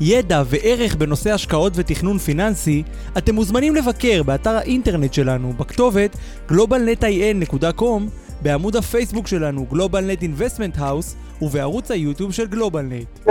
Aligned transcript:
ידע 0.00 0.42
וערך 0.46 0.96
בנושא 0.96 1.32
השקעות 1.32 1.72
ותכנון 1.76 2.18
פיננסי, 2.18 2.82
אתם 3.18 3.34
מוזמנים 3.34 3.74
לבקר 3.74 4.22
באתר 4.22 4.50
האינטרנט 4.50 5.12
שלנו 5.14 5.52
בכתובת 5.52 6.16
globalnetin.com, 6.48 8.02
בעמוד 8.42 8.76
הפייסבוק 8.76 9.26
שלנו 9.26 9.66
GlobalNet 9.72 10.22
Investment 10.22 10.78
House 10.78 11.42
ובערוץ 11.42 11.90
היוטיוב 11.90 12.32
של 12.32 12.46
GlobalNet. 12.52 13.30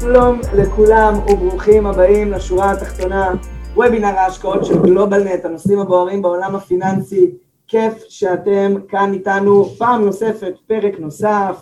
שלום 0.00 0.40
לכולם 0.54 1.14
וברוכים 1.32 1.86
הבאים 1.86 2.32
לשורה 2.32 2.70
התחתונה, 2.70 3.30
וובינר 3.74 4.06
ההשקעות 4.18 4.64
של 4.64 4.74
GlobalNet, 4.74 5.46
הנושאים 5.46 5.78
הבוערים 5.78 6.22
בעולם 6.22 6.56
הפיננסי. 6.56 7.30
כיף 7.68 7.92
שאתם 8.08 8.74
כאן 8.88 9.12
איתנו 9.12 9.64
פעם 9.64 10.04
נוספת, 10.04 10.54
פרק 10.66 10.92
נוסף, 10.98 11.56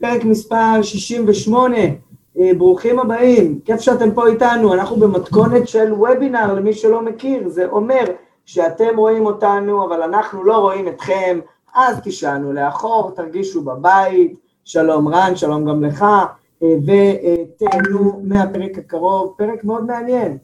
פרק 0.00 0.24
מספר 0.24 0.82
68. 0.82 1.76
אה, 2.40 2.50
ברוכים 2.58 2.98
הבאים, 2.98 3.60
כיף 3.64 3.80
שאתם 3.80 4.10
פה 4.14 4.26
איתנו, 4.26 4.74
אנחנו 4.74 4.96
במתכונת 4.96 5.68
של 5.68 5.92
וובינר 5.92 6.54
למי 6.54 6.72
שלא 6.72 7.02
מכיר, 7.02 7.48
זה 7.48 7.66
אומר 7.66 8.04
שאתם 8.46 8.96
רואים 8.96 9.26
אותנו 9.26 9.84
אבל 9.84 10.02
אנחנו 10.02 10.44
לא 10.44 10.56
רואים 10.56 10.88
אתכם, 10.88 11.40
אז 11.74 12.00
תשענו 12.04 12.52
לאחור, 12.52 13.10
תרגישו 13.10 13.62
בבית, 13.62 14.40
שלום 14.64 15.08
רן, 15.08 15.36
שלום 15.36 15.64
גם 15.64 15.84
לך, 15.84 16.02
אה, 16.62 16.74
ותהנו 16.86 18.20
מהפרק 18.22 18.78
הקרוב, 18.78 19.34
פרק 19.38 19.64
מאוד 19.64 19.86
מעניין. 19.86 20.38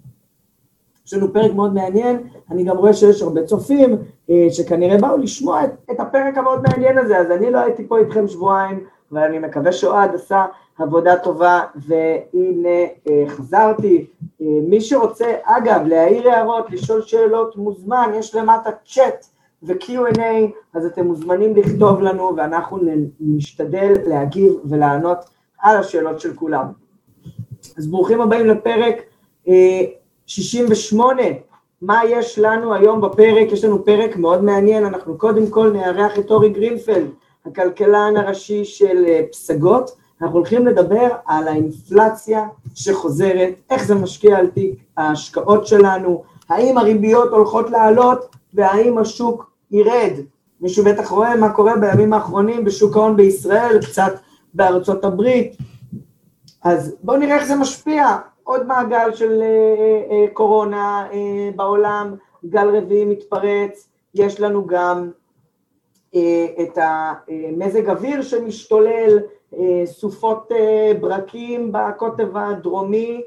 יש 1.06 1.14
לנו 1.14 1.32
פרק 1.32 1.52
מאוד 1.52 1.74
מעניין, 1.74 2.18
אני 2.50 2.64
גם 2.64 2.76
רואה 2.76 2.94
שיש 2.94 3.22
הרבה 3.22 3.42
צופים 3.44 3.96
אה, 4.30 4.46
שכנראה 4.50 4.98
באו 4.98 5.16
לשמוע 5.16 5.64
את, 5.64 5.70
את 5.90 6.00
הפרק 6.00 6.38
המאוד 6.38 6.62
מעניין 6.68 6.98
הזה, 6.98 7.18
אז 7.18 7.30
אני 7.30 7.50
לא 7.50 7.58
הייתי 7.58 7.88
פה 7.88 7.98
איתכם 7.98 8.28
שבועיים, 8.28 8.84
ואני 9.12 9.38
מקווה 9.38 9.72
שאוהד 9.72 10.14
עשה 10.14 10.44
עבודה 10.78 11.16
טובה, 11.16 11.60
והנה 11.74 12.84
אה, 13.08 13.24
חזרתי. 13.28 14.06
אה, 14.40 14.46
מי 14.68 14.80
שרוצה, 14.80 15.34
אגב, 15.44 15.86
להעיר 15.86 16.30
הערות, 16.30 16.70
לשאול 16.70 17.02
שאלות, 17.02 17.56
מוזמן, 17.56 18.10
יש 18.14 18.34
למטה 18.34 18.70
צ'אט 18.86 19.26
ו-Q&A, 19.62 20.20
אז 20.74 20.86
אתם 20.86 21.06
מוזמנים 21.06 21.56
לכתוב 21.56 22.00
לנו, 22.00 22.36
ואנחנו 22.36 22.78
נשתדל 23.20 23.92
להגיב 24.06 24.52
ולענות 24.64 25.18
על 25.58 25.76
השאלות 25.76 26.20
של 26.20 26.34
כולם. 26.34 26.66
אז 27.78 27.86
ברוכים 27.86 28.20
הבאים 28.20 28.46
לפרק 28.46 28.96
68. 30.26 31.22
אה, 31.22 31.32
מה 31.82 32.00
יש 32.08 32.38
לנו 32.38 32.74
היום 32.74 33.00
בפרק? 33.00 33.52
יש 33.52 33.64
לנו 33.64 33.84
פרק 33.84 34.16
מאוד 34.16 34.44
מעניין, 34.44 34.84
אנחנו 34.84 35.18
קודם 35.18 35.50
כל 35.50 35.70
נארח 35.70 36.18
את 36.18 36.30
אורי 36.30 36.48
גרינפלד, 36.48 37.06
הכלכלן 37.46 38.16
הראשי 38.16 38.64
של 38.64 39.04
פסגות, 39.32 40.05
אנחנו 40.22 40.36
הולכים 40.36 40.66
לדבר 40.66 41.08
על 41.26 41.48
האינפלציה 41.48 42.48
שחוזרת, 42.74 43.54
איך 43.70 43.84
זה 43.84 43.94
משקיע 43.94 44.36
על 44.38 44.46
תיק 44.46 44.74
ההשקעות 44.96 45.66
שלנו, 45.66 46.22
האם 46.48 46.78
הריביות 46.78 47.30
הולכות 47.30 47.70
לעלות 47.70 48.36
והאם 48.54 48.98
השוק 48.98 49.50
ירד. 49.70 50.12
מישהו 50.60 50.84
בטח 50.84 51.10
רואה 51.10 51.36
מה 51.36 51.52
קורה 51.52 51.76
בימים 51.76 52.12
האחרונים 52.12 52.64
בשוק 52.64 52.96
ההון 52.96 53.16
בישראל, 53.16 53.78
קצת 53.82 54.12
בארצות 54.54 55.04
הברית, 55.04 55.56
אז 56.64 56.96
בואו 57.02 57.16
נראה 57.16 57.36
איך 57.36 57.44
זה 57.44 57.56
משפיע. 57.56 58.16
עוד 58.44 58.66
מעגל 58.66 59.14
של 59.14 59.42
uh, 59.42 60.10
uh, 60.10 60.32
קורונה 60.32 61.06
uh, 61.10 61.14
בעולם, 61.56 62.14
גל 62.48 62.76
רביעי 62.76 63.04
מתפרץ, 63.04 63.88
יש 64.14 64.40
לנו 64.40 64.66
גם 64.66 65.10
uh, 66.14 66.18
את 66.62 66.78
המזג 66.78 67.90
אוויר 67.90 68.22
שמשתולל, 68.22 69.18
אה, 69.18 69.35
סופות 69.84 70.52
אה, 70.52 70.92
ברקים 71.00 71.72
בקוטב 71.72 72.36
הדרומי, 72.36 73.22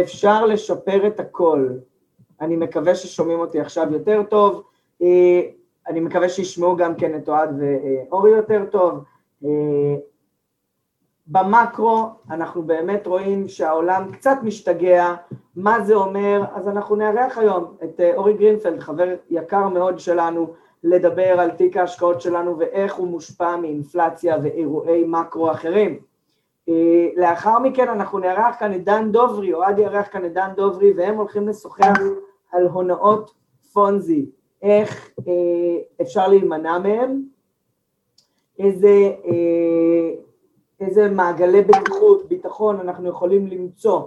אפשר 0.00 0.46
לשפר 0.46 1.06
את 1.06 1.20
הכל. 1.20 1.68
אני 2.40 2.56
מקווה 2.56 2.94
ששומעים 2.94 3.40
אותי 3.40 3.60
עכשיו 3.60 3.92
יותר 3.92 4.22
טוב, 4.22 4.62
אה, 5.02 5.40
אני 5.88 6.00
מקווה 6.00 6.28
שישמעו 6.28 6.76
גם 6.76 6.94
כן 6.94 7.16
את 7.16 7.28
אוהד 7.28 7.60
ואורי 7.60 8.30
יותר 8.30 8.64
טוב. 8.70 9.04
במקרו 11.26 12.08
אנחנו 12.30 12.62
באמת 12.62 13.06
רואים 13.06 13.48
שהעולם 13.48 14.12
קצת 14.12 14.36
משתגע, 14.42 15.14
מה 15.56 15.80
זה 15.80 15.94
אומר? 15.94 16.44
אז 16.54 16.68
אנחנו 16.68 16.96
נארח 16.96 17.38
היום 17.38 17.64
את 17.84 18.00
אורי 18.16 18.32
גרינפלד, 18.32 18.80
חבר 18.80 19.14
יקר 19.30 19.68
מאוד 19.68 19.98
שלנו, 19.98 20.54
לדבר 20.84 21.40
על 21.40 21.50
תיק 21.50 21.76
ההשקעות 21.76 22.20
שלנו 22.20 22.58
ואיך 22.58 22.94
הוא 22.94 23.08
מושפע 23.08 23.56
מאינפלציה 23.56 24.36
ואירועי 24.42 25.04
מקרו 25.06 25.50
אחרים. 25.50 25.98
אה, 26.68 27.08
לאחר 27.16 27.58
מכן 27.58 27.88
אנחנו 27.88 28.18
נארח 28.18 28.56
כאן 28.58 28.74
את 28.74 28.84
דן 28.84 29.12
דוברי, 29.12 29.52
אוהד 29.52 29.78
יארח 29.78 30.08
כאן 30.12 30.24
את 30.24 30.32
דן 30.32 30.50
דוברי, 30.56 30.92
והם 30.96 31.16
הולכים 31.16 31.48
לשוחח 31.48 31.98
על 32.52 32.66
הונאות 32.66 33.30
פונזי, 33.72 34.30
איך 34.62 35.10
אה, 35.28 36.02
אפשר 36.02 36.28
להימנע 36.28 36.78
מהם, 36.78 37.22
איזה, 38.58 39.12
אה, 39.24 40.14
איזה 40.80 41.10
מעגלי 41.10 41.62
בטיחות, 41.62 42.28
ביטחון 42.28 42.80
אנחנו 42.80 43.08
יכולים 43.08 43.46
למצוא 43.46 44.02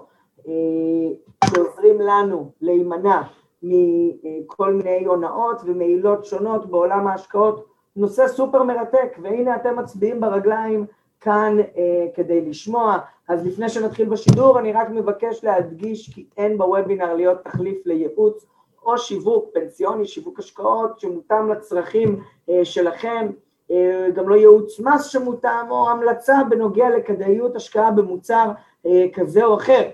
שעוזרים 1.46 2.02
לנו 2.02 2.52
להימנע 2.62 3.22
מכל 3.64 4.74
מיני 4.74 5.06
הונאות 5.06 5.62
ומעילות 5.66 6.26
שונות 6.26 6.66
בעולם 6.66 7.08
ההשקעות, 7.08 7.66
נושא 7.96 8.28
סופר 8.28 8.64
מרתק, 8.64 9.18
והנה 9.22 9.56
אתם 9.56 9.80
מצביעים 9.80 10.22
ברגליים 10.22 10.86
כאן 11.22 11.58
אה, 11.60 12.08
כדי 12.16 12.42
לשמוע. 12.42 12.98
אז 13.28 13.46
לפני 13.46 13.70
שנתחיל 13.70 14.10
בשידור, 14.10 14.60
אני 14.60 14.74
רק 14.74 14.90
מבקש 14.90 15.44
להדגיש 15.44 16.14
כי 16.14 16.26
אין 16.38 16.58
בוובינר 16.58 17.14
להיות 17.14 17.38
תחליף 17.44 17.86
לייעוץ 17.86 18.46
או 18.86 18.98
שיווק 18.98 19.50
פנסיוני, 19.54 20.06
שיווק 20.06 20.40
השקעות 20.40 21.00
שמותאם 21.00 21.52
לצרכים 21.52 22.20
אה, 22.50 22.66
שלכם, 22.66 23.28
אה, 23.72 24.08
גם 24.16 24.30
לא 24.30 24.36
ייעוץ 24.36 24.80
מס 24.80 25.06
שמותאם 25.06 25.72
או 25.72 25.90
המלצה 25.90 26.38
בנוגע 26.50 26.90
לכדאיות 26.90 27.56
השקעה 27.56 27.92
במוצר 27.92 28.52
אה, 28.86 29.06
כזה 29.14 29.46
או 29.46 29.56
אחר. 29.56 29.90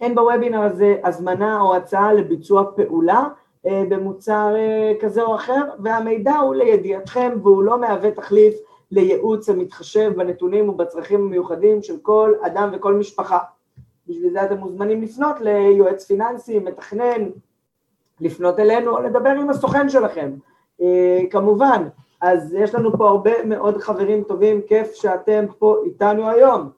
אין 0.00 0.14
בוובינר 0.14 0.62
הזה 0.62 0.96
הזמנה 1.04 1.60
או 1.60 1.76
הצעה 1.76 2.12
לביצוע 2.12 2.64
פעולה 2.76 3.28
אה, 3.66 3.82
במוצר 3.88 4.54
אה, 4.56 4.92
כזה 5.00 5.22
או 5.22 5.34
אחר, 5.34 5.62
והמידע 5.78 6.36
הוא 6.36 6.54
לידיעתכם 6.54 7.32
והוא 7.42 7.62
לא 7.62 7.80
מהווה 7.80 8.10
תחליף 8.10 8.54
לייעוץ 8.90 9.48
המתחשב 9.48 10.12
בנתונים 10.16 10.68
ובצרכים 10.68 11.20
המיוחדים 11.20 11.82
של 11.82 11.96
כל 12.02 12.32
אדם 12.42 12.70
וכל 12.72 12.94
משפחה. 12.94 13.38
בשביל 14.08 14.32
זה 14.32 14.44
אתם 14.44 14.56
מוזמנים 14.56 15.02
לפנות 15.02 15.36
ליועץ 15.40 16.04
פיננסי, 16.04 16.58
מתכנן, 16.58 17.28
לפנות 18.20 18.58
אלינו 18.58 18.96
או 18.96 19.02
לדבר 19.02 19.30
עם 19.30 19.50
הסוכן 19.50 19.88
שלכם. 19.88 20.30
אה, 20.82 21.20
כמובן, 21.30 21.88
אז 22.20 22.54
יש 22.54 22.74
לנו 22.74 22.98
פה 22.98 23.08
הרבה 23.08 23.44
מאוד 23.44 23.76
חברים 23.76 24.22
טובים, 24.22 24.60
כיף 24.68 24.94
שאתם 24.94 25.44
פה 25.58 25.76
איתנו 25.84 26.30
היום. 26.30 26.70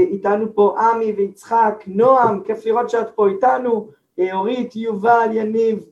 איתנו 0.00 0.54
פה 0.54 0.76
עמי 0.78 1.12
ויצחק, 1.16 1.84
נועם, 1.86 2.40
כיף 2.40 2.66
לראות 2.66 2.90
שאת 2.90 3.10
פה 3.14 3.28
איתנו, 3.28 3.88
אה, 4.18 4.34
אורית, 4.34 4.76
יובל, 4.76 5.28
יניב, 5.32 5.84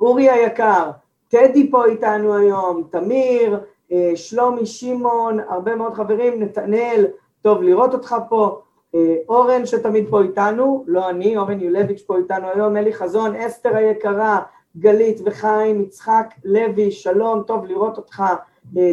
אורי 0.00 0.30
היקר, 0.30 0.90
טדי 1.28 1.70
פה 1.70 1.84
איתנו 1.84 2.34
היום, 2.34 2.82
תמיר, 2.90 3.60
אה, 3.92 4.12
שלומי, 4.14 4.66
שמעון, 4.66 5.40
הרבה 5.48 5.76
מאוד 5.76 5.94
חברים, 5.94 6.42
נתנאל, 6.42 7.06
טוב 7.42 7.62
לראות 7.62 7.94
אותך 7.94 8.16
פה, 8.28 8.60
אה, 8.94 9.16
אורן 9.28 9.66
שתמיד 9.66 10.06
פה 10.10 10.22
איתנו, 10.22 10.84
לא 10.86 11.10
אני, 11.10 11.36
אורן 11.36 11.60
יולביץ' 11.60 12.02
פה 12.06 12.16
איתנו 12.16 12.48
היום, 12.54 12.76
אלי 12.76 12.92
חזון, 12.92 13.36
אסתר 13.36 13.76
היקרה, 13.76 14.40
גלית 14.78 15.20
וחיים, 15.24 15.80
יצחק 15.82 16.34
לוי, 16.44 16.90
שלום, 16.90 17.42
טוב 17.42 17.64
לראות 17.64 17.96
אותך, 17.96 18.22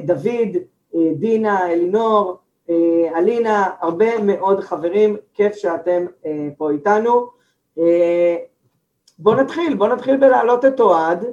דוד, 0.06 0.58
דינה, 1.16 1.72
אלינור, 1.72 2.30
אה, 2.30 2.43
אלינה, 3.16 3.70
הרבה 3.80 4.24
מאוד 4.24 4.60
חברים, 4.60 5.18
כיף 5.34 5.56
שאתם 5.56 6.06
אה, 6.26 6.48
פה 6.58 6.72
איתנו. 6.72 7.30
אה, 7.78 8.36
בואו 9.20 9.36
נתחיל, 9.36 9.76
בואו 9.76 9.96
נתחיל 9.96 10.18
בלהעלות 10.18 10.66
את 10.66 10.80
אוהד. 10.80 11.26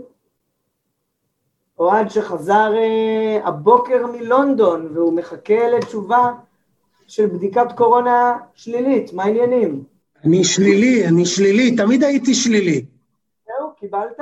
אוהד 1.79 2.11
שחזר 2.11 2.73
הבוקר 3.45 4.07
מלונדון 4.07 4.91
והוא 4.95 5.13
מחכה 5.13 5.69
לתשובה 5.69 6.33
של 7.07 7.27
בדיקת 7.27 7.73
קורונה 7.77 8.39
שלילית, 8.55 9.13
מה 9.13 9.25
העניינים? 9.25 9.85
אני 10.25 10.45
שלילי, 10.45 11.09
אני 11.09 11.27
שלילי, 11.27 11.77
תמיד 11.77 12.05
הייתי 12.05 12.35
שלילי. 12.35 12.85
זהו, 13.47 13.75
קיבלת? 13.77 14.21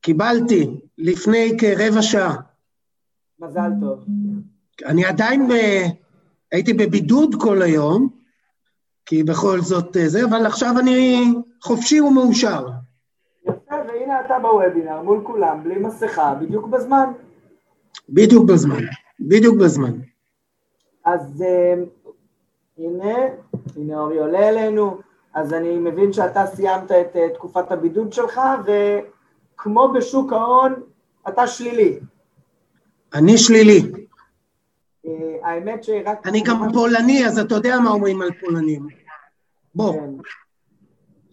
קיבלתי, 0.00 0.80
לפני 0.98 1.56
כרבע 1.58 2.02
שעה. 2.02 2.36
מזל 3.40 3.70
טוב. 3.80 4.04
אני 4.86 5.04
עדיין 5.04 5.48
ב... 5.48 5.52
הייתי 6.52 6.72
בבידוד 6.72 7.34
כל 7.40 7.62
היום, 7.62 8.08
כי 9.06 9.22
בכל 9.22 9.60
זאת 9.60 9.96
אה, 9.96 10.08
זה, 10.08 10.24
אבל 10.24 10.46
עכשיו 10.46 10.74
אני 10.78 11.24
חופשי 11.62 12.00
ומאושר. 12.00 12.66
יפה, 13.44 13.74
והנה 13.88 14.20
אתה 14.26 14.34
בוובינר 14.42 15.02
מול 15.02 15.20
כולם, 15.24 15.64
בלי 15.64 15.78
מסכה, 15.78 16.34
בדיוק 16.34 16.66
בזמן. 16.66 17.12
בדיוק 18.08 18.44
בזמן, 18.44 18.82
בדיוק 19.20 19.56
בזמן. 19.56 19.92
אז 21.04 21.42
אה, 21.46 21.74
הנה, 22.78 23.14
הנה 23.76 24.00
אורי 24.00 24.18
עולה 24.18 24.48
אלינו, 24.48 24.98
אז 25.34 25.52
אני 25.52 25.76
מבין 25.78 26.12
שאתה 26.12 26.46
סיימת 26.46 26.92
את 26.92 27.16
אה, 27.16 27.28
תקופת 27.34 27.72
הבידוד 27.72 28.12
שלך, 28.12 28.40
וכמו 28.64 29.92
בשוק 29.92 30.32
ההון, 30.32 30.74
אתה 31.28 31.46
שלילי. 31.46 31.98
אני 33.14 33.38
שלילי. 33.38 34.00
האמת 35.42 35.84
שרק... 35.84 36.26
אני 36.26 36.40
גם 36.40 36.72
פולני, 36.72 37.26
אז 37.26 37.38
אתה 37.38 37.54
יודע 37.54 37.80
מה 37.80 37.90
אומרים 37.90 38.22
על 38.22 38.30
פולנים. 38.40 38.88
בוא. 39.74 39.92
כן. 39.92 40.10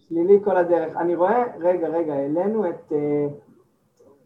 שלילי 0.08 0.38
כל 0.44 0.56
הדרך. 0.56 0.96
אני 0.96 1.14
רואה, 1.14 1.42
רגע, 1.60 1.88
רגע, 1.88 2.14
העלינו 2.14 2.70
את, 2.70 2.92
אה, 2.92 3.26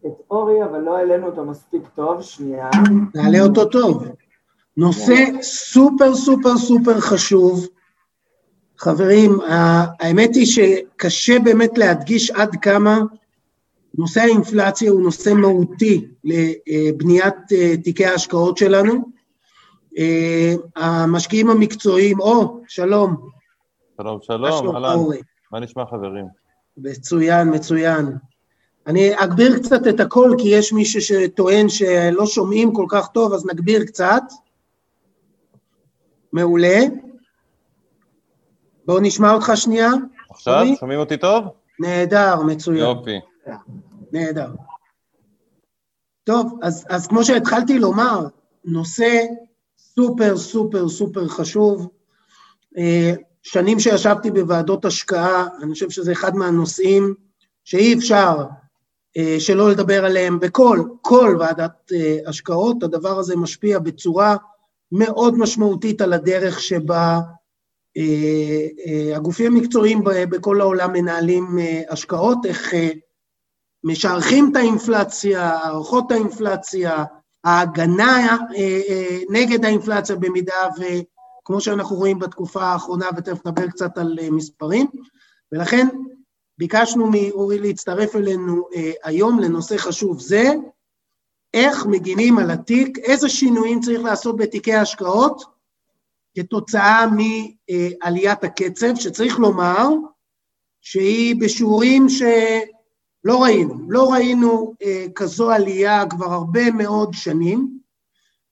את 0.07 0.13
אורי, 0.31 0.65
אבל 0.65 0.81
לא 0.81 0.97
העלינו 0.97 1.27
אותו 1.27 1.45
מספיק 1.45 1.83
טוב, 1.95 2.23
שנייה. 2.23 2.71
נעלה 3.15 3.41
אותו 3.41 3.65
טוב. 3.65 4.05
נושא 4.77 5.15
סופר 5.43 6.15
סופר 6.15 6.57
סופר 6.57 7.01
חשוב. 7.01 7.67
חברים, 8.79 9.39
האמת 10.01 10.35
היא 10.35 10.47
שקשה 10.47 11.39
באמת 11.39 11.79
להדגיש 11.79 12.31
עד 12.31 12.57
כמה 12.57 12.99
נושא 13.99 14.21
האינפלציה 14.21 14.91
הוא 14.91 15.03
נושא 15.03 15.31
מהותי 15.31 16.07
לבניית 16.25 17.35
אה, 17.53 17.77
תיקי 17.85 18.07
ההשקעות 18.07 18.57
שלנו. 18.57 18.93
אה, 19.99 20.55
המשקיעים 20.77 21.51
המקצועיים, 21.51 22.21
או, 22.21 22.61
שלום. 22.69 23.31
שלום, 23.97 24.19
שלום, 24.23 24.77
אהלן. 24.77 24.99
מה 25.53 25.61
נשמע 25.61 25.87
חברים? 25.87 26.25
מצוין, 26.77 27.55
מצוין. 27.55 28.17
אני 28.87 29.25
אגביר 29.25 29.59
קצת 29.59 29.87
את 29.89 30.01
הקול, 30.01 30.35
כי 30.39 30.49
יש 30.49 30.73
מישהו 30.73 31.01
שטוען 31.01 31.69
שלא 31.69 32.27
שומעים 32.27 32.73
כל 32.73 32.87
כך 32.89 33.09
טוב, 33.09 33.33
אז 33.33 33.47
נגביר 33.47 33.85
קצת. 33.85 34.23
מעולה. 36.33 36.79
בואו 38.87 39.01
נשמע 39.01 39.33
אותך 39.33 39.53
שנייה. 39.55 39.91
עכשיו? 40.31 40.55
אורי? 40.55 40.77
שומעים 40.77 41.01
אותי 41.01 41.17
טוב? 41.17 41.45
נהדר, 41.79 42.43
מצוין. 42.43 42.79
יופי. 42.79 43.21
נהדר. 44.13 44.51
טוב, 46.25 46.59
אז, 46.63 46.87
אז 46.89 47.07
כמו 47.07 47.25
שהתחלתי 47.25 47.79
לומר, 47.79 48.27
נושא 48.65 49.25
סופר 49.97 50.37
סופר 50.37 50.89
סופר 50.89 51.29
חשוב. 51.29 51.89
אה, 52.79 53.13
שנים 53.43 53.81
שישבתי 53.81 54.31
בוועדות 54.31 54.85
השקעה, 54.85 55.47
אני 55.63 55.73
חושב 55.73 55.91
שזה 55.91 56.13
אחד 56.13 56.37
מהנושאים 56.37 57.15
שאי 57.65 57.95
אפשר 57.95 58.45
אה, 59.17 59.37
שלא 59.39 59.71
לדבר 59.71 60.05
עליהם 60.05 60.41
בכל, 60.41 60.83
כל 61.01 61.37
ועדת 61.41 61.93
אה, 61.95 62.19
השקעות, 62.27 62.83
הדבר 62.83 63.19
הזה 63.19 63.37
משפיע 63.37 63.79
בצורה 63.79 64.37
מאוד 64.93 65.39
משמעותית 65.39 66.01
על 66.01 66.13
הדרך 66.13 66.61
שבה 66.61 67.21
הגופים 69.15 69.57
המקצועיים 69.57 70.05
בכל 70.05 70.61
העולם 70.61 70.93
מנהלים 70.93 71.59
השקעות, 71.91 72.39
איך 72.47 72.75
משערכים 73.85 74.49
את 74.51 74.57
האינפלציה, 74.57 75.51
הערכות 75.51 76.11
האינפלציה, 76.13 77.05
ההגנה 77.45 78.37
נגד 79.31 79.65
האינפלציה 79.65 80.17
במידה 80.17 80.69
וכמו 80.77 81.61
שאנחנו 81.61 81.97
רואים 81.97 82.19
בתקופה 82.19 82.63
האחרונה, 82.63 83.07
ותכף 83.17 83.47
נדבר 83.47 83.67
קצת 83.67 83.99
על 83.99 84.19
מספרים, 84.31 84.87
ולכן 85.53 85.87
ביקשנו 86.59 87.11
מאורי 87.11 87.59
להצטרף 87.59 88.17
אלינו 88.17 88.69
היום 89.05 89.39
לנושא 89.41 89.77
חשוב 89.77 90.21
זה, 90.21 90.45
איך 91.55 91.87
מגינים 91.87 92.39
על 92.39 92.51
התיק, 92.51 92.99
איזה 92.99 93.29
שינויים 93.29 93.81
צריך 93.81 94.01
לעשות 94.01 94.37
בתיקי 94.37 94.75
ההשקעות 94.75 95.45
כתוצאה 96.39 97.07
מעליית 97.07 98.45
הקצב, 98.45 98.95
שצריך 98.97 99.39
לומר 99.39 99.89
שהיא 100.81 101.37
בשיעורים 101.41 102.07
שלא 103.23 103.43
ראינו, 103.43 103.75
לא 103.89 104.13
ראינו 104.13 104.75
כזו 105.15 105.51
עלייה 105.51 106.05
כבר 106.11 106.33
הרבה 106.33 106.71
מאוד 106.71 107.15
שנים, 107.15 107.79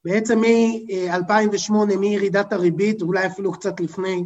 בעצם 0.04 0.40
מ-2008, 0.40 1.96
מירידת 1.98 2.52
הריבית, 2.52 3.02
אולי 3.02 3.26
אפילו 3.26 3.52
קצת 3.52 3.80
לפני, 3.80 4.24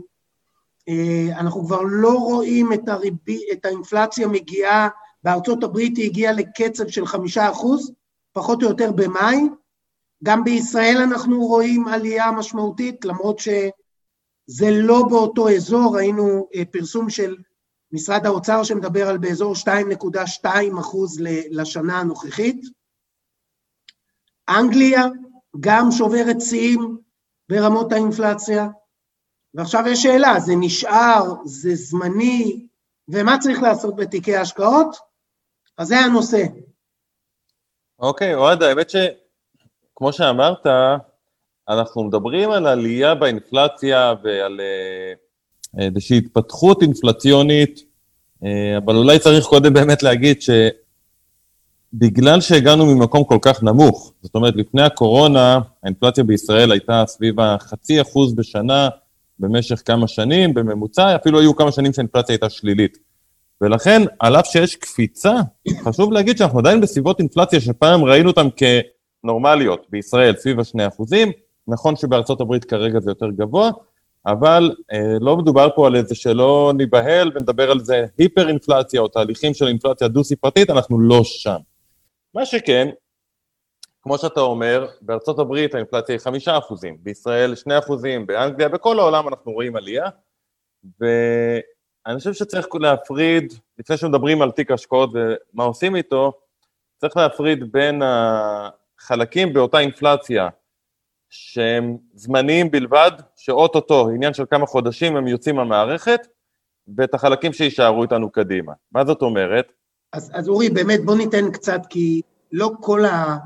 אנחנו 1.31 1.64
כבר 1.64 1.82
לא 1.82 2.12
רואים 2.19 2.73
את, 2.73 2.88
הריבית, 2.88 3.43
את 3.52 3.64
האינפלציה 3.64 4.29
מגיעה, 4.29 4.88
בארצות 5.23 5.64
הברית 5.64 5.96
היא 5.96 6.05
הגיעה 6.05 6.32
לקצב 6.32 6.88
של 6.88 7.06
חמישה 7.06 7.50
אחוז, 7.50 7.93
פחות 8.32 8.62
או 8.62 8.69
יותר 8.69 8.93
במאי, 8.93 9.41
גם 10.25 10.44
בישראל 10.44 10.96
אנחנו 11.02 11.46
רואים 11.46 11.88
עלייה 11.88 12.32
משמעותית, 12.32 13.05
למרות 13.05 13.38
שזה 13.38 14.70
לא 14.70 15.02
באותו 15.11 15.49
אזור, 15.49 15.96
ראינו 15.96 16.49
פרסום 16.70 17.11
של 17.11 17.37
משרד 17.94 18.26
האוצר 18.26 18.62
שמדבר 18.62 19.08
על 19.08 19.19
באזור 19.19 19.55
2.2 19.55 20.46
אחוז 20.81 21.20
לשנה 21.50 22.00
הנוכחית. 22.00 22.61
אנגליה 24.49 25.02
גם 25.61 25.91
שוברת 25.91 26.37
שיאים 26.41 26.99
ברמות 27.49 27.93
האינפלציה, 27.93 28.69
ועכשיו 29.55 29.85
יש 29.87 30.02
שאלה, 30.02 30.41
זה 30.41 30.52
נשאר, 30.61 31.23
זה 31.44 31.75
זמני, 31.75 32.67
ומה 33.08 33.38
צריך 33.38 33.62
לעשות 33.62 33.96
בתיקי 33.96 34.37
ההשקעות? 34.37 34.96
אז 35.79 35.88
זה 35.88 35.99
הנושא. 35.99 36.43
אוקיי, 37.99 38.35
אוהד, 38.35 38.62
האמת 38.62 38.91
שכמו 38.91 40.12
שאמרת, 40.12 40.67
אנחנו 41.69 42.05
מדברים 42.05 42.50
על 42.50 42.67
עלייה 42.67 43.14
באינפלציה 43.14 44.12
ועל 44.23 44.61
אה, 44.61 45.12
איזושהי 45.79 46.19
התפתחות 46.19 46.82
אינפלציונית, 46.82 47.81
אה, 48.44 48.79
אבל 48.79 48.96
אולי 48.96 49.19
צריך 49.19 49.44
קודם 49.44 49.72
באמת 49.72 50.03
להגיד 50.03 50.37
שבגלל 51.93 52.41
שהגענו 52.41 52.87
ממקום 52.87 53.25
כל 53.25 53.39
כך 53.43 53.63
נמוך, 53.63 54.13
זאת 54.22 54.34
אומרת, 54.34 54.56
לפני 54.56 54.82
הקורונה, 54.82 55.58
האינפלציה 55.82 56.25
בישראל 56.25 56.72
הייתה 56.72 57.05
סביב 57.06 57.41
החצי 57.41 58.01
אחוז 58.01 58.34
בשנה 58.34 58.89
במשך 59.39 59.82
כמה 59.84 60.08
שנים, 60.08 60.55
בממוצע, 60.55 61.17
אפילו 61.17 61.41
היו 61.41 61.56
כמה 61.56 61.72
שנים 61.72 61.93
שהאינפלציה 61.93 62.32
הייתה 62.32 62.51
שלילית. 62.51 62.99
ולכן, 63.60 64.03
על 64.19 64.37
אף 64.37 64.46
שיש 64.46 64.77
קפיצה, 64.77 65.34
חשוב 65.84 66.13
להגיד 66.13 66.39
שאנחנו 66.39 66.58
עדיין 66.58 66.81
בסביבות 66.81 67.19
אינפלציה 67.19 67.60
שפעם 67.60 68.05
ראינו 68.05 68.31
אותן 68.31 68.49
כנורמליות 68.56 69.87
בישראל, 69.91 70.34
סביב 70.37 70.60
השני 70.60 70.87
אחוזים, 70.87 71.32
נכון 71.69 71.96
שבארצות 71.96 72.41
הברית 72.41 72.65
כרגע 72.65 73.01
זה 73.01 73.10
יותר 73.10 73.31
גבוה, 73.31 73.70
אבל 74.27 74.75
אה, 74.93 75.17
לא 75.21 75.37
מדובר 75.37 75.69
פה 75.75 75.87
על 75.87 75.97
איזה 75.97 76.15
שלא 76.15 76.73
ניבהל 76.77 77.31
ונדבר 77.35 77.71
על 77.71 77.81
זה 77.81 78.05
היפר-אינפלציה 78.19 79.01
או 79.01 79.09
תהליכים 79.09 79.55
של 79.55 79.67
אינפלציה 79.67 80.09
דו-ספרתית, 80.09 80.71
אנחנו 80.71 81.01
לא 81.01 81.25
שם. 81.25 81.59
מה 82.35 82.47
שכן, 82.47 82.89
כמו 84.03 84.19
שאתה 84.19 84.41
אומר, 84.41 84.87
בארצות 85.01 85.39
הברית 85.39 85.75
האינפלציה 85.75 86.15
היא 86.15 86.21
חמישה 86.21 86.59
אחוזים, 86.59 86.97
בישראל 87.01 87.55
שני 87.55 87.79
אחוזים, 87.79 88.27
באנגליה, 88.27 88.69
בכל 88.69 88.99
העולם 88.99 89.29
אנחנו 89.29 89.53
רואים 89.53 89.77
עלייה, 89.77 90.05
ואני 91.01 92.19
חושב 92.19 92.33
שצריך 92.33 92.67
להפריד, 92.81 93.55
לפני 93.79 93.97
שמדברים 93.97 94.43
על 94.43 94.51
תיק 94.51 94.71
השקעות 94.71 95.11
ומה 95.15 95.65
עושים 95.65 95.97
איתו, 95.97 96.33
צריך 96.97 97.17
להפריד 97.17 97.73
בין 97.73 98.03
החלקים 98.05 99.53
באותה 99.53 99.79
אינפלציה 99.79 100.49
שהם 101.31 101.97
זמניים 102.15 102.71
בלבד, 102.71 103.11
שאו-טו-טו, 103.37 104.09
עניין 104.09 104.35
של 104.35 104.45
כמה 104.51 104.67
חודשים 104.67 105.17
הם 105.17 105.29
יוצאים 105.29 105.57
מהמערכת, 105.57 106.21
ואת 106.97 107.15
החלקים 107.15 107.53
שיישארו 107.53 108.03
איתנו 108.03 108.31
קדימה. 108.33 108.73
מה 108.93 109.05
זאת 109.05 109.23
אומרת? 109.23 109.73
אז, 110.13 110.31
אז 110.35 110.49
אורי, 110.49 110.71
באמת 110.71 111.05
בוא 111.05 111.17
ניתן 111.17 111.51
קצת, 111.51 111.81
כי 111.91 112.21
לא 112.53 112.71
כל, 112.81 113.05
ה, 113.05 113.37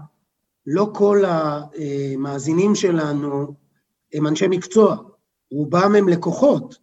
לא 0.67 0.91
כל 0.95 1.23
המאזינים 1.27 2.75
שלנו 2.75 3.55
הם 4.15 4.27
אנשי 4.27 4.47
מקצוע, 4.49 4.97
רובם 5.53 5.95
הם 5.95 6.09
לקוחות, 6.09 6.79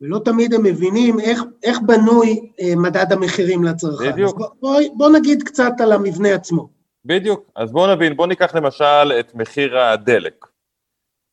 ולא 0.00 0.18
תמיד 0.24 0.54
הם 0.54 0.62
מבינים 0.62 1.20
איך, 1.20 1.42
איך 1.62 1.78
בנוי 1.86 2.52
מדד 2.76 3.12
המחירים 3.12 3.64
לצרכן. 3.64 4.12
בדיוק. 4.12 4.38
בוא, 4.38 4.48
בוא, 4.60 4.80
בוא 4.96 5.10
נגיד 5.10 5.42
קצת 5.42 5.72
על 5.80 5.92
המבנה 5.92 6.34
עצמו. 6.34 6.75
בדיוק. 7.06 7.50
אז 7.56 7.72
בואו 7.72 7.94
נבין, 7.94 8.16
בואו 8.16 8.28
ניקח 8.28 8.54
למשל 8.54 9.12
את 9.20 9.34
מחיר 9.34 9.78
הדלק. 9.78 10.46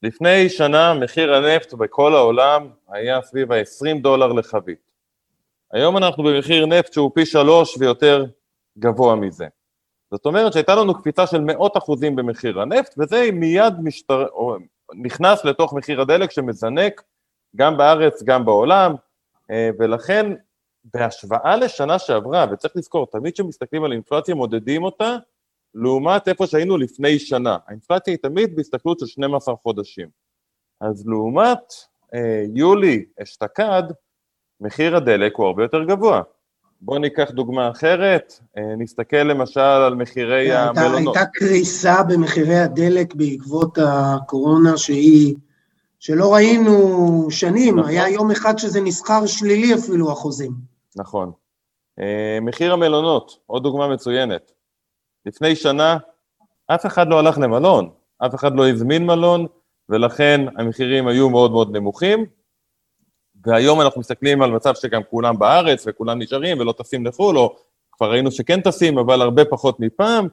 לפני 0.03 0.49
שנה 0.49 0.93
מחיר 0.93 1.33
הנפט 1.33 1.73
בכל 1.73 2.15
העולם 2.15 2.69
היה 2.87 3.21
סביב 3.21 3.51
ה-20 3.51 4.01
דולר 4.01 4.31
לחבית. 4.31 4.91
היום 5.71 5.97
אנחנו 5.97 6.23
במחיר 6.23 6.65
נפט 6.65 6.93
שהוא 6.93 7.11
פי 7.13 7.25
שלוש 7.25 7.77
ויותר 7.77 8.25
גבוה 8.79 9.15
מזה. 9.15 9.47
זאת 10.11 10.25
אומרת 10.25 10.53
שהייתה 10.53 10.75
לנו 10.75 10.93
קפיצה 10.93 11.27
של 11.27 11.41
מאות 11.41 11.77
אחוזים 11.77 12.15
במחיר 12.15 12.61
הנפט, 12.61 12.95
וזה 12.97 13.29
מיד 13.33 13.73
משתר... 13.83 14.25
נכנס 14.93 15.45
לתוך 15.45 15.73
מחיר 15.73 16.01
הדלק 16.01 16.31
שמזנק 16.31 17.03
גם 17.55 17.77
בארץ, 17.77 18.23
גם 18.23 18.45
בעולם, 18.45 18.95
אה, 19.51 19.69
ולכן 19.79 20.31
בהשוואה 20.93 21.57
לשנה 21.57 21.99
שעברה, 21.99 22.45
וצריך 22.51 22.73
לזכור, 22.75 23.07
תמיד 23.07 23.33
כשמסתכלים 23.33 23.83
על 23.83 23.91
אינפלציה 23.91 24.35
מודדים 24.35 24.83
אותה 24.83 25.17
לעומת 25.75 26.27
איפה 26.27 26.47
שהיינו 26.47 26.77
לפני 26.77 27.19
שנה. 27.19 27.57
האינפלציה 27.67 28.13
היא 28.13 28.19
תמיד 28.21 28.55
בהסתכלות 28.55 28.99
של 28.99 29.05
12 29.05 29.55
חודשים. 29.55 30.07
אז 30.81 31.07
לעומת 31.07 31.73
אה, 32.13 32.45
יולי 32.55 33.05
אשתקד, 33.23 33.83
מחיר 34.61 34.95
הדלק 34.95 35.33
הוא 35.35 35.45
הרבה 35.45 35.63
יותר 35.63 35.83
גבוה. 35.83 36.21
בואו 36.81 36.99
ניקח 36.99 37.31
דוגמה 37.31 37.69
אחרת, 37.69 38.39
אה, 38.57 38.75
נסתכל 38.77 39.17
למשל 39.17 39.59
על 39.59 39.95
מחירי 39.95 40.53
המלונות. 40.53 41.15
הייתה 41.15 41.31
קריסה 41.33 42.03
במחירי 42.03 42.59
הדלק 42.59 43.15
בעקבות 43.15 43.77
הקורונה 43.81 44.77
שהיא, 44.77 45.35
שלא 45.99 46.33
ראינו 46.33 47.27
שנים, 47.31 47.79
נכון. 47.79 47.89
היה 47.89 48.09
יום 48.09 48.31
אחד 48.31 48.57
שזה 48.57 48.81
נסחר 48.81 49.25
שלילי 49.25 49.73
אפילו, 49.73 50.11
אחוזים. 50.11 50.51
נכון. 50.95 51.31
אה, 51.99 52.37
מחיר 52.41 52.73
המלונות, 52.73 53.37
עוד 53.45 53.63
דוגמה 53.63 53.87
מצוינת. 53.87 54.51
לפני 55.25 55.55
שנה 55.55 55.97
אף 56.67 56.85
אחד 56.85 57.07
לא 57.07 57.19
הלך 57.19 57.37
למלון, 57.37 57.89
אף 58.25 58.35
אחד 58.35 58.55
לא 58.55 58.69
הזמין 58.69 59.05
מלון, 59.05 59.45
ולכן 59.89 60.41
המחירים 60.57 61.07
היו 61.07 61.29
מאוד 61.29 61.51
מאוד 61.51 61.77
נמוכים, 61.77 62.25
והיום 63.45 63.81
אנחנו 63.81 64.01
מסתכלים 64.01 64.41
על 64.41 64.51
מצב 64.51 64.73
שגם 64.75 65.01
כולם 65.09 65.39
בארץ 65.39 65.83
וכולם 65.87 66.21
נשארים 66.21 66.59
ולא 66.59 66.73
טסים 66.77 67.05
לחו"ל, 67.05 67.37
או 67.37 67.55
כבר 67.91 68.11
ראינו 68.11 68.31
שכן 68.31 68.61
טסים, 68.61 68.97
אבל 68.97 69.21
הרבה 69.21 69.45
פחות 69.45 69.79
מפעם, 69.79 70.27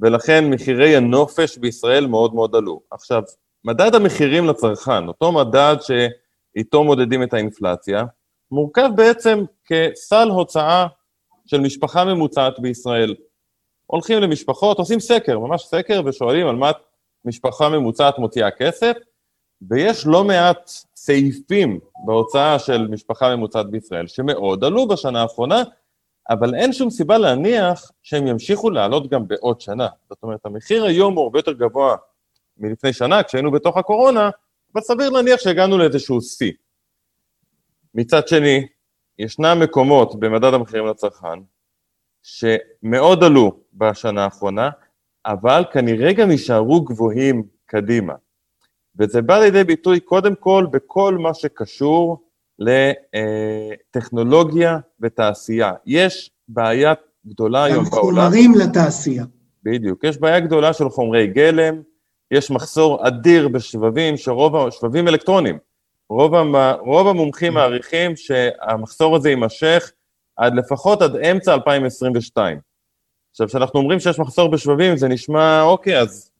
ולכן 0.00 0.50
מחירי 0.50 0.96
הנופש 0.96 1.58
בישראל 1.58 2.06
מאוד 2.06 2.34
מאוד 2.34 2.56
עלו. 2.56 2.80
עכשיו, 2.90 3.22
מדד 3.64 3.94
המחירים 3.94 4.46
לצרכן, 4.46 5.08
אותו 5.08 5.32
מדד 5.32 5.76
שאיתו 5.80 6.84
מודדים 6.84 7.22
את 7.22 7.34
האינפלציה, 7.34 8.04
מורכב 8.50 8.88
בעצם 8.96 9.44
כסל 9.66 10.28
הוצאה 10.28 10.86
של 11.46 11.60
משפחה 11.60 12.04
ממוצעת 12.04 12.60
בישראל. 12.60 13.14
הולכים 13.86 14.20
למשפחות, 14.20 14.78
עושים 14.78 15.00
סקר, 15.00 15.38
ממש 15.38 15.64
סקר, 15.64 16.02
ושואלים 16.04 16.46
על 16.46 16.56
מה 16.56 16.70
משפחה 17.24 17.68
ממוצעת 17.68 18.18
מוציאה 18.18 18.50
כסף, 18.50 18.92
ויש 19.70 20.06
לא 20.06 20.24
מעט 20.24 20.70
סעיפים 20.96 21.80
בהוצאה 22.06 22.58
של 22.58 22.86
משפחה 22.88 23.36
ממוצעת 23.36 23.70
בישראל 23.70 24.06
שמאוד 24.06 24.64
עלו 24.64 24.88
בשנה 24.88 25.22
האחרונה, 25.22 25.62
אבל 26.30 26.54
אין 26.54 26.72
שום 26.72 26.90
סיבה 26.90 27.18
להניח 27.18 27.90
שהם 28.02 28.26
ימשיכו 28.26 28.70
לעלות 28.70 29.10
גם 29.10 29.28
בעוד 29.28 29.60
שנה. 29.60 29.88
זאת 30.08 30.22
אומרת, 30.22 30.46
המחיר 30.46 30.84
היום 30.84 31.14
הוא 31.14 31.24
הרבה 31.24 31.38
יותר 31.38 31.52
גבוה 31.52 31.96
מלפני 32.58 32.92
שנה, 32.92 33.22
כשהיינו 33.22 33.50
בתוך 33.50 33.76
הקורונה, 33.76 34.30
אבל 34.72 34.82
סביר 34.82 35.10
להניח 35.10 35.40
שהגענו 35.40 35.78
לאיזשהו 35.78 36.20
שיא. 36.20 36.52
מצד 37.94 38.28
שני, 38.28 38.66
ישנם 39.18 39.60
מקומות 39.60 40.20
במדד 40.20 40.54
המחירים 40.54 40.86
לצרכן 40.86 41.38
שמאוד 42.24 43.24
עלו 43.24 43.52
בשנה 43.74 44.24
האחרונה, 44.24 44.70
אבל 45.26 45.64
כנראה 45.72 46.12
גם 46.12 46.30
יישארו 46.30 46.80
גבוהים 46.80 47.42
קדימה. 47.66 48.14
וזה 48.98 49.22
בא 49.22 49.38
לידי 49.38 49.64
ביטוי 49.64 50.00
קודם 50.00 50.34
כל 50.34 50.66
בכל 50.70 51.18
מה 51.18 51.34
שקשור 51.34 52.24
לטכנולוגיה 52.58 54.78
ותעשייה. 55.00 55.72
יש 55.86 56.30
בעיה 56.48 56.94
גדולה 57.26 57.64
היום 57.64 57.84
בעולם. 57.84 58.16
גם 58.16 58.24
חומרים 58.24 58.54
לתעשייה. 58.54 59.24
בדיוק. 59.62 60.04
יש 60.04 60.18
בעיה 60.18 60.40
גדולה 60.40 60.72
של 60.72 60.88
חומרי 60.88 61.26
גלם, 61.26 61.82
יש 62.30 62.50
מחסור 62.50 63.08
אדיר 63.08 63.48
בשבבים, 63.48 64.16
שרוב, 64.16 64.70
שבבים 64.70 65.08
אלקטרונים. 65.08 65.58
רוב, 66.10 66.34
המ, 66.34 66.54
רוב 66.80 67.08
המומחים 67.08 67.54
מעריכים 67.54 68.16
שהמחסור 68.16 69.16
הזה 69.16 69.30
יימשך 69.30 69.92
עד 70.36 70.54
לפחות 70.54 71.02
עד 71.02 71.16
אמצע 71.16 71.54
2022. 71.54 72.58
עכשיו, 73.30 73.48
כשאנחנו 73.48 73.80
אומרים 73.80 74.00
שיש 74.00 74.18
מחסור 74.18 74.50
בשבבים, 74.50 74.96
זה 74.96 75.08
נשמע, 75.08 75.62
אוקיי, 75.62 76.00
אז 76.00 76.30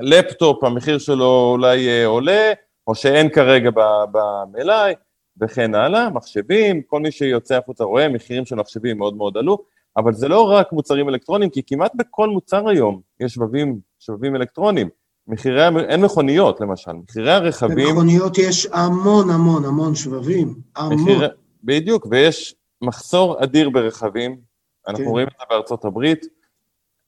לפטופ, 0.00 0.64
המחיר 0.64 0.98
שלו 0.98 1.50
אולי 1.52 1.88
אה, 1.88 2.06
עולה, 2.06 2.52
או 2.86 2.94
שאין 2.94 3.28
כרגע 3.28 3.70
במלאי, 4.12 4.94
וכן 5.40 5.74
הלאה, 5.74 6.10
מחשבים, 6.10 6.82
כל 6.82 7.00
מי 7.00 7.10
שיוצא 7.10 7.56
החוצה 7.56 7.84
רואה, 7.84 8.08
מחירים 8.08 8.46
של 8.46 8.56
מחשבים 8.56 8.98
מאוד 8.98 9.16
מאוד 9.16 9.36
עלו, 9.36 9.58
אבל 9.96 10.12
זה 10.12 10.28
לא 10.28 10.50
רק 10.50 10.72
מוצרים 10.72 11.08
אלקטרוניים, 11.08 11.50
כי 11.50 11.62
כמעט 11.66 11.92
בכל 11.94 12.28
מוצר 12.28 12.68
היום 12.68 13.00
יש 13.20 13.32
שבבים, 13.32 13.78
שבבים 13.98 14.36
אלקטרוניים. 14.36 14.88
מחירי, 15.28 15.68
אין 15.88 16.00
מכוניות 16.00 16.60
למשל, 16.60 16.92
מחירי 16.92 17.32
הרכבים... 17.32 17.88
במכוניות 17.88 18.38
יש 18.38 18.66
המון 18.72 19.30
המון 19.30 19.64
המון 19.64 19.94
שבבים, 19.94 20.54
המון. 20.76 20.94
מחיר, 20.94 21.28
בדיוק, 21.64 22.06
ויש 22.10 22.54
מחסור 22.82 23.44
אדיר 23.44 23.70
ברכבים, 23.70 24.40
אנחנו 24.88 25.04
כן. 25.04 25.10
רואים 25.10 25.28
את 25.28 25.32
זה 25.40 25.44
בארצות 25.50 25.84
הברית, 25.84 26.26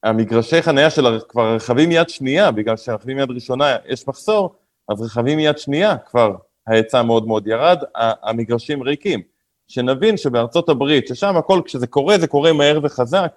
המגרשי 0.03 0.61
חניה 0.61 0.89
של 0.89 1.19
כבר 1.29 1.55
רכבים 1.55 1.91
יד 1.91 2.09
שנייה, 2.09 2.51
בגלל 2.51 2.77
שרכבים 2.77 3.19
יד 3.19 3.31
ראשונה 3.31 3.75
יש 3.85 4.07
מחסור, 4.07 4.55
אז 4.89 5.01
רכבים 5.01 5.39
יד 5.39 5.57
שנייה 5.57 5.97
כבר 5.97 6.35
ההיצע 6.67 7.01
מאוד 7.03 7.27
מאוד 7.27 7.47
ירד, 7.47 7.77
המגרשים 7.95 8.83
ריקים. 8.83 9.21
שנבין 9.67 10.17
שבארצות 10.17 10.69
הברית, 10.69 11.07
ששם 11.07 11.37
הכל, 11.37 11.61
כשזה 11.65 11.87
קורה, 11.87 12.17
זה 12.17 12.27
קורה 12.27 12.53
מהר 12.53 12.79
וחזק, 12.83 13.33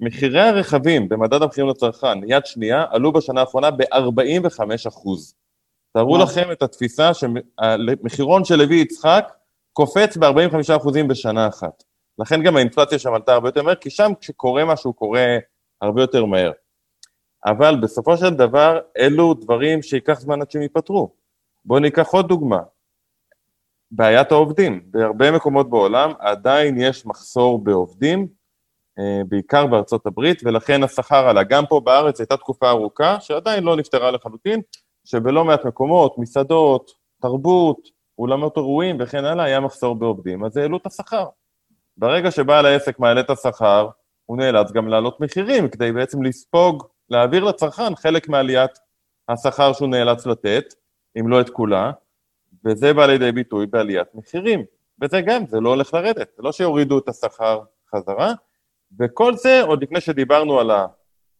מחירי 0.00 0.40
הרכבים 0.40 1.08
במדד 1.08 1.42
המחירים 1.42 1.70
לצרכן, 1.70 2.18
יד 2.26 2.46
שנייה, 2.46 2.84
עלו 2.90 3.12
בשנה 3.12 3.40
האחרונה 3.40 3.70
ב-45 3.70 4.88
אחוז. 4.88 5.34
תארו 5.92 6.18
לכם 6.18 6.52
את 6.52 6.62
התפיסה 6.62 7.10
שמחירון 7.14 8.44
של 8.44 8.56
לוי 8.56 8.76
יצחק 8.76 9.32
קופץ 9.76 10.16
ב-45 10.16 10.76
אחוזים 10.76 11.08
בשנה 11.08 11.48
אחת. 11.48 11.82
לכן 12.18 12.42
גם 12.42 12.56
האינפלציה 12.56 12.98
שם 12.98 13.14
עלתה 13.14 13.32
הרבה 13.32 13.48
יותר 13.48 13.62
מהר, 13.62 13.74
כי 13.74 13.90
שם 13.90 14.12
כשקורה 14.20 14.64
משהו 14.64 14.92
קורה 14.92 15.26
הרבה 15.80 16.00
יותר 16.00 16.24
מהר. 16.24 16.52
אבל 17.46 17.80
בסופו 17.82 18.16
של 18.16 18.34
דבר, 18.34 18.80
אלו 18.98 19.34
דברים 19.34 19.82
שייקח 19.82 20.20
זמן 20.20 20.40
עד 20.40 20.50
שהם 20.50 20.62
ייפתרו. 20.62 21.14
בואו 21.64 21.80
ניקח 21.80 22.08
עוד 22.12 22.28
דוגמה. 22.28 22.58
בעיית 23.90 24.32
העובדים. 24.32 24.82
בהרבה 24.86 25.30
מקומות 25.30 25.70
בעולם 25.70 26.12
עדיין 26.18 26.80
יש 26.80 27.06
מחסור 27.06 27.64
בעובדים, 27.64 28.28
אה, 28.98 29.20
בעיקר 29.28 29.66
בארצות 29.66 30.06
הברית, 30.06 30.42
ולכן 30.44 30.82
השכר 30.82 31.28
עלה. 31.28 31.42
גם 31.42 31.66
פה 31.66 31.80
בארץ 31.80 32.20
הייתה 32.20 32.36
תקופה 32.36 32.70
ארוכה, 32.70 33.20
שעדיין 33.20 33.64
לא 33.64 33.76
נפתרה 33.76 34.10
לחלוטין, 34.10 34.60
שבלא 35.04 35.44
מעט 35.44 35.64
מקומות, 35.64 36.18
מסעדות, 36.18 36.90
תרבות, 37.22 37.95
אולמות 38.18 38.56
אירועים 38.56 38.96
וכן 39.00 39.24
הלאה, 39.24 39.44
היה 39.44 39.60
מחסור 39.60 39.94
בעובדים, 39.94 40.44
אז 40.44 40.56
העלו 40.56 40.76
את 40.76 40.86
השכר. 40.86 41.26
ברגע 41.96 42.30
שבעל 42.30 42.66
העסק 42.66 42.98
מעלה 42.98 43.20
את 43.20 43.30
השכר, 43.30 43.88
הוא 44.26 44.36
נאלץ 44.36 44.72
גם 44.72 44.88
להעלות 44.88 45.20
מחירים 45.20 45.68
כדי 45.68 45.92
בעצם 45.92 46.22
לספוג, 46.22 46.86
להעביר 47.10 47.44
לצרכן 47.44 47.94
חלק 47.94 48.28
מעליית 48.28 48.70
השכר 49.28 49.72
שהוא 49.72 49.88
נאלץ 49.88 50.26
לתת, 50.26 50.64
אם 51.20 51.28
לא 51.28 51.40
את 51.40 51.50
כולה, 51.50 51.90
וזה 52.64 52.94
בא 52.94 53.06
לידי 53.06 53.32
ביטוי 53.32 53.66
בעליית 53.66 54.14
מחירים. 54.14 54.64
וזה 55.02 55.20
גם, 55.20 55.46
זה 55.46 55.60
לא 55.60 55.68
הולך 55.68 55.94
לרדת, 55.94 56.28
זה 56.36 56.42
לא 56.42 56.52
שיורידו 56.52 56.98
את 56.98 57.08
השכר 57.08 57.60
חזרה, 57.94 58.32
וכל 59.00 59.36
זה 59.36 59.62
עוד 59.62 59.82
לפני 59.82 60.00
שדיברנו 60.00 60.60
על 60.60 60.70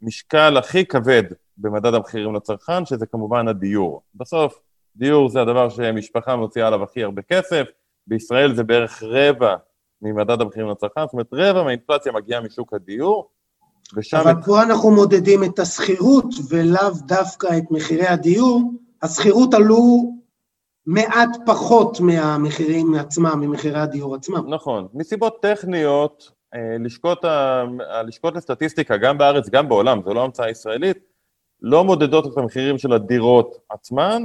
המשקל 0.02 0.56
הכי 0.56 0.86
כבד 0.86 1.22
במדד 1.56 1.94
המחירים 1.94 2.34
לצרכן, 2.34 2.86
שזה 2.86 3.06
כמובן 3.06 3.48
הדיור. 3.48 4.02
בסוף, 4.14 4.60
דיור 4.96 5.28
זה 5.28 5.40
הדבר 5.40 5.68
שמשפחה 5.68 6.36
מוציאה 6.36 6.66
עליו 6.66 6.82
הכי 6.82 7.04
הרבה 7.04 7.22
כסף, 7.22 7.64
בישראל 8.06 8.54
זה 8.54 8.64
בערך 8.64 9.02
רבע 9.02 9.56
ממדד 10.02 10.40
המחירים 10.40 10.70
לצרכן, 10.70 11.00
זאת 11.04 11.12
אומרת 11.12 11.28
רבע 11.32 11.62
מהאינפלציה 11.62 12.12
מגיעה 12.12 12.40
משוק 12.40 12.74
הדיור, 12.74 13.30
ושם... 13.96 14.16
אבל 14.16 14.30
את... 14.30 14.44
פה 14.46 14.62
אנחנו 14.62 14.90
מודדים 14.90 15.44
את 15.44 15.58
השכירות 15.58 16.26
ולאו 16.50 16.90
דווקא 17.06 17.46
את 17.58 17.70
מחירי 17.70 18.06
הדיור, 18.06 18.72
השכירות 19.02 19.54
עלו 19.54 20.12
מעט 20.86 21.30
פחות 21.46 22.00
מהמחירים 22.00 22.94
עצמם, 22.94 23.40
ממחירי 23.40 23.78
הדיור 23.78 24.14
עצמם. 24.14 24.54
נכון, 24.54 24.88
מסיבות 24.94 25.42
טכניות, 25.42 26.30
אה, 26.54 26.76
לשכות, 26.80 27.24
ה... 27.24 27.64
הלשכות 27.90 28.36
לסטטיסטיקה, 28.36 28.96
גם 28.96 29.18
בארץ, 29.18 29.48
גם 29.48 29.68
בעולם, 29.68 30.00
זו 30.04 30.14
לא 30.14 30.24
המצאה 30.24 30.50
ישראלית, 30.50 30.98
לא 31.62 31.84
מודדות 31.84 32.26
את 32.26 32.38
המחירים 32.38 32.78
של 32.78 32.92
הדירות 32.92 33.56
עצמן, 33.70 34.22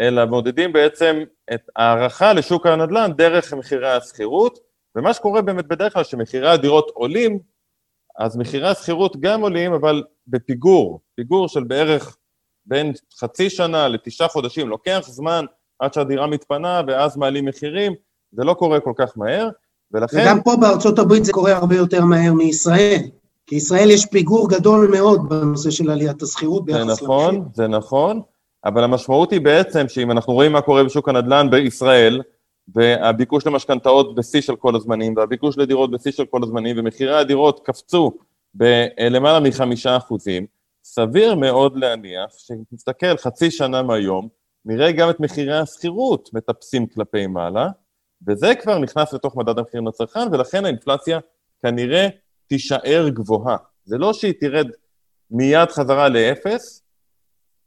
אלא 0.00 0.24
מודדים 0.24 0.72
בעצם 0.72 1.22
את 1.54 1.60
ההערכה 1.76 2.32
לשוק 2.32 2.66
הנדל"ן 2.66 3.12
דרך 3.16 3.52
מחירי 3.52 3.90
השכירות, 3.90 4.58
ומה 4.96 5.14
שקורה 5.14 5.42
באמת 5.42 5.66
בדרך 5.66 5.92
כלל, 5.92 6.04
שמחירי 6.04 6.48
הדירות 6.48 6.90
עולים, 6.94 7.38
אז 8.18 8.36
מחירי 8.36 8.68
השכירות 8.68 9.16
גם 9.20 9.40
עולים, 9.40 9.72
אבל 9.72 10.02
בפיגור, 10.26 11.00
פיגור 11.14 11.48
של 11.48 11.64
בערך 11.64 12.16
בין 12.66 12.92
חצי 13.20 13.50
שנה 13.50 13.88
לתשעה 13.88 14.28
חודשים, 14.28 14.68
לוקח 14.68 15.04
זמן 15.08 15.44
עד 15.78 15.94
שהדירה 15.94 16.26
מתפנה 16.26 16.80
ואז 16.86 17.16
מעלים 17.16 17.44
מחירים, 17.44 17.92
זה 18.32 18.44
לא 18.44 18.54
קורה 18.54 18.80
כל 18.80 18.92
כך 18.96 19.18
מהר, 19.18 19.48
ולכן... 19.92 20.18
וגם 20.22 20.42
פה 20.42 20.56
בארצות 20.60 20.98
הברית 20.98 21.24
זה 21.24 21.32
קורה 21.32 21.56
הרבה 21.56 21.76
יותר 21.76 22.04
מהר 22.04 22.32
מישראל. 22.32 23.00
כי 23.46 23.56
ישראל 23.56 23.90
יש 23.90 24.06
פיגור 24.06 24.50
גדול 24.50 24.90
מאוד 24.92 25.28
בנושא 25.28 25.70
של 25.70 25.90
עליית 25.90 26.22
השכירות 26.22 26.64
ביחס 26.64 26.80
למחיר. 26.80 26.94
זה 26.94 27.02
נכון, 27.04 27.34
למחיר. 27.34 27.50
זה 27.54 27.68
נכון, 27.68 28.20
אבל 28.64 28.84
המשמעות 28.84 29.30
היא 29.30 29.40
בעצם 29.40 29.88
שאם 29.88 30.10
אנחנו 30.10 30.32
רואים 30.32 30.52
מה 30.52 30.60
קורה 30.60 30.84
בשוק 30.84 31.08
הנדל"ן 31.08 31.50
בישראל, 31.50 32.22
והביקוש 32.74 33.46
למשכנתאות 33.46 34.14
בשיא 34.14 34.40
של 34.40 34.56
כל 34.56 34.76
הזמנים, 34.76 35.14
והביקוש 35.16 35.58
לדירות 35.58 35.90
בשיא 35.90 36.12
של 36.12 36.26
כל 36.26 36.40
הזמנים, 36.42 36.76
ומחירי 36.78 37.16
הדירות 37.16 37.60
קפצו 37.64 38.12
בלמעלה 38.54 39.40
מחמישה 39.40 39.96
אחוזים, 39.96 40.46
סביר 40.84 41.34
מאוד 41.34 41.76
להניח 41.76 42.30
שנסתכל 42.38 43.16
חצי 43.16 43.50
שנה 43.50 43.82
מהיום, 43.82 44.28
נראה 44.64 44.92
גם 44.92 45.10
את 45.10 45.20
מחירי 45.20 45.58
השכירות 45.58 46.30
מטפסים 46.32 46.86
כלפי 46.86 47.26
מעלה, 47.26 47.68
וזה 48.26 48.54
כבר 48.54 48.78
נכנס 48.78 49.12
לתוך 49.12 49.36
מדד 49.36 49.58
המחירים 49.58 49.88
לצרכן, 49.88 50.28
ולכן 50.32 50.64
האינפלציה 50.64 51.18
כנראה 51.62 52.08
תישאר 52.46 53.08
גבוהה. 53.08 53.56
זה 53.84 53.98
לא 53.98 54.12
שהיא 54.12 54.34
תרד 54.40 54.66
מיד 55.30 55.70
חזרה 55.70 56.08
לאפס, 56.08 56.81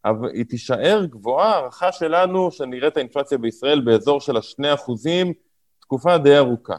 אבל 0.05 0.29
היא 0.33 0.45
תישאר 0.45 1.05
גבוהה, 1.05 1.55
הערכה 1.55 1.91
שלנו 1.91 2.51
שנראה 2.51 2.88
את 2.88 2.97
האינפלציה 2.97 3.38
בישראל 3.38 3.81
באזור 3.81 4.21
של 4.21 4.38
השני 4.38 4.74
אחוזים 4.74 5.33
תקופה 5.81 6.17
די 6.17 6.38
ארוכה. 6.38 6.75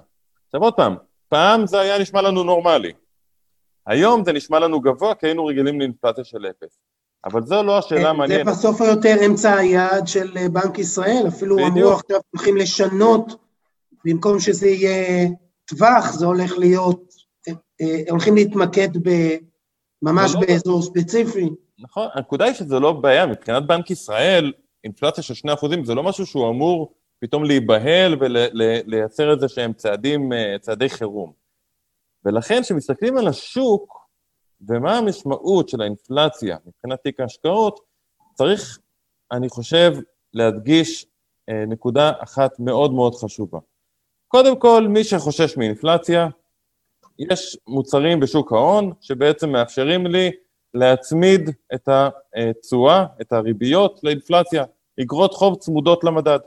עכשיו 0.46 0.60
עוד 0.60 0.74
פעם, 0.74 0.96
פעם 1.28 1.66
זה 1.66 1.80
היה 1.80 1.98
נשמע 1.98 2.22
לנו 2.22 2.44
נורמלי. 2.44 2.92
היום 3.86 4.24
זה 4.24 4.32
נשמע 4.32 4.58
לנו 4.58 4.80
גבוה 4.80 5.14
כי 5.14 5.26
היינו 5.26 5.46
רגילים 5.46 5.80
לאינפלציה 5.80 6.24
של 6.24 6.46
אפס. 6.46 6.78
אבל 7.24 7.46
זו 7.46 7.62
לא 7.62 7.78
השאלה 7.78 8.10
המעניינת. 8.10 8.44
זה 8.44 8.50
בסוף 8.50 8.80
היותר 8.80 9.26
אמצע 9.26 9.54
היעד 9.54 10.06
של 10.06 10.48
בנק 10.52 10.78
ישראל, 10.78 11.24
אפילו 11.28 11.56
בדיוק. 11.56 11.76
אמרו 11.76 11.92
עכשיו 11.92 12.20
הולכים 12.30 12.56
לשנות, 12.56 13.36
במקום 14.04 14.40
שזה 14.40 14.68
יהיה 14.68 15.28
טווח, 15.64 16.12
זה 16.12 16.26
הולך 16.26 16.58
להיות, 16.58 17.14
אה, 17.48 17.54
הולכים 18.10 18.34
להתמקד 18.34 18.88
ממש 20.02 20.34
לא 20.34 20.40
באזור 20.40 20.82
ספציפי. 20.82 21.50
נכון, 21.78 22.08
הנקודה 22.14 22.44
היא 22.44 22.54
שזה 22.54 22.80
לא 22.80 22.92
בעיה, 22.92 23.26
מבחינת 23.26 23.66
בנק 23.66 23.90
ישראל, 23.90 24.52
אינפלציה 24.84 25.24
של 25.24 25.48
2% 25.48 25.84
זה 25.84 25.94
לא 25.94 26.02
משהו 26.02 26.26
שהוא 26.26 26.50
אמור 26.50 26.94
פתאום 27.18 27.44
להיבהל 27.44 28.16
ולייצר 28.20 29.34
איזה 29.34 29.48
שהם 29.48 29.72
צעדים, 29.72 30.32
אה, 30.32 30.56
צעדי 30.60 30.88
חירום. 30.88 31.32
ולכן 32.24 32.62
כשמסתכלים 32.62 33.16
על 33.16 33.28
השוק 33.28 34.06
ומה 34.68 34.98
המשמעות 34.98 35.68
של 35.68 35.80
האינפלציה 35.80 36.56
מבחינת 36.66 37.02
תיק 37.02 37.20
ההשקעות, 37.20 37.80
צריך, 38.34 38.78
אני 39.32 39.48
חושב, 39.48 39.92
להדגיש 40.34 41.06
אה, 41.48 41.64
נקודה 41.66 42.12
אחת 42.18 42.60
מאוד 42.60 42.92
מאוד 42.92 43.14
חשובה. 43.14 43.58
קודם 44.28 44.58
כל, 44.58 44.86
מי 44.88 45.04
שחושש 45.04 45.56
מאינפלציה, 45.56 46.28
יש 47.18 47.58
מוצרים 47.66 48.20
בשוק 48.20 48.52
ההון 48.52 48.92
שבעצם 49.00 49.50
מאפשרים 49.50 50.06
לי 50.06 50.30
להצמיד 50.76 51.50
את 51.74 51.88
התשואה, 51.88 53.04
את 53.20 53.32
הריביות, 53.32 54.00
לאינפלציה. 54.02 54.64
אגרות 55.02 55.34
חוב 55.34 55.58
צמודות 55.58 56.04
למדד. 56.04 56.38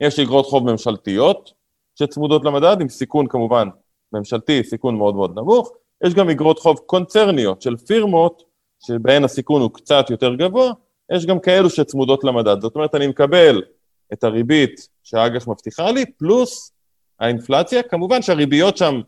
יש 0.00 0.18
אגרות 0.18 0.46
חוב 0.46 0.70
ממשלתיות 0.70 1.52
שצמודות 1.98 2.44
למדד, 2.44 2.80
עם 2.80 2.88
סיכון 2.88 3.26
כמובן 3.26 3.68
ממשלתי, 4.12 4.64
סיכון 4.64 4.96
מאוד 4.96 5.14
מאוד 5.14 5.38
נמוך. 5.38 5.72
יש 6.04 6.14
גם 6.14 6.30
אגרות 6.30 6.58
חוב 6.58 6.78
קונצרניות 6.78 7.62
של 7.62 7.76
פירמות, 7.76 8.42
שבהן 8.86 9.24
הסיכון 9.24 9.62
הוא 9.62 9.70
קצת 9.70 10.10
יותר 10.10 10.34
גבוה, 10.34 10.72
יש 11.12 11.26
גם 11.26 11.40
כאלו 11.40 11.70
שצמודות 11.70 12.24
למדד. 12.24 12.60
זאת 12.60 12.74
אומרת, 12.74 12.94
אני 12.94 13.06
מקבל 13.06 13.62
את 14.12 14.24
הריבית 14.24 14.88
שהאג"ח 15.02 15.48
מבטיחה 15.48 15.90
לי, 15.90 16.06
פלוס 16.06 16.72
האינפלציה, 17.20 17.82
כמובן 17.82 18.22
שהריביות 18.22 18.76
שם 18.76 19.00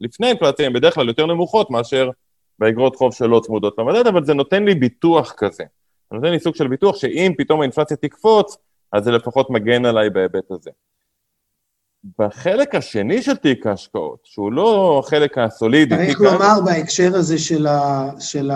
לפני 0.00 0.26
האינפלציה 0.26 0.66
הן 0.66 0.72
בדרך 0.72 0.94
כלל 0.94 1.08
יותר 1.08 1.26
נמוכות 1.26 1.70
מאשר 1.70 2.10
באגרות 2.58 2.96
חוב 2.96 3.14
שלא 3.14 3.40
צמודות 3.44 3.74
למדד, 3.78 4.06
אבל 4.06 4.24
זה 4.24 4.34
נותן 4.34 4.64
לי 4.64 4.74
ביטוח 4.74 5.34
כזה. 5.36 5.64
זה 6.10 6.16
נותן 6.16 6.30
לי 6.30 6.40
סוג 6.40 6.54
של 6.54 6.68
ביטוח 6.68 6.96
שאם 6.96 7.32
פתאום 7.38 7.60
האינפלציה 7.60 7.96
תקפוץ, 7.96 8.56
אז 8.92 9.04
זה 9.04 9.10
לפחות 9.10 9.50
מגן 9.50 9.84
עליי 9.84 10.10
בהיבט 10.10 10.50
הזה. 10.50 10.70
בחלק 12.18 12.74
השני 12.74 13.22
של 13.22 13.36
תיק 13.36 13.66
ההשקעות, 13.66 14.18
שהוא 14.24 14.52
לא 14.52 15.00
החלק 15.04 15.38
הסולידי... 15.38 15.96
צריך 15.96 16.20
לומר 16.20 16.60
בהקשר 16.64 17.16
הזה 17.16 17.38
של, 17.38 17.66
ה, 17.66 18.10
של 18.20 18.50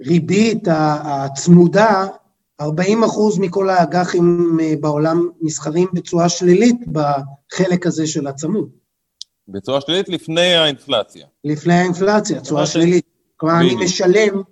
הריבית 0.00 0.68
הצמודה, 1.04 2.06
40 2.60 3.04
אחוז 3.04 3.38
מכל 3.38 3.70
האג"חים 3.70 4.56
אה, 4.62 4.74
בעולם 4.80 5.28
נסחרים 5.40 5.88
בצורה 5.92 6.28
שלילית 6.28 6.76
בחלק 6.88 7.86
הזה 7.86 8.06
של 8.06 8.26
הצמוד. 8.26 8.68
בצורה 9.48 9.80
שלילית 9.80 10.08
לפני 10.08 10.54
האינפלציה. 10.54 11.26
לפני 11.44 11.74
האינפלציה, 11.74 12.40
צורה 12.40 12.66
שלילית. 12.66 13.04
כלומר, 13.36 13.60
אני 13.60 13.74
משלם, 13.84 14.42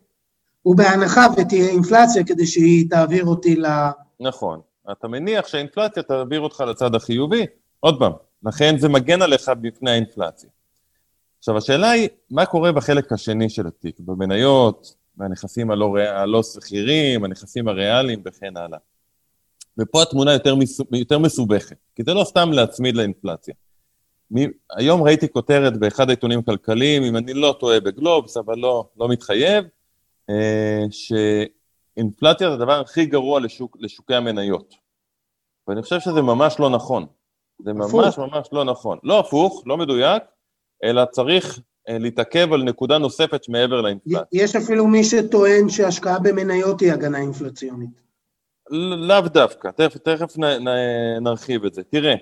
ובהנחה 0.66 1.26
ותהיה 1.36 1.68
אינפלציה 1.68 2.24
כדי 2.24 2.46
שהיא 2.46 2.90
תעביר 2.90 3.24
אותי 3.24 3.56
ל... 3.56 3.66
נכון. 4.20 4.60
אתה 4.92 5.08
מניח 5.08 5.46
שהאינפלציה 5.46 6.02
תעביר 6.02 6.40
אותך 6.40 6.60
לצד 6.60 6.94
החיובי, 6.94 7.46
עוד 7.80 7.98
פעם, 7.98 8.12
לכן 8.46 8.78
זה 8.78 8.88
מגן 8.88 9.22
עליך 9.22 9.50
בפני 9.60 9.90
האינפלציה. 9.90 10.50
עכשיו, 11.38 11.56
השאלה 11.56 11.90
היא, 11.90 12.08
מה 12.30 12.46
קורה 12.46 12.72
בחלק 12.72 13.12
השני 13.12 13.50
של 13.50 13.66
התיק, 13.66 14.00
במניות, 14.00 14.94
והנכסים 15.16 15.70
הלא, 15.70 15.96
הלא 15.98 16.42
שכירים, 16.42 17.24
הנכסים 17.24 17.68
הריאליים 17.68 18.22
וכן 18.24 18.56
הלאה. 18.56 18.78
ופה 19.78 20.02
התמונה 20.02 20.32
יותר, 20.32 20.54
מס, 20.54 20.80
יותר 20.92 21.18
מסובכת, 21.18 21.76
כי 21.96 22.02
זה 22.02 22.14
לא 22.14 22.24
סתם 22.24 22.52
להצמיד 22.52 22.96
לאינפלציה. 22.96 23.54
מי, 24.30 24.46
היום 24.76 25.02
ראיתי 25.02 25.28
כותרת 25.32 25.76
באחד 25.76 26.08
העיתונים 26.08 26.38
הכלכליים, 26.38 27.02
אם 27.02 27.16
אני 27.16 27.34
לא 27.34 27.56
טועה 27.60 27.80
בגלובס, 27.80 28.36
אבל 28.36 28.58
לא, 28.58 28.88
לא 28.96 29.08
מתחייב, 29.08 29.64
אה, 30.30 30.84
שאינפלציה 30.90 32.48
זה 32.48 32.54
הדבר 32.54 32.80
הכי 32.80 33.06
גרוע 33.06 33.40
לשוק, 33.40 33.76
לשוקי 33.80 34.14
המניות. 34.14 34.74
ואני 35.68 35.82
חושב 35.82 36.00
שזה 36.00 36.22
ממש 36.22 36.56
לא 36.58 36.70
נכון. 36.70 37.06
זה 37.64 37.72
ממש 37.72 37.88
הפוך. 37.88 38.18
ממש 38.18 38.48
לא 38.52 38.64
נכון. 38.64 38.98
לא 39.02 39.20
הפוך, 39.20 39.62
לא 39.66 39.76
מדויק, 39.76 40.22
אלא 40.84 41.04
צריך 41.04 41.60
אה, 41.88 41.98
להתעכב 41.98 42.52
על 42.52 42.62
נקודה 42.62 42.98
נוספת 42.98 43.48
מעבר 43.48 43.80
לאינפלציה. 43.80 44.22
יש 44.32 44.56
אפילו 44.56 44.86
מי 44.86 45.04
שטוען 45.04 45.68
שהשקעה 45.68 46.18
במניות 46.18 46.80
היא 46.80 46.92
הגנה 46.92 47.18
אינפלציונית. 47.18 48.00
לאו 49.08 49.20
דווקא, 49.20 49.70
תכף, 49.70 49.98
תכף 49.98 50.38
נ, 50.38 50.44
נ, 50.44 50.68
נרחיב 51.20 51.64
את 51.64 51.74
זה. 51.74 51.82
תראה, 51.82 52.14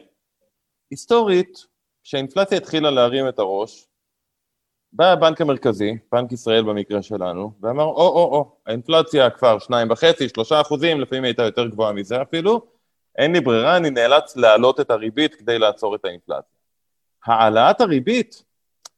היסטורית, 0.90 1.66
כשהאינפלציה 2.08 2.58
התחילה 2.58 2.90
להרים 2.90 3.28
את 3.28 3.38
הראש, 3.38 3.86
בא 4.92 5.12
הבנק 5.12 5.40
המרכזי, 5.40 5.98
בנק 6.12 6.32
ישראל 6.32 6.62
במקרה 6.62 7.02
שלנו, 7.02 7.52
ואמר, 7.60 7.84
או, 7.84 8.08
או, 8.08 8.24
או, 8.24 8.56
האינפלציה 8.66 9.30
כבר 9.30 9.58
שניים 9.58 9.90
וחצי, 9.90 10.28
שלושה 10.28 10.60
אחוזים, 10.60 11.00
לפעמים 11.00 11.24
הייתה 11.24 11.42
יותר 11.42 11.66
גבוהה 11.66 11.92
מזה 11.92 12.22
אפילו, 12.22 12.66
אין 13.18 13.32
לי 13.32 13.40
ברירה, 13.40 13.76
אני 13.76 13.90
נאלץ 13.90 14.36
להעלות 14.36 14.80
את 14.80 14.90
הריבית 14.90 15.34
כדי 15.34 15.58
לעצור 15.58 15.94
את 15.94 16.04
האינפלציה. 16.04 16.58
העלאת 17.24 17.80
הריבית 17.80 18.42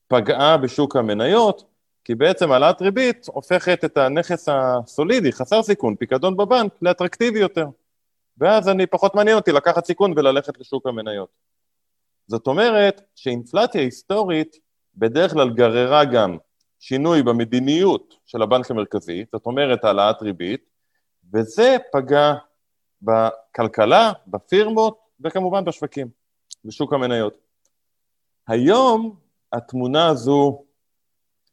פגעה 0.08 0.56
בשוק 0.56 0.96
המניות, 0.96 1.64
כי 2.04 2.14
בעצם 2.14 2.52
העלאת 2.52 2.82
ריבית 2.82 3.26
הופכת 3.26 3.84
את 3.84 3.96
הנכס 3.96 4.48
הסולידי, 4.48 5.32
חסר 5.32 5.62
סיכון, 5.62 5.96
פיקדון 5.96 6.36
בבנק, 6.36 6.72
לאטרקטיבי 6.82 7.38
יותר. 7.38 7.66
ואז 8.38 8.68
אני, 8.68 8.86
פחות 8.86 9.14
מעניין 9.14 9.36
אותי 9.36 9.52
לקחת 9.52 9.84
סיכון 9.84 10.12
וללכת 10.16 10.60
לשוק 10.60 10.86
המניות. 10.86 11.49
זאת 12.30 12.46
אומרת 12.46 13.02
שאינפלציה 13.14 13.80
היסטורית 13.80 14.56
בדרך 14.96 15.32
כלל 15.32 15.50
גררה 15.50 16.04
גם 16.04 16.36
שינוי 16.80 17.22
במדיניות 17.22 18.14
של 18.26 18.42
הבנק 18.42 18.70
המרכזי, 18.70 19.24
זאת 19.32 19.46
אומרת 19.46 19.84
העלאת 19.84 20.22
ריבית, 20.22 20.60
וזה 21.34 21.76
פגע 21.92 22.34
בכלכלה, 23.02 24.12
בפירמות 24.26 24.98
וכמובן 25.20 25.64
בשווקים, 25.64 26.08
בשוק 26.64 26.92
המניות. 26.92 27.38
היום 28.48 29.16
התמונה 29.52 30.06
הזו 30.08 30.64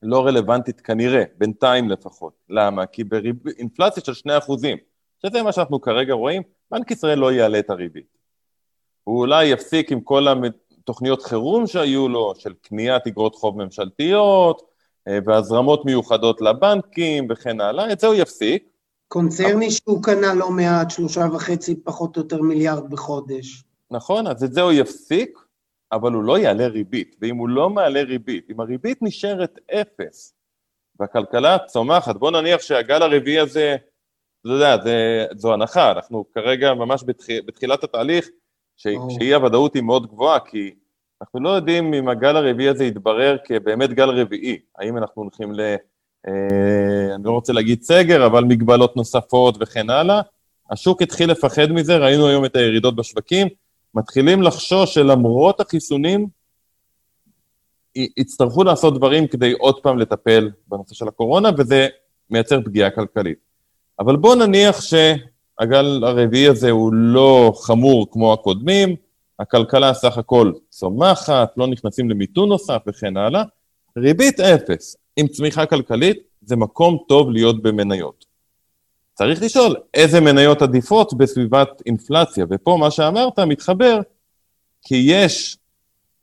לא 0.03 0.25
רלוונטית 0.25 0.81
כנראה, 0.81 1.23
בינתיים 1.37 1.89
לפחות. 1.89 2.33
למה? 2.49 2.85
כי 2.85 3.03
באינפלציה 3.03 4.03
של 4.03 4.13
2 4.13 4.37
אחוזים, 4.37 4.77
שזה 5.21 5.43
מה 5.43 5.51
שאנחנו 5.51 5.81
כרגע 5.81 6.13
רואים, 6.13 6.41
בנק 6.71 6.91
ישראל 6.91 7.19
לא 7.19 7.31
יעלה 7.31 7.59
את 7.59 7.69
הריבית. 7.69 8.17
הוא 9.03 9.19
אולי 9.19 9.45
יפסיק 9.45 9.91
עם 9.91 10.01
כל 10.01 10.27
התוכניות 10.87 11.21
חירום 11.21 11.67
שהיו 11.67 12.09
לו, 12.09 12.33
של 12.37 12.53
קניית 12.61 13.07
אגרות 13.07 13.35
חוב 13.35 13.63
ממשלתיות, 13.63 14.61
אה, 15.07 15.19
והזרמות 15.25 15.85
מיוחדות 15.85 16.41
לבנקים 16.41 17.27
וכן 17.29 17.61
הלאה, 17.61 17.91
את 17.91 17.99
זה 17.99 18.07
הוא 18.07 18.15
יפסיק. 18.15 18.69
קונצרני 19.07 19.65
אבל... 19.65 19.69
שהוא 19.69 20.03
קנה 20.03 20.33
לא 20.33 20.51
מעט, 20.51 20.91
שלושה 20.91 21.25
וחצי 21.33 21.75
פחות 21.83 22.17
או 22.17 22.21
יותר 22.21 22.41
מיליארד 22.41 22.89
בחודש. 22.89 23.63
נכון, 23.91 24.27
אז 24.27 24.43
את 24.43 24.53
זה 24.53 24.61
הוא 24.61 24.71
יפסיק, 24.71 25.39
אבל 25.91 26.11
הוא 26.11 26.23
לא 26.23 26.37
יעלה 26.39 26.67
ריבית, 26.67 27.15
ואם 27.21 27.37
הוא 27.37 27.49
לא 27.49 27.69
מעלה 27.69 28.03
ריבית, 28.03 28.49
אם 28.49 28.59
הריבית 28.59 28.97
נשארת 29.01 29.59
אפס 29.71 30.33
והכלכלה 30.99 31.57
צומחת, 31.67 32.15
בוא 32.15 32.31
נניח 32.31 32.61
שהגל 32.61 33.01
הרביעי 33.01 33.39
הזה 33.39 33.75
אתה 34.41 34.49
יודע, 34.49 34.77
זה, 34.83 35.25
זו 35.35 35.53
הנחה, 35.53 35.91
אנחנו 35.91 36.25
כרגע 36.33 36.73
ממש 36.73 37.03
בתח, 37.05 37.25
בתחילת 37.45 37.83
התהליך, 37.83 38.29
שאי 38.77 39.33
הוודאות 39.33 39.73
היא 39.73 39.83
מאוד 39.83 40.07
גבוהה, 40.07 40.39
כי 40.39 40.71
אנחנו 41.21 41.39
לא 41.39 41.49
יודעים 41.49 41.93
אם 41.93 42.09
הגל 42.09 42.35
הרביעי 42.35 42.69
הזה 42.69 42.85
יתברר 42.85 43.37
כבאמת 43.45 43.93
גל 43.93 44.09
רביעי, 44.09 44.57
האם 44.77 44.97
אנחנו 44.97 45.21
הולכים 45.21 45.53
ל... 45.53 45.75
אה, 46.27 47.15
אני 47.15 47.23
לא 47.23 47.31
רוצה 47.31 47.53
להגיד 47.53 47.83
סגר, 47.83 48.25
אבל 48.25 48.43
מגבלות 48.43 48.95
נוספות 48.95 49.57
וכן 49.59 49.89
הלאה. 49.89 50.21
השוק 50.71 51.01
התחיל 51.01 51.31
לפחד 51.31 51.71
מזה, 51.71 51.97
ראינו 51.97 52.27
היום 52.27 52.45
את 52.45 52.55
הירידות 52.55 52.95
בשווקים, 52.95 53.47
מתחילים 53.93 54.41
לחשוש 54.41 54.93
שלמרות 54.93 55.59
החיסונים, 55.59 56.27
יצטרכו 57.95 58.63
לעשות 58.63 58.97
דברים 58.97 59.27
כדי 59.27 59.51
עוד 59.51 59.79
פעם 59.81 59.97
לטפל 59.97 60.51
בנושא 60.67 60.95
של 60.95 61.07
הקורונה, 61.07 61.49
וזה 61.57 61.87
מייצר 62.29 62.61
פגיעה 62.61 62.89
כלכלית. 62.89 63.37
אבל 63.99 64.15
בואו 64.15 64.35
נניח 64.35 64.81
שהגל 65.59 66.03
הרביעי 66.03 66.47
הזה 66.47 66.71
הוא 66.71 66.93
לא 66.93 67.53
חמור 67.55 68.11
כמו 68.11 68.33
הקודמים, 68.33 68.95
הכלכלה 69.39 69.93
סך 69.93 70.17
הכל 70.17 70.51
צומחת, 70.69 71.53
לא 71.57 71.67
נכנסים 71.67 72.09
למיתון 72.09 72.49
נוסף 72.49 72.81
וכן 72.87 73.17
הלאה, 73.17 73.43
ריבית 73.97 74.39
אפס 74.39 74.97
עם 75.15 75.27
צמיחה 75.27 75.65
כלכלית 75.65 76.17
זה 76.41 76.55
מקום 76.55 76.97
טוב 77.07 77.31
להיות 77.31 77.61
במניות. 77.61 78.25
צריך 79.13 79.41
לשאול 79.41 79.75
איזה 79.93 80.21
מניות 80.21 80.61
עדיפות 80.61 81.13
בסביבת 81.13 81.81
אינפלציה, 81.85 82.45
ופה 82.49 82.77
מה 82.79 82.91
שאמרת 82.91 83.39
מתחבר, 83.39 83.99
כי 84.81 85.03
יש 85.07 85.57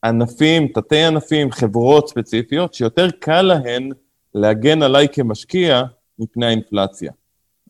ענפים, 0.04 0.68
תתי 0.68 1.04
ענפים, 1.04 1.50
חברות 1.50 2.08
ספציפיות, 2.08 2.74
שיותר 2.74 3.10
קל 3.10 3.42
להן 3.42 3.90
להגן 4.34 4.82
עליי 4.82 5.08
כמשקיע 5.12 5.82
מפני 6.18 6.46
האינפלציה. 6.46 7.12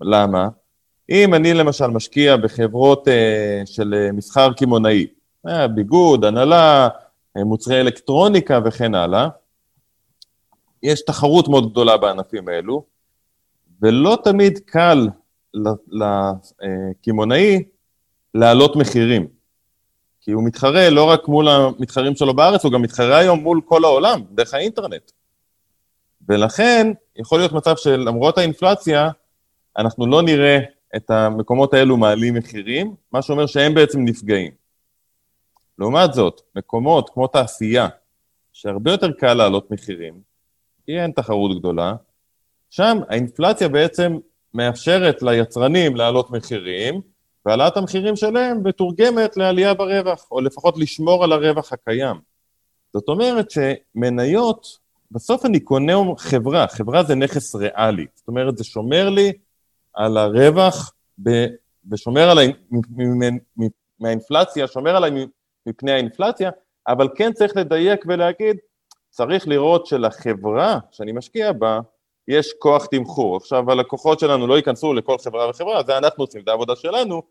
למה? 0.00 0.48
אם 1.10 1.34
אני 1.34 1.54
למשל 1.54 1.86
משקיע 1.86 2.36
בחברות 2.36 3.08
uh, 3.08 3.10
של 3.64 3.94
uh, 3.94 4.12
מסחר 4.12 4.52
קמעונאי, 4.52 5.06
uh, 5.46 5.50
ביגוד, 5.74 6.24
הנהלה, 6.24 6.88
uh, 7.38 7.44
מוצרי 7.44 7.80
אלקטרוניקה 7.80 8.60
וכן 8.64 8.94
הלאה, 8.94 9.28
יש 10.82 11.04
תחרות 11.04 11.48
מאוד 11.48 11.70
גדולה 11.70 11.96
בענפים 11.96 12.48
האלו, 12.48 12.84
ולא 13.82 14.18
תמיד 14.24 14.58
קל 14.58 15.08
לקמעונאי 15.90 17.62
להעלות 18.34 18.76
מחירים. 18.76 19.26
כי 20.20 20.30
הוא 20.30 20.44
מתחרה 20.44 20.90
לא 20.90 21.04
רק 21.04 21.28
מול 21.28 21.48
המתחרים 21.48 22.16
שלו 22.16 22.34
בארץ, 22.34 22.64
הוא 22.64 22.72
גם 22.72 22.82
מתחרה 22.82 23.18
היום 23.18 23.38
מול 23.38 23.60
כל 23.64 23.84
העולם, 23.84 24.22
דרך 24.30 24.54
האינטרנט. 24.54 25.10
ולכן, 26.28 26.92
יכול 27.16 27.38
להיות 27.38 27.52
מצב 27.52 27.76
שלמרות 27.76 28.38
האינפלציה, 28.38 29.10
אנחנו 29.78 30.06
לא 30.06 30.22
נראה 30.22 30.58
את 30.96 31.10
המקומות 31.10 31.74
האלו 31.74 31.96
מעלים 31.96 32.34
מחירים, 32.34 32.94
מה 33.12 33.22
שאומר 33.22 33.46
שהם 33.46 33.74
בעצם 33.74 34.04
נפגעים. 34.04 34.52
לעומת 35.78 36.12
זאת, 36.12 36.40
מקומות 36.56 37.10
כמו 37.10 37.26
תעשייה, 37.26 37.88
שהרבה 38.52 38.90
יותר 38.90 39.12
קל 39.12 39.34
להעלות 39.34 39.70
מחירים, 39.70 40.14
כי 40.86 41.00
אין 41.00 41.12
תחרות 41.12 41.58
גדולה, 41.58 41.94
שם 42.70 42.98
האינפלציה 43.08 43.68
בעצם 43.68 44.18
מאפשרת 44.54 45.22
ליצרנים 45.22 45.96
להעלות 45.96 46.30
מחירים, 46.30 47.00
והעלאת 47.46 47.76
המחירים 47.76 48.16
שלהם 48.16 48.60
מתורגמת 48.64 49.36
לעלייה 49.36 49.74
ברווח, 49.74 50.26
או 50.30 50.40
לפחות 50.40 50.78
לשמור 50.78 51.24
על 51.24 51.32
הרווח 51.32 51.72
הקיים. 51.72 52.16
זאת 52.92 53.08
אומרת 53.08 53.50
שמניות, 53.50 54.66
בסוף 55.10 55.46
אני 55.46 55.60
קונה 55.60 55.92
חברה, 56.18 56.66
חברה 56.68 57.02
זה 57.02 57.14
נכס 57.14 57.54
ריאלי, 57.54 58.06
זאת 58.14 58.28
אומרת 58.28 58.58
זה 58.58 58.64
שומר 58.64 59.08
לי 59.10 59.32
על 59.94 60.16
הרווח 60.16 60.92
ב, 61.22 61.46
ושומר 61.90 62.30
עליי 62.30 62.52
מהאינפלציה, 64.00 64.66
שומר 64.66 64.96
עליי 64.96 65.26
מפני 65.66 65.92
האינפלציה, 65.92 66.50
אבל 66.88 67.08
כן 67.16 67.32
צריך 67.32 67.56
לדייק 67.56 68.04
ולהגיד, 68.08 68.56
צריך 69.10 69.48
לראות 69.48 69.86
שלחברה 69.86 70.78
שאני 70.90 71.12
משקיע 71.12 71.52
בה, 71.52 71.80
יש 72.28 72.52
כוח 72.58 72.86
תמחור. 72.86 73.36
עכשיו, 73.36 73.70
הלקוחות 73.70 74.20
שלנו 74.20 74.46
לא 74.46 74.56
ייכנסו 74.56 74.92
לכל 74.92 75.18
חברה 75.18 75.50
וחברה, 75.50 75.82
זה 75.82 75.98
אנחנו 75.98 76.24
עושים, 76.24 76.42
זה 76.44 76.50
העבודה 76.50 76.76
שלנו, 76.76 77.22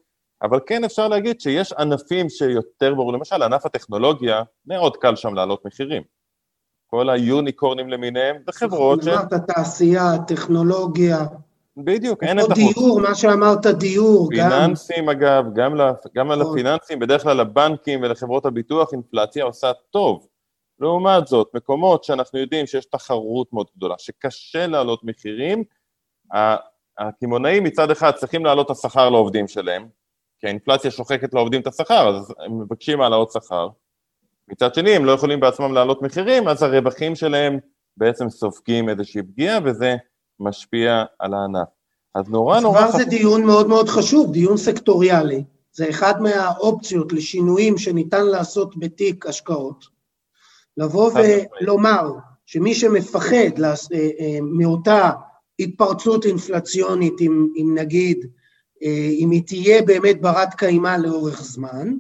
אבל 0.42 0.60
כן 0.66 0.84
אפשר 0.84 1.08
להגיד 1.08 1.42
שיש 1.42 1.74
ענפים 1.74 2.30
שיותר 2.30 2.96
ברור, 2.96 3.14
למשל, 3.14 3.44
ענף 3.44 3.66
הטכנולוגיה, 3.66 4.44
מאוד 4.66 4.98
קל 4.98 5.16
שם 5.16 5.34
להעלות 5.34 5.66
מחירים. 5.66 6.04
כל 6.88 7.10
היוניקורנים 7.10 7.90
למיניהם, 7.90 8.36
זה 8.46 8.52
חברות 8.52 9.04
ש... 9.04 9.08
אמרת 9.08 9.34
תעשייה, 9.34 10.12
טכנולוגיה. 10.28 11.26
בדיוק, 11.78 12.24
אין 12.24 12.40
את 12.40 12.44
החוץ. 12.44 12.58
דיור, 12.58 13.02
מה 13.02 13.16
שאמרת, 13.16 13.66
דיור, 13.66 14.30
פיננסים, 14.30 14.52
גם... 14.52 14.62
פיננסים, 14.62 15.10
אגב, 15.10 15.46
גם, 15.56 15.78
גם 16.16 16.32
על 16.32 16.40
נכון. 16.40 16.52
הפיננסים, 16.52 17.00
בדרך 17.00 17.24
כלל 17.24 17.38
לבנקים 17.38 18.02
ולחברות 18.02 18.46
הביטוח, 18.46 18.94
אינפלציה 18.94 19.44
עושה 19.44 19.72
טוב. 19.92 20.28
לעומת 20.80 21.28
זאת, 21.28 21.50
מקומות 21.54 22.04
שאנחנו 22.04 22.40
יודעים 22.40 22.68
שיש 22.68 22.86
תחרות 22.86 23.54
מאוד 23.54 23.68
גדולה, 23.78 23.96
שקשה 23.98 24.68
להעלות 24.68 25.04
מחירים, 25.04 25.64
הקמעונאים 26.98 27.64
מצד 27.64 27.92
אחד 27.92 28.12
צריכים 28.12 28.46
להעלות 28.46 28.66
את 28.66 28.72
השכר 28.72 29.10
לעובדים 29.10 29.48
שלהם, 29.48 29.88
כי 30.40 30.48
האינפלציה 30.48 30.92
שוחקת 30.92 31.34
לעובדים 31.34 31.62
את 31.62 31.68
השכר, 31.68 32.08
אז 32.08 32.34
הם 32.46 32.62
מבקשים 32.62 33.02
העלאות 33.02 33.32
שכר. 33.32 33.68
מצד 34.48 34.76
שני, 34.76 34.96
הם 34.96 35.06
לא 35.06 35.12
יכולים 35.12 35.40
בעצמם 35.40 35.74
להעלות 35.74 36.02
מחירים, 36.02 36.48
אז 36.48 36.64
הרווחים 36.64 37.16
שלהם 37.16 37.60
בעצם 37.98 38.30
סופגים 38.30 38.90
איזושהי 38.90 39.24
פגיעה, 39.24 39.60
וזה 39.66 39.96
משפיע 40.44 41.04
על 41.20 41.34
הענף. 41.34 41.68
אז 42.16 42.30
נורא 42.30 42.60
נורא 42.60 42.88
חשוב... 42.88 42.98
זה 42.98 43.06
דיון 43.06 43.44
מאוד 43.44 43.68
מאוד 43.68 43.90
חשוב, 43.90 44.32
דיון 44.32 44.58
סקטוריאלי. 44.58 45.44
זה 45.72 45.90
אחד 45.90 46.22
מהאופציות 46.22 47.14
לשינויים 47.14 47.78
שניתן 47.78 48.26
לעשות 48.26 48.78
בתיק 48.78 49.26
השקעות. 49.26 49.86
לבוא 50.78 51.12
ולומר 51.62 52.12
שמי 52.46 52.76
שמפחד 52.76 53.64
אה, 53.64 53.74
אה, 53.94 54.40
מאותה 54.42 55.12
התפרצות 55.60 56.26
אינפלציונית, 56.26 57.14
אם, 57.22 57.48
אם 57.56 57.76
נגיד, 57.78 58.18
אה, 58.84 59.10
אם 59.20 59.32
היא 59.32 59.44
תהיה 59.48 59.82
באמת 59.82 60.22
ברת 60.22 60.54
קיימא 60.54 60.98
לאורך 60.98 61.42
זמן, 61.42 61.94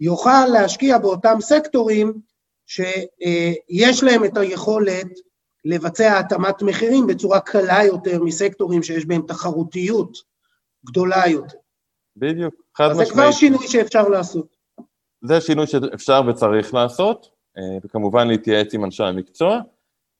יוכל 0.00 0.46
להשקיע 0.46 0.98
באותם 0.98 1.36
סקטורים 1.40 2.12
שיש 2.66 4.02
להם 4.02 4.24
את 4.24 4.36
היכולת 4.36 5.08
לבצע 5.64 6.18
התאמת 6.18 6.62
מחירים 6.62 7.06
בצורה 7.06 7.40
קלה 7.40 7.84
יותר 7.84 8.22
מסקטורים 8.22 8.82
שיש 8.82 9.06
בהם 9.06 9.22
תחרותיות 9.26 10.18
גדולה 10.86 11.28
יותר. 11.28 11.56
בדיוק, 12.16 12.54
חד 12.76 12.84
משמעית. 12.84 13.00
אז 13.00 13.08
זה 13.08 13.14
כבר 13.14 13.32
שינוי 13.32 13.68
שאפשר 13.68 14.08
לעשות. 14.08 14.56
זה 15.22 15.40
שינוי 15.40 15.66
שאפשר 15.66 16.22
וצריך 16.28 16.74
לעשות, 16.74 17.28
אה, 17.58 17.78
וכמובן 17.84 18.28
להתייעץ 18.28 18.74
עם 18.74 18.84
אנשי 18.84 19.02
המקצוע. 19.02 19.60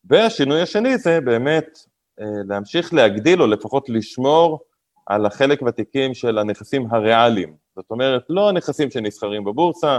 והשינוי 0.05 0.63
השני 0.63 0.99
זה 0.99 1.21
באמת 1.21 1.79
אה, 2.21 2.27
להמשיך 2.49 2.95
להגדיל 2.95 3.43
או 3.43 3.47
לפחות 3.47 3.89
לשמור 3.89 4.61
על 5.07 5.27
החלק 5.27 5.63
ותיקים 5.63 6.15
של 6.15 6.39
הנכסים 6.39 6.87
הריאליים. 6.91 7.57
זאת 7.77 7.91
אומרת, 7.91 8.23
לא 8.29 8.49
הנכסים 8.49 8.91
שנסחרים 8.91 9.45
בבורסה, 9.45 9.99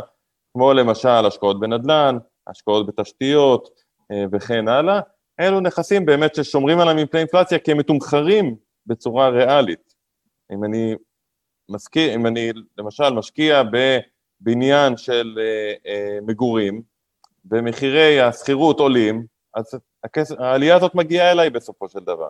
כמו 0.54 0.74
למשל 0.74 1.26
השקעות 1.28 1.60
בנדל"ן, 1.60 2.18
השקעות 2.48 2.88
בתשתיות 2.88 3.70
אה, 4.12 4.26
וכן 4.32 4.68
הלאה, 4.68 5.00
אלו 5.40 5.60
נכסים 5.60 6.06
באמת 6.06 6.36
ששומרים 6.36 6.80
עליהם 6.80 6.98
מפני 6.98 7.20
אינפלציה 7.20 7.60
כי 7.60 7.72
הם 7.72 7.78
מתומחרים 7.78 8.56
בצורה 8.86 9.30
ריאלית. 9.30 9.94
אם 10.52 10.64
אני 10.64 10.96
משקיע, 11.70 12.16
אם 12.16 12.28
אני 12.28 12.52
למשל 12.78 13.10
משקיע 13.10 13.64
בבניין 13.64 14.98
של 14.98 15.40
אה, 15.40 15.74
אה, 15.92 16.18
מגורים, 16.22 16.82
ומחירי 17.52 18.22
השכירות 18.22 18.80
עולים, 18.80 19.26
אז 19.56 19.66
הכס... 20.04 20.32
העלייה 20.32 20.76
הזאת 20.76 20.96
מגיעה 20.96 21.32
אליי 21.32 21.50
בסופו 21.50 21.90
של 21.90 22.00
דבר. 22.00 22.30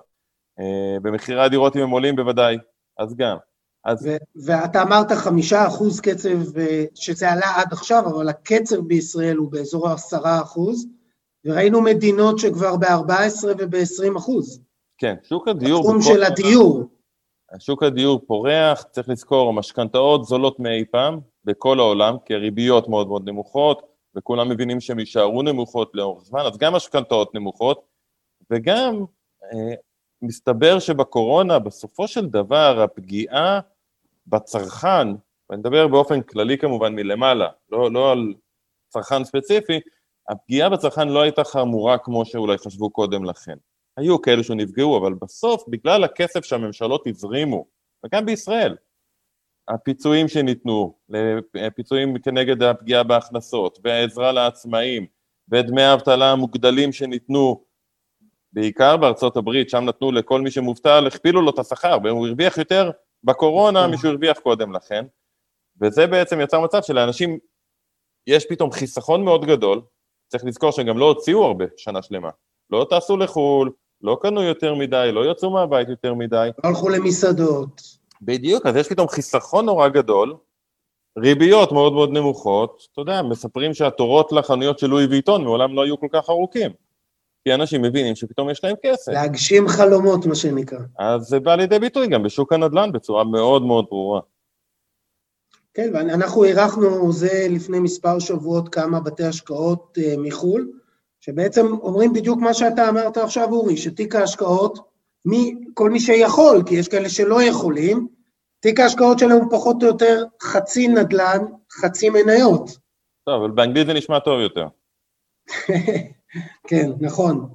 אה, 0.59 0.99
במחירי 1.01 1.43
הדירות 1.43 1.75
אם 1.75 1.81
הם 1.81 1.89
עולים 1.89 2.15
בוודאי, 2.15 2.57
אז 2.97 3.15
גם. 3.15 3.37
אז... 3.85 4.05
ו- 4.05 4.43
ואתה 4.45 4.81
אמרת 4.81 5.11
חמישה 5.11 5.67
אחוז 5.67 5.99
קצב, 5.99 6.57
אה, 6.57 6.85
שזה 6.95 7.31
עלה 7.31 7.55
עד 7.55 7.73
עכשיו, 7.73 8.05
אבל 8.07 8.29
הקצב 8.29 8.79
בישראל 8.79 9.35
הוא 9.35 9.51
באזור 9.51 9.89
העשרה 9.89 10.41
אחוז, 10.41 10.85
וראינו 11.45 11.81
מדינות 11.81 12.39
שכבר 12.39 12.75
ב-14 12.77 13.47
וב-20 13.57 14.17
אחוז. 14.17 14.61
כן, 14.97 15.15
שוק 15.23 15.47
הדיור... 15.47 15.81
בתחום 15.81 16.01
של 16.01 16.23
הדיור. 16.23 16.83
שוק 17.59 17.83
הדיור 17.83 18.21
פורח, 18.27 18.83
צריך 18.83 19.09
לזכור, 19.09 19.49
המשכנתאות 19.49 20.25
זולות 20.25 20.59
מאי 20.59 20.85
פעם 20.91 21.19
בכל 21.45 21.79
העולם, 21.79 22.15
כי 22.25 22.33
הריביות 22.33 22.89
מאוד 22.89 23.07
מאוד 23.07 23.29
נמוכות, 23.29 23.81
וכולם 24.15 24.49
מבינים 24.49 24.79
שהן 24.79 24.99
יישארו 24.99 25.41
נמוכות 25.41 25.91
לאורך 25.93 26.23
זמן, 26.23 26.39
אז 26.39 26.57
גם 26.57 26.73
משכנתאות 26.73 27.35
נמוכות, 27.35 27.85
וגם 28.51 29.05
אה, 29.43 29.75
מסתבר 30.21 30.79
שבקורונה, 30.79 31.59
בסופו 31.59 32.07
של 32.07 32.25
דבר, 32.25 32.81
הפגיעה 32.81 33.59
בצרכן, 34.27 35.07
ואני 35.49 35.59
מדבר 35.59 35.87
באופן 35.87 36.21
כללי 36.21 36.57
כמובן 36.57 36.95
מלמעלה, 36.95 37.49
לא, 37.71 37.91
לא 37.91 38.11
על 38.11 38.33
צרכן 38.89 39.23
ספציפי, 39.23 39.79
הפגיעה 40.29 40.69
בצרכן 40.69 41.07
לא 41.07 41.21
הייתה 41.21 41.43
חמורה 41.43 41.97
כמו 41.97 42.25
שאולי 42.25 42.57
חשבו 42.57 42.89
קודם 42.89 43.25
לכן. 43.25 43.55
היו 43.97 44.21
כאלה 44.21 44.43
שנפגעו, 44.43 44.97
אבל 44.97 45.13
בסוף, 45.13 45.63
בגלל 45.67 46.03
הכסף 46.03 46.45
שהממשלות 46.45 47.07
הזרימו 47.07 47.65
וגם 48.05 48.25
בישראל. 48.25 48.75
הפיצויים 49.67 50.27
שניתנו, 50.27 50.97
פיצויים 51.75 52.17
כנגד 52.17 52.63
הפגיעה 52.63 53.03
בהכנסות, 53.03 53.79
והעזרה 53.83 54.31
לעצמאים, 54.31 55.05
ודמי 55.51 55.81
האבטלה 55.81 56.31
המוגדלים 56.31 56.91
שניתנו, 56.91 57.65
בעיקר 58.53 58.97
בארצות 58.97 59.37
הברית, 59.37 59.69
שם 59.69 59.85
נתנו 59.85 60.11
לכל 60.11 60.41
מי 60.41 60.51
שמובטל, 60.51 61.07
הכפילו 61.07 61.41
לו 61.41 61.49
את 61.49 61.59
השכר, 61.59 61.97
והוא 62.03 62.27
הרוויח 62.27 62.57
יותר 62.57 62.91
בקורונה 63.23 63.87
משהוא 63.87 64.11
הרוויח 64.11 64.39
קודם 64.39 64.73
לכן, 64.73 65.05
וזה 65.81 66.07
בעצם 66.07 66.41
יצר 66.41 66.59
מצב 66.59 66.81
שלאנשים 66.81 67.39
יש 68.27 68.45
פתאום 68.49 68.71
חיסכון 68.71 69.23
מאוד 69.25 69.45
גדול, 69.45 69.81
צריך 70.37 70.47
לזכור 70.47 70.71
שהם 70.71 70.87
גם 70.87 70.97
לא 70.97 71.05
הוציאו 71.05 71.43
הרבה 71.43 71.65
שנה 71.77 72.01
שלמה. 72.01 72.29
לא 72.69 72.87
טסו 72.89 73.17
לחו"ל, 73.17 73.71
לא 74.01 74.17
קנו 74.21 74.43
יותר 74.43 74.75
מדי, 74.75 75.09
לא 75.13 75.31
יצאו 75.31 75.49
מהבית 75.49 75.89
יותר 75.89 76.13
מדי. 76.13 76.49
לא 76.63 76.69
הלכו 76.69 76.89
למסעדות. 76.89 77.81
בדיוק, 78.21 78.65
אז 78.65 78.75
יש 78.75 78.87
פתאום 78.89 79.07
חיסכון 79.07 79.65
נורא 79.65 79.87
גדול, 79.87 80.35
ריביות 81.17 81.71
מאוד 81.71 81.93
מאוד 81.93 82.11
נמוכות, 82.11 82.87
אתה 82.93 83.01
יודע, 83.01 83.21
מספרים 83.21 83.73
שהתורות 83.73 84.31
לחנויות 84.31 84.79
של 84.79 84.87
לואי 84.87 85.05
ויטון 85.05 85.43
מעולם 85.43 85.75
לא 85.75 85.83
היו 85.83 85.99
כל 85.99 86.07
כך 86.11 86.29
ארוכים. 86.29 86.71
כי 87.43 87.53
אנשים 87.53 87.81
מבינים 87.81 88.15
שפתאום 88.15 88.49
יש 88.49 88.63
להם 88.63 88.75
כסף. 88.83 89.11
להגשים 89.11 89.67
חלומות, 89.67 90.25
מה 90.25 90.35
שנקרא. 90.35 90.79
אז 90.99 91.21
זה 91.21 91.39
בא 91.39 91.55
לידי 91.55 91.79
ביטוי 91.79 92.07
גם 92.07 92.23
בשוק 92.23 92.53
הנדל"ן 92.53 92.91
בצורה 92.91 93.23
מאוד 93.23 93.61
מאוד 93.61 93.85
ברורה. 93.89 94.21
כן, 95.75 95.89
ואנחנו 95.93 96.43
אירחנו 96.43 97.11
זה 97.11 97.47
לפני 97.49 97.79
מספר 97.79 98.19
שבועות 98.19 98.69
כמה 98.69 98.99
בתי 98.99 99.23
השקעות 99.23 99.97
uh, 99.97 100.19
מחו"ל, 100.19 100.71
שבעצם 101.19 101.65
אומרים 101.81 102.13
בדיוק 102.13 102.39
מה 102.39 102.53
שאתה 102.53 102.89
אמרת 102.89 103.17
עכשיו, 103.17 103.51
אורי, 103.51 103.77
שתיק 103.77 104.15
ההשקעות, 104.15 104.79
מי, 105.25 105.55
כל 105.73 105.89
מי 105.89 105.99
שיכול, 105.99 106.63
כי 106.65 106.75
יש 106.75 106.87
כאלה 106.87 107.09
שלא 107.09 107.43
יכולים, 107.43 108.07
תיק 108.59 108.79
ההשקעות 108.79 109.19
שלהם 109.19 109.37
הוא 109.37 109.51
פחות 109.51 109.83
או 109.83 109.87
יותר 109.87 110.23
חצי 110.41 110.87
נדל"ן, 110.87 111.45
חצי 111.71 112.09
מניות. 112.09 112.69
טוב, 113.25 113.43
אבל 113.43 113.51
באנגלית 113.51 113.87
זה 113.87 113.93
נשמע 113.93 114.19
טוב 114.19 114.39
יותר. 114.39 114.67
כן, 116.69 116.91
נכון, 116.99 117.47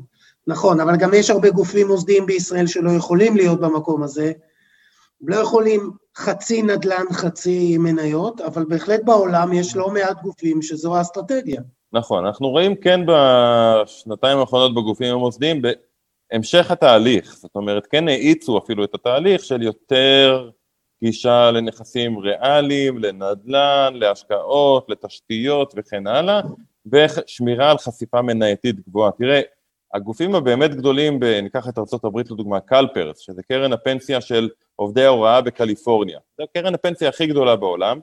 נכון, 0.46 0.80
אבל 0.80 0.96
גם 0.96 1.10
יש 1.14 1.30
הרבה 1.30 1.50
גופים 1.50 1.86
מוסדיים 1.86 2.26
בישראל 2.26 2.66
שלא 2.66 2.90
יכולים 2.90 3.36
להיות 3.36 3.60
במקום 3.60 4.02
הזה, 4.02 4.32
לא 5.22 5.36
יכולים 5.36 5.90
חצי 6.16 6.62
נדל"ן, 6.62 7.04
חצי 7.12 7.78
מניות, 7.78 8.40
אבל 8.40 8.64
בהחלט 8.64 9.00
בעולם 9.04 9.52
יש 9.52 9.76
לא 9.76 9.90
מעט 9.90 10.22
גופים 10.22 10.62
שזו 10.62 10.96
האסטרטגיה. 10.96 11.60
נכון, 11.92 12.26
אנחנו 12.26 12.48
רואים 12.48 12.74
כן 12.76 13.00
בשנתיים 13.06 14.38
האחרונות 14.38 14.74
בגופים 14.74 15.14
המוסדיים, 15.14 15.62
בהמשך 16.32 16.70
התהליך, 16.70 17.34
זאת 17.34 17.54
אומרת, 17.54 17.86
כן 17.86 18.08
האיצו 18.08 18.58
אפילו 18.58 18.84
את 18.84 18.94
התהליך 18.94 19.44
של 19.44 19.62
יותר 19.62 20.50
גישה 21.02 21.50
לנכסים 21.50 22.18
ריאליים, 22.18 22.98
לנדל"ן, 22.98 23.94
להשקעות, 23.94 24.86
לתשתיות 24.88 25.74
וכן 25.76 26.06
הלאה, 26.06 26.40
ושמירה 26.92 27.70
על 27.70 27.78
חשיפה 27.78 28.22
מנייתית 28.22 28.88
גבוהה. 28.88 29.10
תראה, 29.12 29.40
הגופים 29.94 30.34
הבאמת 30.34 30.74
גדולים, 30.74 31.22
ניקח 31.42 31.68
את 31.68 31.78
ארה"ב 31.78 32.18
לדוגמה, 32.18 32.60
קלפרס, 32.60 33.18
שזה 33.18 33.42
קרן 33.42 33.72
הפנסיה 33.72 34.20
של 34.20 34.48
עובדי 34.80 35.04
ההוראה 35.04 35.40
בקליפורניה, 35.40 36.18
זו 36.38 36.44
קרן 36.54 36.74
הפנסיה 36.74 37.08
הכי 37.08 37.26
גדולה 37.26 37.56
בעולם, 37.56 38.00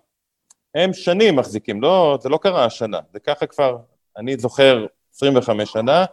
הם 0.76 0.94
שנים 0.94 1.36
מחזיקים, 1.36 1.82
לא, 1.82 2.18
זה 2.22 2.30
לא 2.30 2.38
קרה 2.38 2.66
השנה, 2.66 3.00
זה 3.14 3.20
ככה 3.20 3.46
כבר, 3.46 3.78
אני 4.18 4.38
זוכר 4.38 4.86
25 5.14 5.72
שנה, 5.72 6.06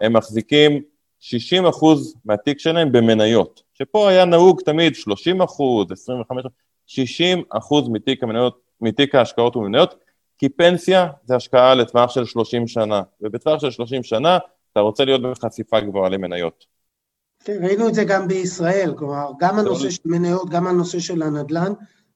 הם 0.00 0.12
מחזיקים 0.12 0.82
60 1.20 1.66
אחוז 1.66 2.16
מהתיק 2.24 2.58
שלהם 2.58 2.92
במניות, 2.92 3.62
שפה 3.74 4.08
היה 4.08 4.24
נהוג 4.24 4.60
תמיד 4.60 4.94
30 4.94 5.42
אחוז, 5.42 5.92
25 5.92 6.44
60 6.86 7.42
אחוז 7.50 7.88
מתיק 7.88 8.22
המניות, 8.22 8.60
מתיק 8.80 9.14
ההשקעות 9.14 9.56
ומניות, 9.56 9.94
כי 10.38 10.48
פנסיה 10.48 11.08
זה 11.24 11.36
השקעה 11.36 11.74
לטווח 11.74 12.10
של 12.10 12.24
30 12.24 12.66
שנה, 12.66 13.02
ובטווח 13.20 13.60
של 13.60 13.70
30 13.70 14.02
שנה 14.02 14.38
אתה 14.72 14.80
רוצה 14.80 15.04
להיות 15.04 15.22
בחשיפה 15.22 15.80
גבוהה 15.80 16.08
למניות. 16.08 16.71
כן, 17.44 17.58
ראינו 17.64 17.88
את 17.88 17.94
זה 17.94 18.04
גם 18.04 18.28
בישראל, 18.28 18.94
כלומר, 18.98 19.30
גם 19.40 19.58
הנושא 19.58 19.90
של 19.90 20.02
מניות, 20.04 20.50
גם 20.50 20.66
הנושא 20.66 20.98
של 20.98 21.22
הנדל"ן, 21.22 21.72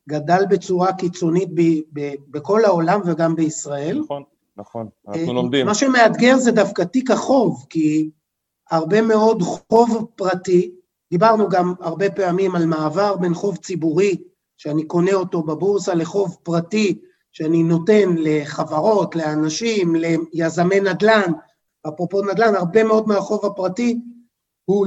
גדל 0.09 0.43
בצורה 0.51 0.93
קיצונית 0.93 1.49
ב, 1.55 1.61
ב, 1.93 2.13
בכל 2.29 2.65
העולם 2.65 3.01
וגם 3.07 3.37
בישראל. 3.37 4.01
נכון, 4.01 4.23
נכון, 4.57 4.89
אנחנו 5.09 5.35
לומדים. 5.35 5.67
מה 5.67 5.75
שמאתגר 5.75 6.37
זה 6.39 6.53
דווקא 6.53 6.83
תיק 6.83 7.11
החוב, 7.11 7.67
כי 7.71 8.11
הרבה 8.71 9.03
מאוד 9.03 9.43
חוב 9.43 10.07
פרטי, 10.17 10.71
דיברנו 11.11 11.49
גם 11.49 11.75
הרבה 11.81 12.11
פעמים 12.11 12.57
על 12.57 12.67
מעבר 12.67 13.17
בין 13.17 13.35
חוב 13.35 13.57
ציבורי, 13.57 14.17
שאני 14.57 14.85
קונה 14.85 15.13
אותו 15.13 15.43
בבורסה, 15.43 15.95
לחוב 15.95 16.37
פרטי, 16.43 16.99
שאני 17.33 17.63
נותן 17.63 18.15
לחברות, 18.19 19.17
לאנשים, 19.17 19.95
ליזמי 20.33 20.81
נדל"ן, 20.81 21.33
אפרופו 21.89 22.23
נדל"ן, 22.23 22.55
הרבה 22.55 22.85
מאוד 22.85 23.09
מהחוב 23.09 23.47
הפרטי 23.47 24.01
הוא 24.69 24.87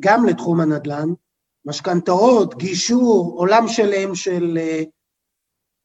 גם 0.00 0.26
לתחום 0.26 0.60
הנדל"ן, 0.60 1.08
משכנתאות, 1.64 2.54
גישור, 2.54 3.34
עולם 3.36 3.68
שלם 3.68 4.14
של 4.14 4.58
אה, 4.60 4.82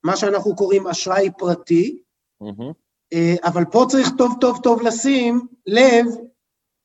מה 0.03 0.15
שאנחנו 0.15 0.55
קוראים 0.55 0.87
אשראי 0.87 1.29
פרטי, 1.37 2.01
mm-hmm. 2.43 2.73
אבל 3.43 3.65
פה 3.71 3.85
צריך 3.89 4.07
טוב 4.17 4.31
טוב 4.41 4.59
טוב 4.63 4.81
לשים 4.81 5.47
לב 5.67 6.05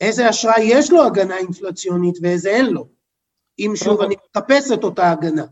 איזה 0.01 0.31
אשראי 0.31 0.63
יש 0.63 0.91
לו 0.91 1.07
הגנה 1.07 1.37
אינפלציונית 1.37 2.19
ואיזה 2.23 2.51
אין 2.51 2.67
לו, 2.67 2.89
אם 3.59 3.73
שוב 3.75 4.01
אני 4.01 4.15
מחפש 4.37 4.73
את 4.73 4.85
אותה 4.85 5.11
הגנה. 5.11 5.45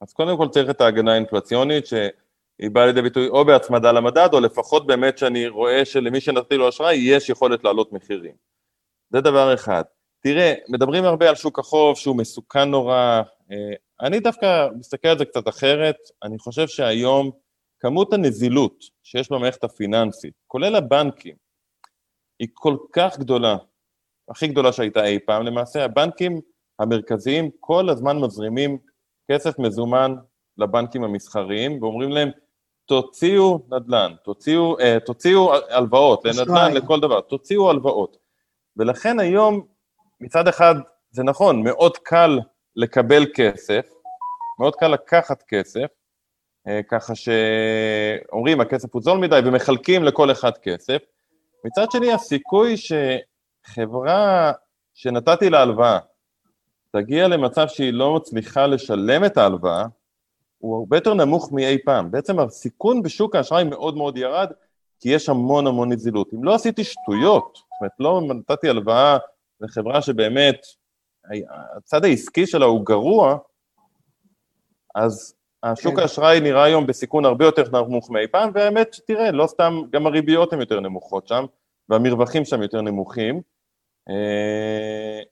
אז 0.00 0.12
קודם 0.12 0.36
כל 0.36 0.48
צריך 0.48 0.70
את 0.70 0.80
ההגנה 0.80 1.12
האינפלציונית, 1.12 1.86
שהיא 1.86 2.70
באה 2.72 2.86
לידי 2.86 3.02
ביטוי 3.02 3.28
או 3.28 3.44
בהצמדה 3.44 3.92
למדד, 3.92 4.28
או 4.32 4.40
לפחות 4.40 4.86
באמת 4.86 5.18
שאני 5.18 5.48
רואה 5.48 5.84
שלמי 5.84 6.20
שנתתי 6.20 6.56
לו 6.56 6.68
אשראי 6.68 6.96
יש 6.96 7.28
יכולת 7.28 7.64
להעלות 7.64 7.92
מחירים. 7.92 8.34
זה 9.10 9.20
דבר 9.20 9.54
אחד. 9.54 9.82
תראה, 10.28 10.54
מדברים 10.68 11.04
הרבה 11.04 11.28
על 11.28 11.34
שוק 11.34 11.58
החוב 11.58 11.96
שהוא 11.96 12.16
מסוכן 12.16 12.70
נורא, 12.70 13.22
אה, 13.50 13.56
אני 14.00 14.20
דווקא 14.20 14.68
מסתכל 14.78 15.08
על 15.08 15.18
זה 15.18 15.24
קצת 15.24 15.48
אחרת, 15.48 15.96
אני 16.22 16.38
חושב 16.38 16.68
שהיום 16.68 17.30
כמות 17.80 18.12
הנזילות 18.12 18.84
שיש 19.02 19.32
במערכת 19.32 19.64
הפיננסית, 19.64 20.34
כולל 20.46 20.76
הבנקים, 20.76 21.36
היא 22.38 22.48
כל 22.54 22.76
כך 22.92 23.18
גדולה, 23.18 23.56
הכי 24.28 24.48
גדולה 24.48 24.72
שהייתה 24.72 25.04
אי 25.04 25.18
פעם, 25.26 25.42
למעשה 25.42 25.84
הבנקים 25.84 26.40
המרכזיים 26.78 27.50
כל 27.60 27.88
הזמן 27.88 28.18
מזרימים 28.18 28.78
כסף 29.30 29.58
מזומן 29.58 30.14
לבנקים 30.58 31.04
המסחריים 31.04 31.82
ואומרים 31.82 32.10
להם, 32.10 32.30
תוציאו 32.86 33.60
נדל"ן, 33.68 34.14
תוציאו, 34.24 34.78
אה, 34.80 34.98
תוציאו 35.06 35.54
הלוואות 35.70 36.24
לנדל"ן, 36.24 36.72
לכל 36.72 37.00
דבר, 37.00 37.20
תוציאו 37.20 37.70
הלוואות. 37.70 38.16
ולכן 38.76 39.20
היום 39.20 39.75
מצד 40.20 40.48
אחד, 40.48 40.74
זה 41.10 41.22
נכון, 41.22 41.62
מאוד 41.62 41.96
קל 41.96 42.40
לקבל 42.76 43.26
כסף, 43.34 43.88
מאוד 44.60 44.76
קל 44.76 44.88
לקחת 44.88 45.42
כסף, 45.48 45.86
אה, 46.68 46.80
ככה 46.90 47.12
שאומרים, 47.14 48.60
הכסף 48.60 48.94
הוא 48.94 49.02
זול 49.02 49.18
מדי 49.18 49.40
ומחלקים 49.44 50.04
לכל 50.04 50.30
אחד 50.30 50.58
כסף. 50.62 51.02
מצד 51.64 51.90
שני, 51.90 52.12
הסיכוי 52.12 52.74
שחברה 52.76 54.52
שנתתי 54.94 55.50
לה 55.50 55.62
הלוואה 55.62 55.98
תגיע 56.92 57.28
למצב 57.28 57.68
שהיא 57.68 57.92
לא 57.92 58.16
מצליחה 58.16 58.66
לשלם 58.66 59.24
את 59.24 59.36
ההלוואה, 59.36 59.84
הוא 60.58 60.78
הרבה 60.78 60.96
יותר 60.96 61.14
נמוך 61.14 61.52
מאי 61.52 61.78
פעם. 61.84 62.10
בעצם 62.10 62.38
הסיכון 62.38 63.02
בשוק 63.02 63.34
האשראי 63.34 63.64
מאוד 63.64 63.96
מאוד 63.96 64.16
ירד, 64.18 64.52
כי 65.00 65.08
יש 65.08 65.28
המון 65.28 65.66
המון 65.66 65.92
נזילות. 65.92 66.34
אם 66.34 66.44
לא 66.44 66.54
עשיתי 66.54 66.84
שטויות, 66.84 67.54
זאת 67.54 67.80
אומרת, 67.80 67.92
לא 67.98 68.34
נתתי 68.34 68.68
הלוואה 68.68 69.18
זו 69.60 69.66
חברה 69.68 70.02
שבאמת, 70.02 70.66
הצד 71.76 72.04
העסקי 72.04 72.46
שלה 72.46 72.64
הוא 72.64 72.86
גרוע, 72.86 73.36
אז 74.94 75.34
השוק 75.62 75.94
כן. 75.94 76.02
האשראי 76.02 76.40
נראה 76.40 76.64
היום 76.64 76.86
בסיכון 76.86 77.24
הרבה 77.24 77.44
יותר 77.44 77.62
נמוך 77.72 78.10
מאי 78.10 78.26
פעם, 78.30 78.50
והאמת, 78.54 78.96
תראה, 79.06 79.30
לא 79.30 79.46
סתם, 79.46 79.80
גם 79.90 80.06
הריביות 80.06 80.52
הן 80.52 80.60
יותר 80.60 80.80
נמוכות 80.80 81.28
שם, 81.28 81.44
והמרווחים 81.88 82.44
שם 82.44 82.62
יותר 82.62 82.80
נמוכים. 82.80 83.40
אה, 84.08 85.22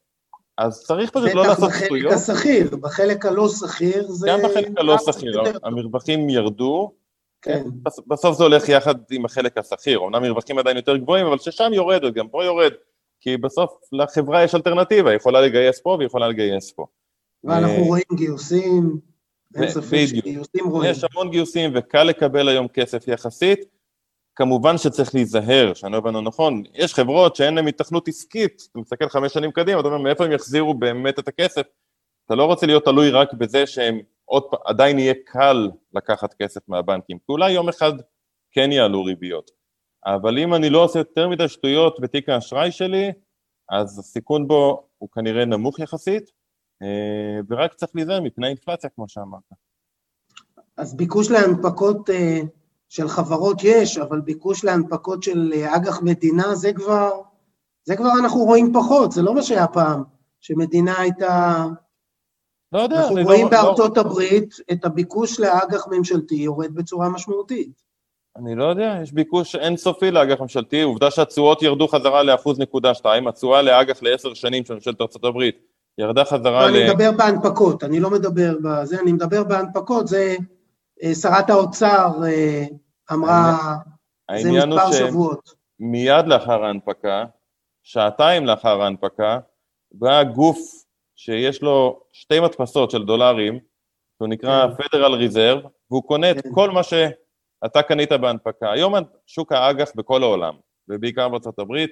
אז 0.59 0.85
צריך 0.85 1.11
פשוט 1.11 1.35
לא 1.35 1.47
לעשות 1.47 1.71
שטויות. 1.85 2.13
בטח 2.13 2.23
בחלק 2.23 2.37
השכיר, 2.37 2.77
בחלק 2.77 3.27
הלא 3.27 3.49
שכיר 3.49 4.07
זה... 4.09 4.29
גם 4.29 4.39
בחלק 4.45 4.69
הלא 4.77 4.97
שכיר, 4.99 5.43
המרווחים 5.63 6.31
ירדו. 6.31 6.93
כן. 7.43 7.63
בסוף 8.07 8.39
זה 8.39 8.45
הולך 8.45 8.69
יחד 8.69 8.95
עם 9.11 9.25
החלק 9.25 9.59
השכיר, 9.59 10.01
אמנם 10.01 10.23
מרווחים 10.23 10.59
עדיין 10.59 10.77
יותר 10.77 10.97
גבוהים, 10.97 11.27
אבל 11.27 11.39
ששם 11.39 11.73
יורד, 11.73 12.15
גם 12.15 12.29
פה 12.29 12.45
יורד. 12.45 12.73
כי 13.25 13.37
בסוף 13.37 13.81
לחברה 13.93 14.45
יש 14.45 14.55
אלטרנטיבה, 14.55 15.11
היא 15.11 15.17
יכולה 15.17 15.41
לגייס 15.41 15.81
פה 15.81 15.91
והיא 15.91 16.07
יכולה 16.07 16.29
לגייס 16.29 16.73
פה. 16.73 16.87
ואנחנו 17.45 17.77
אה, 17.77 17.87
רואים 17.87 18.05
גיוסים, 18.17 18.99
אין 19.55 19.69
ספק 19.69 20.05
שגיוסים 20.07 20.67
רואים. 20.67 20.91
יש 20.91 21.05
המון 21.05 21.31
גיוסים 21.31 21.71
וקל 21.75 22.03
לקבל 22.03 22.49
היום 22.49 22.69
כסף 22.69 23.09
יחסית. 23.09 23.59
כמובן 24.37 24.79
שצריך 24.79 25.15
להיזהר, 25.15 25.75
שאני 25.75 25.93
לא 25.93 25.97
הבנו 25.97 26.21
נכון, 26.21 26.63
יש 26.75 26.95
חברות 26.95 27.37
שאין 27.37 27.55
להן 27.55 27.69
התכנות 27.69 28.09
עסקית, 28.09 28.63
אתה 28.71 28.79
מסתכל 28.79 29.09
חמש 29.09 29.33
שנים 29.33 29.53
קדימה, 29.53 29.81
אתה 29.81 29.89
אומר 29.89 29.99
מאיפה 29.99 30.25
הם 30.25 30.33
יחזירו 30.33 30.75
באמת 30.75 31.19
את 31.19 31.29
הכסף, 31.29 31.63
אתה 32.27 32.35
לא 32.35 32.45
רוצה 32.45 32.67
להיות 32.67 32.85
תלוי 32.85 33.11
רק 33.11 33.33
בזה 33.33 33.67
שהם 33.67 33.99
עוד 34.25 34.43
פעם, 34.51 34.61
עדיין 34.65 34.99
יהיה 34.99 35.15
קל 35.27 35.71
לקחת 35.95 36.35
כסף 36.35 36.61
מהבנקים, 36.69 37.19
כי 37.19 37.25
אולי 37.29 37.53
יום 37.53 37.69
אחד 37.69 37.93
כן 38.53 38.73
יעלו 38.73 39.05
ריביות. 39.05 39.51
אבל 40.07 40.39
אם 40.39 40.55
אני 40.55 40.71
לא 40.71 40.85
עושה 40.85 40.99
יותר 40.99 41.29
מדי 41.29 41.49
שטויות 41.49 42.01
בתיק 42.01 42.29
האשראי 42.29 42.73
שלי, 42.73 43.13
אז 43.71 43.99
הסיכון 43.99 44.49
בו 44.49 44.89
הוא 44.99 45.09
כנראה 45.11 45.45
נמוך 45.45 45.79
יחסית, 45.79 46.31
אה, 46.83 47.41
ורק 47.49 47.75
צריך 47.75 47.93
להיזהר 47.95 48.21
מפני 48.21 48.49
אינפלציה, 48.49 48.91
כמו 48.91 49.09
שאמרת. 49.09 49.43
אז 50.77 50.97
ביקוש 50.97 51.31
להנפקות 51.31 52.11
אה, 52.11 52.41
של 52.89 53.09
חברות 53.09 53.57
יש, 53.65 53.99
אבל 53.99 54.21
ביקוש 54.21 54.65
להנפקות 54.65 55.23
של 55.23 55.53
אה, 55.57 55.77
אג"ח 55.77 56.03
מדינה 56.03 56.55
זה 56.55 56.73
כבר, 56.73 57.11
זה 57.85 57.97
כבר 57.97 58.11
אנחנו 58.21 58.41
רואים 58.41 58.73
פחות, 58.75 59.13
זה 59.13 59.23
לא 59.23 59.35
מה 59.35 59.43
שהיה 59.43 59.67
פעם, 59.67 60.03
שמדינה 60.41 60.99
הייתה... 60.99 61.65
לא 62.73 62.81
יודע, 62.81 63.01
אנחנו 63.01 63.17
רואים 63.23 63.45
לא, 63.45 63.51
בארצות 63.51 63.97
לא, 63.97 64.03
הברית 64.03 64.55
את 64.73 64.85
הביקוש 64.85 65.41
לאג"ח 65.41 65.87
ממשלתי 65.91 66.35
יורד 66.35 66.75
בצורה 66.75 67.09
משמעותית. 67.09 67.83
אני 68.37 68.55
לא 68.55 68.65
יודע, 68.65 68.99
יש 69.03 69.13
ביקוש 69.13 69.57
אינסופי 69.57 70.11
לאג"ח 70.11 70.41
ממשלתי, 70.41 70.83
עובדה 70.83 71.11
שהתשואות 71.11 71.63
ירדו 71.63 71.89
חזרה 71.89 72.23
לאחוז 72.23 72.59
נקודה 72.59 72.95
שתיים, 72.95 73.29
התשואה 73.29 73.63
לאג"ח 73.63 74.03
לעשר 74.03 74.35
שנים 74.35 74.65
של 74.65 74.75
ממשלת 74.75 75.01
הברית 75.25 75.59
ירדה 75.99 76.25
חזרה 76.25 76.67
לא, 76.67 76.71
ל... 76.71 76.77
אני 76.77 76.91
מדבר 76.91 77.11
בהנפקות, 77.13 77.85
אני 77.85 78.01
לא 78.01 78.11
מדבר 78.11 78.55
בזה, 78.65 79.01
אני 79.01 79.13
מדבר 79.13 79.45
בהנפקות, 79.45 80.09
זה 80.09 80.37
אה, 81.03 81.15
שרת 81.15 81.51
האוצר 81.51 82.11
אה, 82.27 82.65
אמרה, 83.13 83.57
זה 84.31 84.37
העניין 84.37 84.73
הוא 84.73 84.79
מספר 84.79 84.93
שבועות. 84.93 85.55
שמיד 85.79 86.27
לאחר 86.27 86.65
ההנפקה, 86.65 87.25
שעתיים 87.83 88.47
לאחר 88.47 88.83
ההנפקה, 88.83 89.39
בא 89.93 90.23
גוף 90.23 90.59
שיש 91.17 91.63
לו 91.63 92.01
שתי 92.13 92.41
מדפסות 92.41 92.91
של 92.91 93.05
דולרים, 93.05 93.59
שהוא 94.19 94.29
נקרא 94.29 94.67
כן. 94.67 94.83
Federal 94.83 95.11
Reserve, 95.11 95.69
והוא 95.91 96.03
קונה 96.03 96.31
את 96.31 96.41
כן. 96.41 96.51
כל 96.55 96.71
מה 96.71 96.83
שאתה 97.65 97.83
קנית 97.83 98.13
בהנפקה. 98.13 98.73
היום 98.73 98.95
שוק 99.27 99.53
האג"ח 99.53 99.91
בכל 99.95 100.23
העולם, 100.23 100.55
ובעיקר 100.89 101.29
בארצות 101.29 101.59
הברית, 101.59 101.91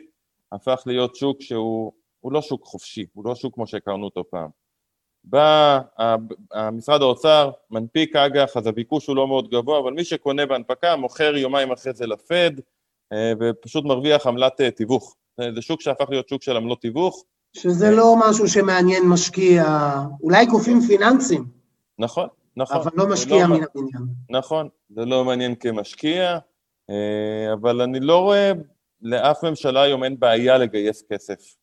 הפך 0.53 0.83
להיות 0.87 1.17
שוק 1.17 1.43
שהוא 1.43 1.93
הוא 2.21 2.33
לא 2.33 2.43
שוק 2.43 2.65
חופשי, 2.65 3.07
הוא 3.13 3.25
לא 3.25 3.35
שוק 3.35 3.55
כמו 3.55 3.67
שהכרנו 3.67 4.05
אותו 4.05 4.25
פעם. 4.31 4.49
בא 5.25 5.81
משרד 6.73 7.03
האוצר, 7.03 7.51
מנפיק 7.71 8.17
אג"ח, 8.17 8.57
אז 8.57 8.67
הביקוש 8.67 9.07
הוא 9.07 9.17
לא 9.17 9.29
מאוד 9.29 9.51
גבוה, 9.51 9.79
אבל 9.79 9.93
מי 9.93 10.05
שקונה 10.05 10.47
בהנפקה, 10.47 10.97
מוכר 10.97 11.37
יומיים 11.37 11.73
אחרי 11.73 11.93
זה 11.93 12.07
לפד, 12.07 12.51
אה, 13.13 13.33
ופשוט 13.41 13.85
מרוויח 13.85 14.27
עמלת 14.27 14.61
אה, 14.61 14.71
תיווך. 14.71 15.17
זה 15.41 15.51
זה 15.55 15.63
שוק 15.63 15.81
שהפך 15.81 16.05
להיות 16.11 16.29
שוק 16.29 16.43
של 16.43 16.57
עמלות 16.57 16.81
תיווך, 16.81 17.25
שזה 17.57 17.91
לא 17.91 18.15
משהו 18.19 18.49
שמעניין 18.49 19.03
משקיע, 19.09 19.65
אולי 20.23 20.47
גופים 20.47 20.81
פיננסיים, 20.81 21.45
נכון, 21.99 22.29
נכון. 22.57 22.77
אבל 22.77 22.91
לא 22.95 23.05
זה 23.05 23.11
משקיע 23.13 23.47
לא- 23.47 23.57
מן 23.57 23.63
הבניין. 23.63 24.05
נכון, 24.31 24.69
זה 24.91 25.05
לא 25.05 25.25
מעניין 25.25 25.55
כמשקיע, 25.55 26.39
אה, 26.91 27.53
אבל 27.53 27.81
אני 27.81 28.01
לא 28.01 28.19
רואה, 28.19 28.53
לאף 29.03 29.45
ממשלה 29.45 29.83
היום 29.83 30.05
אין 30.05 30.21
בעיה 30.21 30.59
לגייס 30.59 31.05
כסף 31.13 31.57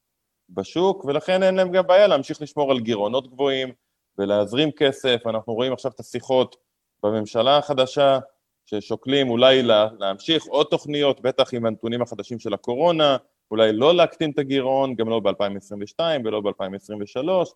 בשוק, 0.50 1.06
ולכן 1.06 1.44
אין 1.44 1.56
להם 1.56 1.72
גם 1.72 1.88
בעיה 1.88 2.08
להמשיך 2.08 2.42
לשמור 2.42 2.72
על 2.72 2.80
גירעונות 2.80 3.32
גבוהים 3.32 3.70
ולהזרים 4.18 4.72
כסף. 4.72 5.22
אנחנו 5.26 5.54
רואים 5.54 5.74
עכשיו 5.74 5.92
את 5.92 6.00
השיחות 6.00 6.56
בממשלה 7.04 7.58
החדשה, 7.58 8.20
ששוקלים 8.66 9.30
אולי 9.30 9.64
לה, 9.64 9.88
להמשיך 10.00 10.46
עוד 10.46 10.68
תוכניות, 10.70 11.22
בטח 11.22 11.54
עם 11.54 11.66
הנתונים 11.66 12.02
החדשים 12.02 12.40
של 12.40 12.54
הקורונה, 12.54 13.18
אולי 13.52 13.74
לא 13.74 13.96
להקטין 13.96 14.32
את 14.32 14.40
הגירעון, 14.40 14.96
גם 14.96 15.10
לא 15.10 15.20
ב-2022 15.20 16.02
ולא 16.26 16.42
ב-2023. 16.42 17.50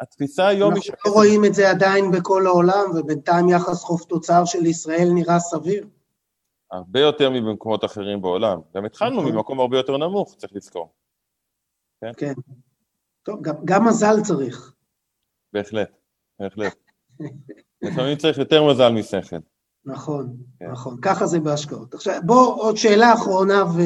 התפיסה 0.00 0.46
היום 0.46 0.74
היא 0.74 0.82
אנחנו 0.90 1.10
לא 1.10 1.14
רואים 1.16 1.44
את 1.44 1.54
זה 1.54 1.70
עדיין 1.70 2.10
בכל 2.10 2.46
העולם, 2.46 2.90
ובינתיים 2.94 3.48
יחס 3.48 3.82
חוב 3.82 4.02
תוצר 4.08 4.44
של 4.44 4.66
ישראל 4.66 5.08
נראה 5.14 5.38
סביר. 5.38 5.88
הרבה 6.70 7.00
יותר 7.00 7.30
מבמקומות 7.30 7.84
אחרים 7.84 8.22
בעולם. 8.22 8.60
גם 8.74 8.84
התחלנו 8.84 9.20
נכון. 9.20 9.32
ממקום 9.32 9.60
הרבה 9.60 9.76
יותר 9.76 9.96
נמוך, 9.96 10.34
צריך 10.34 10.52
לזכור. 10.56 10.92
כן. 12.16 12.32
טוב, 13.22 13.42
גם, 13.42 13.54
גם 13.64 13.86
מזל 13.88 14.20
צריך. 14.26 14.74
בהחלט, 15.52 15.90
בהחלט. 16.38 16.76
לפעמים 17.82 18.16
צריך 18.16 18.38
יותר 18.38 18.64
מזל 18.70 18.92
משכל. 18.92 19.36
נכון, 19.84 20.36
כן. 20.58 20.70
נכון. 20.70 20.98
ככה 21.02 21.26
זה 21.26 21.40
בהשקעות. 21.40 21.94
עכשיו, 21.94 22.20
בוא, 22.26 22.62
עוד 22.62 22.76
שאלה 22.76 23.14
אחרונה, 23.14 23.64
ו... 23.64 23.80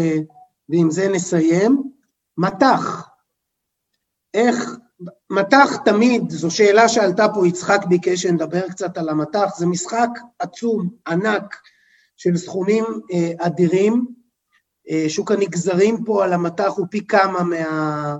ועם 0.68 0.90
זה 0.90 1.08
נסיים. 1.08 1.92
מטח. 2.38 3.08
איך, 4.34 4.56
מטח 5.30 5.76
תמיד, 5.84 6.30
זו 6.30 6.50
שאלה 6.50 6.88
שעלתה 6.88 7.26
פה, 7.34 7.48
יצחק 7.48 7.84
ביקש 7.88 8.22
שנדבר 8.22 8.68
קצת 8.68 8.98
על 8.98 9.08
המטח, 9.08 9.56
זה 9.56 9.66
משחק 9.66 10.08
עצום, 10.38 10.88
ענק, 11.08 11.56
של 12.16 12.36
סכומים 12.36 12.84
אה, 13.12 13.46
אדירים. 13.46 14.06
אה, 14.90 15.04
שוק 15.08 15.30
הנגזרים 15.30 16.04
פה 16.04 16.24
על 16.24 16.32
המטח 16.32 16.72
הוא 16.76 16.86
פי 16.90 17.06
כמה 17.06 17.42
מה... 17.42 18.16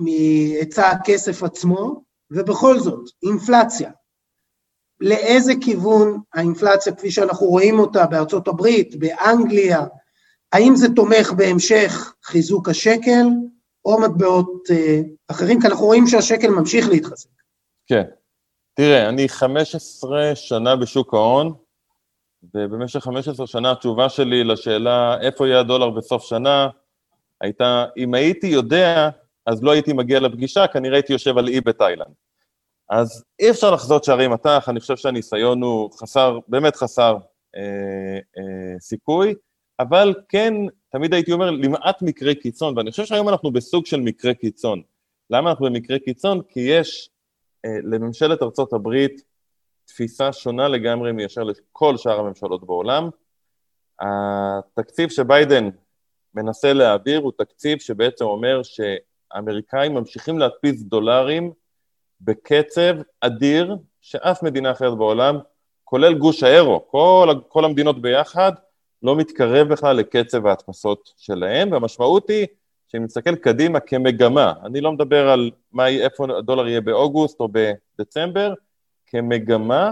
מהיצע 0.00 0.90
הכסף 0.90 1.42
עצמו, 1.42 2.04
ובכל 2.30 2.78
זאת, 2.80 3.10
אינפלציה. 3.22 3.90
לאיזה 5.00 5.52
כיוון 5.60 6.20
האינפלציה, 6.34 6.94
כפי 6.94 7.10
שאנחנו 7.10 7.46
רואים 7.46 7.78
אותה 7.78 8.06
בארצות 8.06 8.48
הברית, 8.48 8.96
באנגליה, 8.96 9.86
האם 10.52 10.76
זה 10.76 10.86
תומך 10.96 11.32
בהמשך 11.32 12.14
חיזוק 12.24 12.68
השקל, 12.68 13.26
או 13.84 14.00
מטבעות 14.00 14.70
אה, 14.70 15.00
אחרים, 15.28 15.60
כי 15.60 15.66
אנחנו 15.66 15.86
רואים 15.86 16.06
שהשקל 16.06 16.48
ממשיך 16.48 16.88
להתחזק. 16.88 17.30
כן. 17.86 18.02
תראה, 18.74 19.08
אני 19.08 19.28
15 19.28 20.34
שנה 20.34 20.76
בשוק 20.76 21.14
ההון, 21.14 21.54
ובמשך 22.54 23.00
15 23.00 23.46
שנה 23.46 23.70
התשובה 23.70 24.08
שלי 24.08 24.44
לשאלה 24.44 25.20
איפה 25.20 25.48
יהיה 25.48 25.60
הדולר 25.60 25.90
בסוף 25.90 26.24
שנה, 26.24 26.68
הייתה, 27.40 27.84
אם 27.96 28.14
הייתי 28.14 28.46
יודע, 28.46 29.10
אז 29.46 29.62
לא 29.62 29.70
הייתי 29.70 29.92
מגיע 29.92 30.20
לפגישה, 30.20 30.66
כנראה 30.66 30.96
הייתי 30.96 31.12
יושב 31.12 31.38
על 31.38 31.48
אי 31.48 31.60
בתאילנד. 31.60 32.14
אז 32.90 33.24
אי 33.40 33.50
אפשר 33.50 33.70
לחזות 33.70 34.04
שערי 34.04 34.28
מטח, 34.28 34.68
אני 34.68 34.80
חושב 34.80 34.96
שהניסיון 34.96 35.62
הוא 35.62 35.90
חסר, 35.92 36.38
באמת 36.48 36.76
חסר 36.76 37.16
אה, 37.56 38.18
אה, 38.38 38.80
סיכוי, 38.80 39.34
אבל 39.80 40.14
כן, 40.28 40.54
תמיד 40.92 41.14
הייתי 41.14 41.32
אומר, 41.32 41.50
למעט 41.50 42.02
מקרי 42.02 42.34
קיצון, 42.34 42.78
ואני 42.78 42.90
חושב 42.90 43.04
שהיום 43.04 43.28
אנחנו 43.28 43.50
בסוג 43.50 43.86
של 43.86 44.00
מקרה 44.00 44.34
קיצון. 44.34 44.82
למה 45.30 45.50
אנחנו 45.50 45.66
במקרה 45.66 45.98
קיצון? 45.98 46.42
כי 46.48 46.60
יש 46.60 47.10
אה, 47.64 47.70
לממשלת 47.82 48.42
ארצות 48.42 48.72
הברית 48.72 49.22
תפיסה 49.84 50.32
שונה 50.32 50.68
לגמרי 50.68 51.12
מאשר 51.12 51.42
לכל 51.42 51.96
שאר 51.96 52.20
הממשלות 52.20 52.66
בעולם. 52.66 53.08
התקציב 54.00 55.08
שביידן 55.10 55.68
מנסה 56.34 56.72
להעביר 56.72 57.20
הוא 57.20 57.32
תקציב 57.38 57.78
שבעצם 57.78 58.24
אומר 58.24 58.60
שהאמריקאים 58.62 59.94
ממשיכים 59.94 60.38
להדפיס 60.38 60.82
דולרים 60.82 61.52
בקצב 62.20 62.94
אדיר 63.20 63.76
שאף 64.00 64.42
מדינה 64.42 64.70
אחרת 64.70 64.98
בעולם, 64.98 65.38
כולל 65.84 66.14
גוש 66.14 66.42
האירו, 66.42 66.88
כל, 66.90 67.34
כל 67.48 67.64
המדינות 67.64 68.02
ביחד, 68.02 68.52
לא 69.02 69.16
מתקרב 69.16 69.68
בכלל 69.68 69.96
לקצב 69.96 70.46
ההדפסות 70.46 71.12
שלהם, 71.16 71.72
והמשמעות 71.72 72.30
היא 72.30 72.46
שאני 72.88 73.04
מסתכל 73.04 73.34
קדימה 73.34 73.80
כמגמה, 73.80 74.52
אני 74.64 74.80
לא 74.80 74.92
מדבר 74.92 75.28
על 75.28 75.50
מה, 75.72 75.88
איפה 75.88 76.26
הדולר 76.38 76.68
יהיה 76.68 76.80
באוגוסט 76.80 77.40
או 77.40 77.48
בדצמבר, 77.52 78.54
כמגמה, 79.06 79.90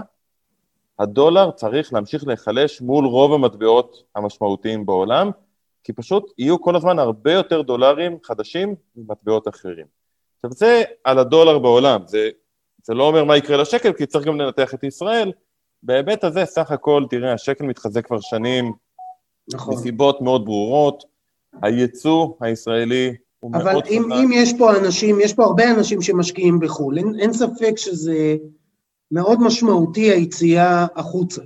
הדולר 0.99 1.51
צריך 1.51 1.93
להמשיך 1.93 2.27
להיחלש 2.27 2.81
מול 2.81 3.05
רוב 3.05 3.33
המטבעות 3.33 4.03
המשמעותיים 4.15 4.85
בעולם, 4.85 5.31
כי 5.83 5.93
פשוט 5.93 6.33
יהיו 6.37 6.61
כל 6.61 6.75
הזמן 6.75 6.99
הרבה 6.99 7.33
יותר 7.33 7.61
דולרים 7.61 8.17
חדשים 8.23 8.75
ממטבעות 8.95 9.47
אחרים. 9.47 9.85
עכשיו 10.35 10.51
זה 10.51 10.83
על 11.03 11.19
הדולר 11.19 11.59
בעולם, 11.59 12.01
זה, 12.05 12.29
זה 12.83 12.93
לא 12.93 13.07
אומר 13.07 13.23
מה 13.23 13.37
יקרה 13.37 13.57
לשקל, 13.57 13.93
כי 13.93 14.05
צריך 14.05 14.25
גם 14.25 14.41
לנתח 14.41 14.73
את 14.73 14.83
ישראל. 14.83 15.31
בהיבט 15.83 16.23
הזה, 16.23 16.45
סך 16.45 16.71
הכל, 16.71 17.03
תראה, 17.09 17.33
השקל 17.33 17.65
מתחזק 17.65 18.05
כבר 18.05 18.19
שנים, 18.19 18.73
נכון. 19.53 19.73
מסיבות 19.73 20.21
מאוד 20.21 20.45
ברורות, 20.45 21.03
הייצוא 21.61 22.27
הישראלי 22.41 23.15
הוא 23.39 23.51
אבל 23.55 23.71
מאוד 23.71 23.83
אם, 23.89 24.03
חזק. 24.05 24.15
אם 24.23 24.29
יש 24.33 24.53
פה 24.57 24.77
אנשים, 24.77 25.21
יש 25.21 25.33
פה 25.33 25.43
הרבה 25.43 25.71
אנשים 25.71 26.01
שמשקיעים 26.01 26.59
בחו"ל, 26.59 26.97
אין, 26.97 27.19
אין 27.19 27.33
ספק 27.33 27.77
שזה 27.77 28.35
מאוד 29.11 29.41
משמעותי 29.41 30.11
היציאה 30.11 30.85
החוצה. 30.95 31.41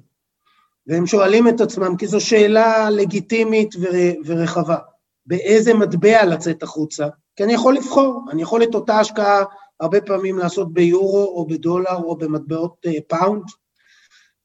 והם 0.87 1.05
שואלים 1.07 1.47
את 1.47 1.61
עצמם, 1.61 1.95
כי 1.97 2.07
זו 2.07 2.21
שאלה 2.21 2.89
לגיטימית 2.89 3.75
ור, 3.79 3.95
ורחבה, 4.25 4.77
באיזה 5.25 5.73
מטבע 5.73 6.25
לצאת 6.25 6.63
החוצה? 6.63 7.07
כי 7.35 7.43
אני 7.43 7.53
יכול 7.53 7.75
לבחור, 7.75 8.25
אני 8.31 8.41
יכול 8.41 8.63
את 8.63 8.75
אותה 8.75 8.99
השקעה 8.99 9.43
הרבה 9.79 10.01
פעמים 10.01 10.37
לעשות 10.37 10.73
ביורו 10.73 11.23
או 11.23 11.47
בדולר 11.47 11.95
או 11.95 12.15
במטבעות 12.15 12.75
אה, 12.85 12.91
pound, 13.07 13.43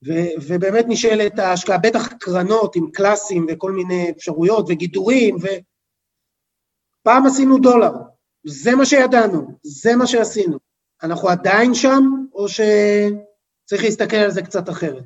ו- 0.08 0.42
ובאמת 0.48 0.84
נשאלת 0.88 1.38
ההשקעה, 1.38 1.78
בטח 1.78 2.12
קרנות 2.12 2.76
עם 2.76 2.90
קלאסים 2.90 3.46
וכל 3.50 3.72
מיני 3.72 4.10
אפשרויות 4.10 4.66
וגידורים, 4.68 5.36
ו... 5.36 5.46
פעם 7.02 7.26
עשינו 7.26 7.58
דולר, 7.58 7.92
זה 8.44 8.74
מה 8.74 8.86
שידענו, 8.86 9.58
זה 9.62 9.96
מה 9.96 10.06
שעשינו. 10.06 10.58
אנחנו 11.02 11.28
עדיין 11.28 11.74
שם, 11.74 12.02
או 12.34 12.48
שצריך 12.48 13.84
להסתכל 13.84 14.16
על 14.16 14.30
זה 14.30 14.42
קצת 14.42 14.68
אחרת? 14.68 15.04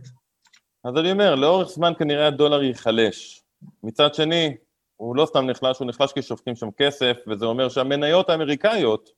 אז 0.85 0.97
אני 0.97 1.13
אומר, 1.13 1.35
לאורך 1.35 1.69
זמן 1.69 1.93
כנראה 1.99 2.27
הדולר 2.27 2.63
ייחלש. 2.63 3.45
מצד 3.83 4.15
שני, 4.15 4.57
הוא 4.97 5.17
לא 5.17 5.27
סתם 5.27 5.47
נחלש, 5.47 5.79
הוא 5.79 5.89
נחלש 5.89 6.13
כי 6.13 6.23
שופכים 6.23 6.57
שם 6.57 6.69
כסף, 6.77 7.17
וזה 7.27 7.45
אומר 7.45 7.69
שהמניות 7.69 8.31
האמריקאיות 8.31 9.11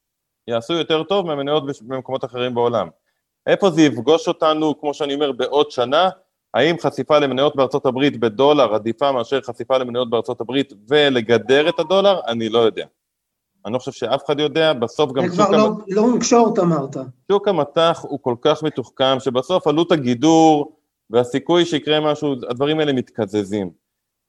יעשו 0.49 0.73
יותר 0.73 1.03
טוב 1.03 1.27
מהמניות 1.27 1.63
במקומות 1.83 2.25
אחרים 2.25 2.55
בעולם. 2.55 2.89
איפה 3.47 3.71
זה 3.71 3.83
יפגוש 3.83 4.29
אותנו, 4.29 4.81
כמו 4.81 4.95
שאני 4.95 5.15
אומר, 5.15 5.33
בעוד 5.33 5.71
שנה? 5.71 6.09
האם 6.55 6.77
חשיפה 6.79 7.19
למניות 7.19 7.57
בארצות 7.57 7.87
הברית 7.87 8.21
בדולר 8.21 8.75
עדיפה 8.75 9.13
מאשר 9.13 9.41
חשיפה 9.41 9.79
למניות 9.79 10.11
בארצות 10.11 10.41
הברית 10.41 10.73
ולגדר 10.89 11.69
את 11.69 11.79
הדולר? 11.79 12.21
אני 12.29 12.49
לא 12.49 12.59
יודע. 12.59 12.87
אני 13.67 13.75
לא 13.75 13.79
חושב 13.79 13.93
שאף 13.93 14.25
אחד 14.27 14.41
יודע, 14.41 14.73
בסוף 14.73 15.13
גם... 15.13 15.29
זה 15.29 15.37
כבר 15.37 15.51
לא, 15.51 15.71
לונג 15.89 16.23
שורט 16.23 16.59
אמרת. 16.59 16.97
שוק 17.33 17.49
המטח 17.49 18.05
הוא 18.09 18.19
כל 18.23 18.35
כך 18.41 18.63
מתוחכם, 18.63 19.21
שבסוף 19.21 19.67
עלות 19.67 19.93
הגידור 19.93 20.77
והסיכוי 21.11 21.65
שיקרה 21.65 22.01
משהו, 22.01 22.35
הדברים 22.51 22.81
האלה 22.81 22.93
מתקזזים. 22.93 23.71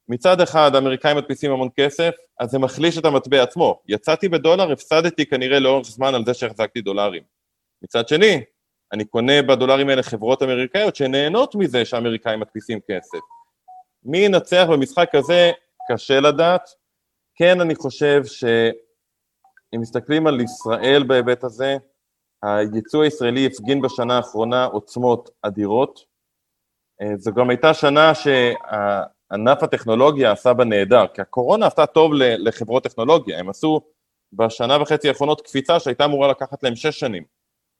מצד 0.08 0.40
אחד, 0.40 0.74
האמריקאים 0.74 1.16
מדפיסים 1.16 1.52
המון 1.52 1.68
כסף, 1.76 2.14
אז 2.40 2.50
זה 2.50 2.58
מחליש 2.58 2.98
את 2.98 3.04
המטבע 3.04 3.42
עצמו. 3.42 3.80
יצאתי 3.88 4.28
בדולר, 4.28 4.72
הפסדתי 4.72 5.26
כנראה 5.26 5.58
לאורך 5.58 5.86
זמן 5.86 6.14
על 6.14 6.24
זה 6.24 6.34
שהחזקתי 6.34 6.80
דולרים. 6.80 7.22
מצד 7.82 8.08
שני, 8.08 8.42
אני 8.92 9.04
קונה 9.04 9.42
בדולרים 9.42 9.88
האלה 9.88 10.02
חברות 10.02 10.42
אמריקאיות 10.42 10.96
שנהנות 10.96 11.54
מזה 11.54 11.84
שהאמריקאים 11.84 12.40
מדפיסים 12.40 12.78
כסף. 12.90 13.18
מי 14.04 14.18
ינצח 14.18 14.66
במשחק 14.72 15.14
הזה, 15.14 15.50
קשה 15.92 16.20
לדעת. 16.20 16.62
כן, 17.34 17.60
אני 17.60 17.74
חושב 17.74 18.24
שאם 18.24 19.80
מסתכלים 19.80 20.26
על 20.26 20.40
ישראל 20.40 21.04
בהיבט 21.06 21.44
הזה, 21.44 21.76
הייצוא 22.42 23.04
הישראלי 23.04 23.46
הפגין 23.46 23.82
בשנה 23.82 24.16
האחרונה 24.16 24.64
עוצמות 24.64 25.30
אדירות. 25.42 26.00
אה, 27.02 27.16
זו 27.16 27.32
גם 27.32 27.50
הייתה 27.50 27.74
שנה 27.74 28.12
שענף 28.14 29.62
הטכנולוגיה 29.62 30.32
עשה 30.32 30.52
בה 30.52 30.64
נהדר, 30.64 31.06
כי 31.14 31.20
הקורונה 31.20 31.66
עשתה 31.66 31.86
טוב 31.86 32.12
לחברות 32.14 32.84
טכנולוגיה, 32.84 33.38
הם 33.38 33.48
עשו 33.48 33.80
בשנה 34.32 34.82
וחצי 34.82 35.08
האחרונות 35.08 35.40
קפיצה 35.40 35.80
שהייתה 35.80 36.04
אמורה 36.04 36.28
לקחת 36.28 36.62
להם 36.62 36.76
שש 36.76 37.00
שנים. 37.00 37.37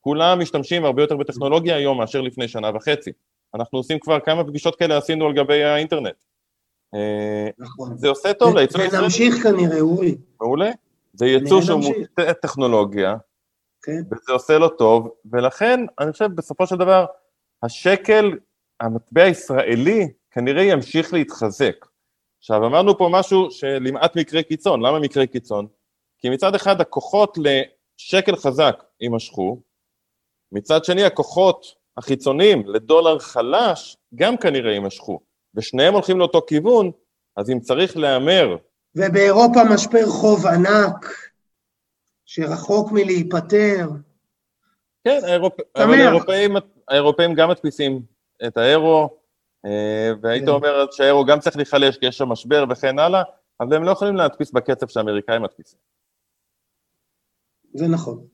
כולם 0.08 0.40
משתמשים 0.40 0.84
הרבה 0.84 1.02
יותר 1.02 1.16
בטכנולוגיה 1.16 1.76
היום 1.76 1.98
מאשר 1.98 2.20
לפני 2.20 2.48
שנה 2.48 2.70
וחצי. 2.74 3.10
אנחנו 3.54 3.78
עושים 3.78 3.98
כבר 3.98 4.20
כמה 4.20 4.44
פגישות 4.44 4.76
כאלה 4.76 4.98
עשינו 4.98 5.26
על 5.26 5.32
גבי 5.32 5.64
האינטרנט. 5.64 6.14
אה, 6.94 7.48
נכון. 7.58 7.96
זה 7.96 8.08
עושה 8.08 8.32
טוב 8.32 8.56
לייצוא 8.56 8.80
הישראלי. 8.80 9.02
ונמשיך 9.02 9.34
כנראה, 9.42 9.80
אורי. 9.80 10.14
מעולה. 10.40 10.70
זה 11.12 11.26
ייצוא 11.26 11.62
שהוא 11.62 11.80
מוטה 11.80 12.34
טכנולוגיה, 12.34 13.16
כן. 13.82 14.02
וזה 14.06 14.32
עושה 14.32 14.58
לו 14.58 14.68
טוב, 14.68 15.08
ולכן 15.32 15.80
אני 16.00 16.12
חושב 16.12 16.28
בסופו 16.34 16.66
של 16.66 16.76
דבר, 16.76 17.06
השקל, 17.62 18.30
המטבע 18.80 19.22
הישראלי, 19.22 20.08
כנראה 20.30 20.62
ימשיך 20.62 21.12
להתחזק. 21.12 21.86
עכשיו, 22.38 22.66
אמרנו 22.66 22.98
פה 22.98 23.08
משהו 23.12 23.50
שלמעט 23.50 24.16
מקרה 24.16 24.42
קיצון. 24.42 24.86
למה 24.86 24.98
מקרה 24.98 25.26
קיצון? 25.26 25.66
כי 26.18 26.30
מצד 26.30 26.54
אחד 26.54 26.80
הכוחות 26.80 27.38
לשקל 27.38 28.36
חזק 28.36 28.84
יימשכו, 29.00 29.67
מצד 30.52 30.84
שני, 30.84 31.04
הכוחות 31.04 31.74
החיצוניים 31.96 32.66
לדולר 32.66 33.18
חלש 33.18 33.96
גם 34.14 34.36
כנראה 34.36 34.72
יימשכו, 34.72 35.20
ושניהם 35.54 35.94
הולכים 35.94 36.18
לאותו 36.18 36.42
כיוון, 36.46 36.90
אז 37.36 37.50
אם 37.50 37.60
צריך 37.60 37.96
להמר... 37.96 38.56
ובאירופה 38.94 39.60
משבר 39.74 40.06
חוב 40.06 40.46
ענק, 40.46 41.06
שרחוק 42.24 42.92
מלהיפטר. 42.92 43.88
כן, 45.04 45.20
האירופ... 45.24 45.54
אבל 45.76 45.94
האירופאים, 45.94 46.56
האירופאים 46.88 47.34
גם 47.34 47.50
מדפיסים 47.50 48.02
את 48.46 48.56
האירו, 48.56 49.18
אה, 49.66 50.10
והיית 50.22 50.44
כן. 50.44 50.48
אומר 50.48 50.86
שהאירו 50.90 51.24
גם 51.24 51.40
צריך 51.40 51.56
להיחלש 51.56 51.98
כי 51.98 52.06
יש 52.06 52.18
שם 52.18 52.28
משבר 52.28 52.64
וכן 52.70 52.98
הלאה, 52.98 53.22
אבל 53.60 53.76
הם 53.76 53.84
לא 53.84 53.90
יכולים 53.90 54.16
להדפיס 54.16 54.52
בקצב 54.52 54.88
שהאמריקאים 54.88 55.42
מדפיסים. 55.42 55.78
זה 57.74 57.88
נכון, 57.88 58.26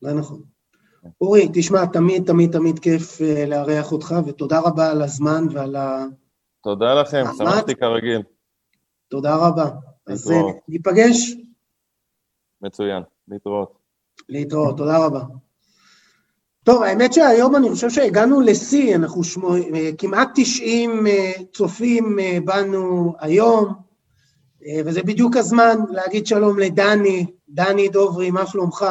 זה 0.00 0.14
נכון. 0.14 0.51
אורי, 1.20 1.48
תשמע, 1.54 1.86
תמיד 1.86 2.26
תמיד 2.26 2.52
תמיד 2.52 2.78
כיף 2.78 3.18
uh, 3.20 3.46
לארח 3.46 3.92
אותך, 3.92 4.14
ותודה 4.26 4.60
רבה 4.60 4.90
על 4.90 5.02
הזמן 5.02 5.46
ועל 5.52 5.76
ה... 5.76 6.04
תודה 6.62 6.94
לכם, 6.94 7.24
שמחתי 7.38 7.74
כרגיל. 7.74 8.22
תודה 9.08 9.36
רבה. 9.36 9.70
אז 10.06 10.30
uh, 10.30 10.34
ניפגש. 10.68 11.34
מצוין, 12.62 13.02
להתראות. 13.28 13.78
להתראות, 14.28 14.76
תודה 14.76 15.06
רבה. 15.06 15.20
טוב, 16.64 16.82
האמת 16.82 17.12
שהיום 17.12 17.56
אני 17.56 17.70
חושב 17.70 17.90
שהגענו 17.90 18.40
לשיא, 18.40 18.96
אנחנו 18.96 19.24
שמו, 19.24 19.54
אה, 19.54 19.90
כמעט 19.98 20.28
90 20.34 21.06
צופים 21.52 22.18
בנו 22.44 23.14
היום, 23.18 23.74
וזה 24.84 25.02
בדיוק 25.02 25.36
הזמן 25.36 25.78
להגיד 25.90 26.26
שלום 26.26 26.58
לדני, 26.58 27.26
דני 27.48 27.88
דוברי, 27.88 28.30
מה 28.30 28.46
שלומך? 28.46 28.84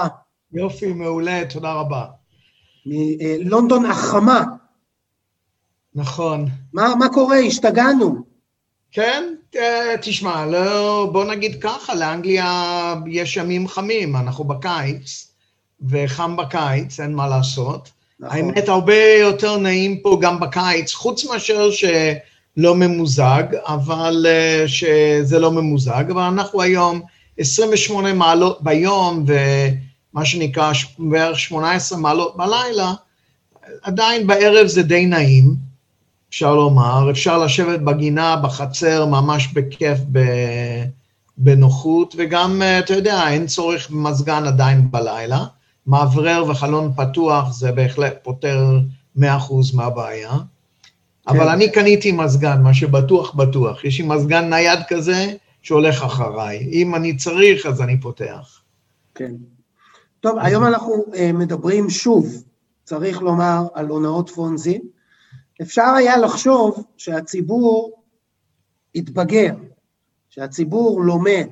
יופי, 0.53 0.93
מעולה, 0.93 1.41
תודה 1.49 1.73
רבה. 1.73 2.05
מלונדון 2.85 3.85
החמה. 3.85 4.43
נכון. 5.95 6.45
מה, 6.73 6.95
מה 6.99 7.09
קורה? 7.09 7.37
השתגענו. 7.37 8.15
כן, 8.91 9.23
אה, 9.55 9.95
תשמע, 10.01 10.45
לא, 10.45 11.09
בוא 11.11 11.25
נגיד 11.25 11.61
ככה, 11.61 11.95
לאנגליה 11.95 12.95
יש 13.07 13.37
ימים 13.37 13.67
חמים, 13.67 14.15
אנחנו 14.15 14.43
בקיץ, 14.43 15.27
וחם 15.89 16.35
בקיץ, 16.37 16.99
אין 16.99 17.13
מה 17.13 17.27
לעשות. 17.27 17.89
נכון. 18.19 18.37
האמת, 18.37 18.69
הרבה 18.69 19.03
יותר 19.19 19.57
נעים 19.57 19.99
פה 20.01 20.17
גם 20.21 20.39
בקיץ, 20.39 20.93
חוץ 20.93 21.25
מאשר 21.25 21.69
שלא 21.71 22.75
ממוזג, 22.75 23.43
אבל 23.65 24.25
אה, 24.29 24.63
שזה 24.67 25.39
לא 25.39 25.51
ממוזג, 25.51 26.03
אבל 26.11 26.21
אנחנו 26.21 26.61
היום 26.61 27.01
28 27.37 28.13
מעלות 28.13 28.63
ביום, 28.63 29.23
ו... 29.27 29.33
מה 30.13 30.25
שנקרא 30.25 30.71
בערך 30.99 31.39
18 31.39 31.97
מעלות 31.97 32.37
בלילה, 32.37 32.93
עדיין 33.81 34.27
בערב 34.27 34.67
זה 34.67 34.83
די 34.83 35.05
נעים, 35.05 35.55
אפשר 36.29 36.55
לומר, 36.55 37.11
אפשר 37.11 37.37
לשבת 37.37 37.79
בגינה, 37.79 38.35
בחצר, 38.35 39.05
ממש 39.05 39.47
בכיף, 39.47 39.99
בנוחות, 41.37 42.15
וגם, 42.17 42.61
אתה 42.79 42.93
יודע, 42.93 43.27
אין 43.27 43.47
צורך 43.47 43.89
במזגן 43.89 44.43
עדיין 44.45 44.91
בלילה. 44.91 45.45
מאוורר 45.87 46.43
וחלון 46.49 46.93
פתוח 46.95 47.51
זה 47.51 47.71
בהחלט 47.71 48.13
פותר 48.23 48.79
100% 49.17 49.21
מהבעיה. 49.73 50.31
כן. 50.31 50.37
אבל 51.27 51.49
אני 51.49 51.71
קניתי 51.71 52.11
מזגן, 52.11 52.61
מה 52.61 52.73
שבטוח 52.73 53.33
בטוח. 53.35 53.85
יש 53.85 53.99
לי 53.99 54.07
מזגן 54.07 54.49
נייד 54.49 54.79
כזה 54.87 55.33
שהולך 55.61 56.03
אחריי. 56.03 56.69
אם 56.71 56.95
אני 56.95 57.17
צריך, 57.17 57.65
אז 57.65 57.81
אני 57.81 58.01
פותח. 58.01 58.61
כן. 59.15 59.31
טוב, 60.21 60.37
היום 60.37 60.63
אנחנו 60.63 60.93
uh, 60.93 61.17
מדברים 61.33 61.89
שוב, 61.89 62.43
צריך 62.83 63.21
לומר, 63.21 63.67
על 63.73 63.87
הונאות 63.87 64.29
פונזי. 64.29 64.81
אפשר 65.61 65.93
היה 65.97 66.17
לחשוב 66.17 66.83
שהציבור 66.97 68.03
יתבגר, 68.95 69.53
שהציבור 70.29 71.01
לומד. 71.01 71.47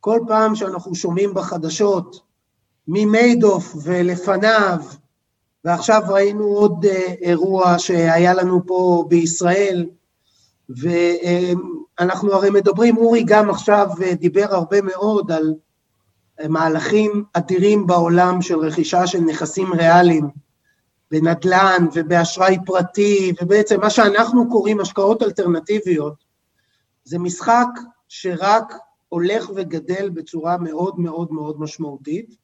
כל 0.00 0.20
פעם 0.28 0.54
שאנחנו 0.54 0.94
שומעים 0.94 1.34
בחדשות 1.34 2.20
ממיידוף 2.88 3.76
ולפניו, 3.82 4.78
ועכשיו 5.64 6.02
ראינו 6.08 6.44
עוד 6.44 6.84
uh, 6.84 6.88
אירוע 7.20 7.78
שהיה 7.78 8.34
לנו 8.34 8.66
פה 8.66 9.04
בישראל, 9.08 9.86
ואנחנו 10.68 12.32
הרי 12.32 12.50
מדברים, 12.50 12.96
אורי 12.96 13.24
גם 13.26 13.50
עכשיו 13.50 13.88
דיבר 14.18 14.46
הרבה 14.50 14.82
מאוד 14.82 15.32
על 15.32 15.54
מהלכים 16.48 17.24
אדירים 17.32 17.86
בעולם 17.86 18.42
של 18.42 18.58
רכישה 18.58 19.06
של 19.06 19.20
נכסים 19.20 19.72
ריאליים, 19.72 20.28
בנדל"ן 21.10 21.86
ובאשראי 21.94 22.56
פרטי, 22.66 23.32
ובעצם 23.42 23.80
מה 23.80 23.90
שאנחנו 23.90 24.50
קוראים 24.50 24.80
השקעות 24.80 25.22
אלטרנטיביות, 25.22 26.24
זה 27.04 27.18
משחק 27.18 27.68
שרק 28.08 28.72
הולך 29.08 29.50
וגדל 29.54 30.08
בצורה 30.08 30.56
מאוד 30.56 30.98
מאוד 30.98 31.32
מאוד 31.32 31.60
משמעותית, 31.60 32.36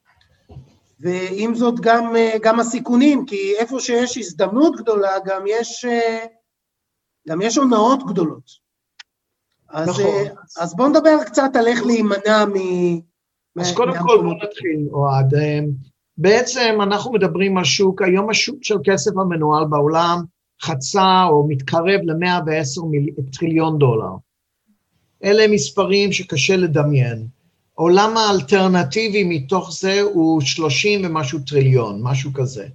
ועם 1.00 1.54
זאת 1.54 1.80
גם, 1.80 2.14
גם 2.42 2.60
הסיכונים, 2.60 3.26
כי 3.26 3.54
איפה 3.58 3.80
שיש 3.80 4.18
הזדמנות 4.18 4.76
גדולה 4.76 5.18
גם 5.24 5.42
יש, 5.46 5.86
גם 7.28 7.42
יש 7.42 7.56
הונאות 7.56 8.06
גדולות. 8.06 8.62
אז, 9.68 9.88
נכון. 9.88 10.24
אז 10.58 10.76
בואו 10.76 10.88
נדבר 10.88 11.24
קצת 11.24 11.56
על 11.58 11.66
איך 11.66 11.86
להימנע 11.86 12.44
מ... 12.44 12.54
אז 13.60 13.74
קודם 13.74 13.92
כל 14.02 14.22
בוא 14.22 14.34
נתחיל, 14.34 14.88
אוהד. 14.92 15.34
אמ, 15.34 15.70
בעצם 16.18 16.78
אנחנו 16.82 17.12
מדברים 17.12 17.58
על 17.58 17.64
שוק, 17.64 18.02
היום 18.02 18.30
השוק 18.30 18.56
של 18.62 18.76
כסף 18.84 19.10
המנוהל 19.16 19.64
בעולם 19.64 20.22
חצה 20.62 21.24
או 21.28 21.48
מתקרב 21.48 22.00
ל-110 22.02 22.82
טריליון 23.38 23.78
דולר. 23.78 24.12
אלה 25.24 25.48
מספרים 25.48 26.12
שקשה 26.12 26.56
לדמיין. 26.56 27.26
העולם 27.78 28.16
האלטרנטיבי 28.16 29.24
מתוך 29.24 29.72
זה 29.72 30.00
הוא 30.00 30.40
30 30.40 31.00
ומשהו 31.04 31.38
טריליון, 31.46 32.00
משהו 32.02 32.32
כזה. 32.32 32.66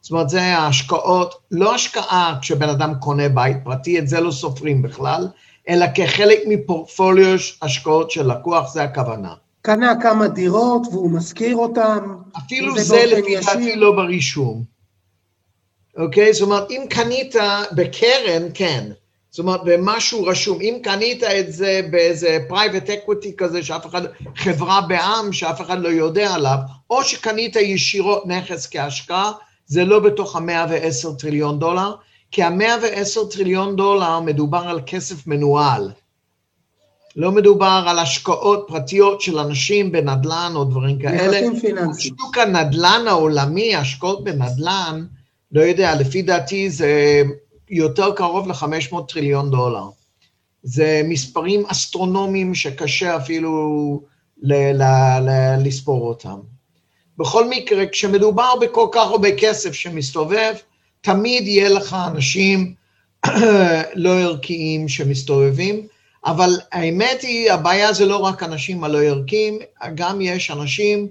זאת 0.00 0.12
אומרת, 0.12 0.28
זה 0.28 0.42
ההשקעות, 0.42 1.34
לא 1.50 1.74
השקעה 1.74 2.38
כשבן 2.42 2.68
אדם 2.68 2.94
קונה 3.00 3.28
בית 3.28 3.56
פרטי, 3.64 3.98
את 3.98 4.08
זה 4.08 4.20
לא 4.20 4.30
סופרים 4.30 4.82
בכלל, 4.82 5.28
אלא 5.68 5.86
כחלק 5.94 6.38
מפורטפוליו 6.48 7.38
השקעות 7.62 8.10
של 8.10 8.32
לקוח, 8.32 8.72
זה 8.72 8.82
הכוונה. 8.82 9.34
קנה 9.62 10.00
כמה 10.02 10.28
דירות 10.28 10.82
והוא 10.92 11.10
משכיר 11.10 11.56
אותן. 11.56 11.98
אפילו 12.38 12.78
זה 12.78 13.06
לפי 13.06 13.36
דעתי 13.36 13.76
לא 13.76 13.92
ברישום. 13.92 14.64
אוקיי? 15.96 16.32
זאת 16.32 16.42
אומרת, 16.42 16.70
אם 16.70 16.82
קנית 16.90 17.34
בקרן, 17.72 18.42
כן. 18.54 18.90
זאת 19.30 19.38
אומרת, 19.38 19.60
במשהו 19.64 20.24
רשום. 20.24 20.60
אם 20.60 20.78
קנית 20.82 21.22
את 21.22 21.52
זה 21.52 21.80
באיזה 21.90 22.38
private 22.48 22.90
equity 22.90 23.36
כזה, 23.36 23.62
שאף 23.62 23.86
אחד, 23.86 24.02
חברה 24.36 24.80
בע"מ 24.80 25.32
שאף 25.32 25.60
אחד 25.60 25.78
לא 25.80 25.88
יודע 25.88 26.34
עליו, 26.34 26.56
או 26.90 27.04
שקנית 27.04 27.56
ישירות 27.56 28.26
נכס 28.26 28.68
כהשקעה, 28.70 29.32
זה 29.66 29.84
לא 29.84 29.98
בתוך 30.00 30.36
ה-110 30.36 31.18
טריליון 31.18 31.58
דולר, 31.58 31.94
כי 32.30 32.42
ה-110 32.42 33.32
טריליון 33.32 33.76
דולר 33.76 34.20
מדובר 34.20 34.68
על 34.68 34.80
כסף 34.86 35.26
מנוהל. 35.26 35.90
לא 37.16 37.32
מדובר 37.32 37.84
על 37.86 37.98
השקעות 37.98 38.64
פרטיות 38.68 39.20
של 39.20 39.38
אנשים 39.38 39.92
בנדל"ן 39.92 40.52
או 40.54 40.64
דברים 40.64 40.98
כאלה. 40.98 41.26
נכסים 41.26 41.60
פיננסיים. 41.60 42.14
שוק 42.20 42.38
הנדל"ן 42.38 43.04
העולמי, 43.08 43.76
השקעות 43.76 44.24
בנדל"ן, 44.24 45.04
לא 45.52 45.60
יודע, 45.60 45.94
לפי 45.94 46.22
דעתי 46.22 46.70
זה 46.70 47.22
יותר 47.70 48.12
קרוב 48.12 48.48
ל-500 48.48 48.96
טריליון 49.08 49.50
דולר. 49.50 49.84
זה 50.62 51.02
מספרים 51.04 51.66
אסטרונומיים 51.66 52.54
שקשה 52.54 53.16
אפילו 53.16 54.02
ל- 54.42 54.72
ל- 54.82 55.20
ל- 55.20 55.66
לספור 55.66 56.08
אותם. 56.08 56.38
בכל 57.18 57.48
מקרה, 57.48 57.86
כשמדובר 57.86 58.52
בכל 58.60 58.88
כך 58.92 59.06
הרבה 59.06 59.36
כסף 59.36 59.72
שמסתובב, 59.72 60.54
תמיד 61.00 61.46
יהיה 61.46 61.68
לך 61.68 61.96
אנשים 62.12 62.74
לא 63.94 64.20
ערכיים 64.20 64.88
שמסתובבים, 64.88 65.86
אבל 66.24 66.50
האמת 66.72 67.22
היא, 67.22 67.52
הבעיה 67.52 67.92
זה 67.92 68.06
לא 68.06 68.16
רק 68.16 68.42
אנשים 68.42 68.84
הלא 68.84 69.02
ערכיים, 69.02 69.58
גם 69.94 70.20
יש 70.20 70.50
אנשים 70.50 71.08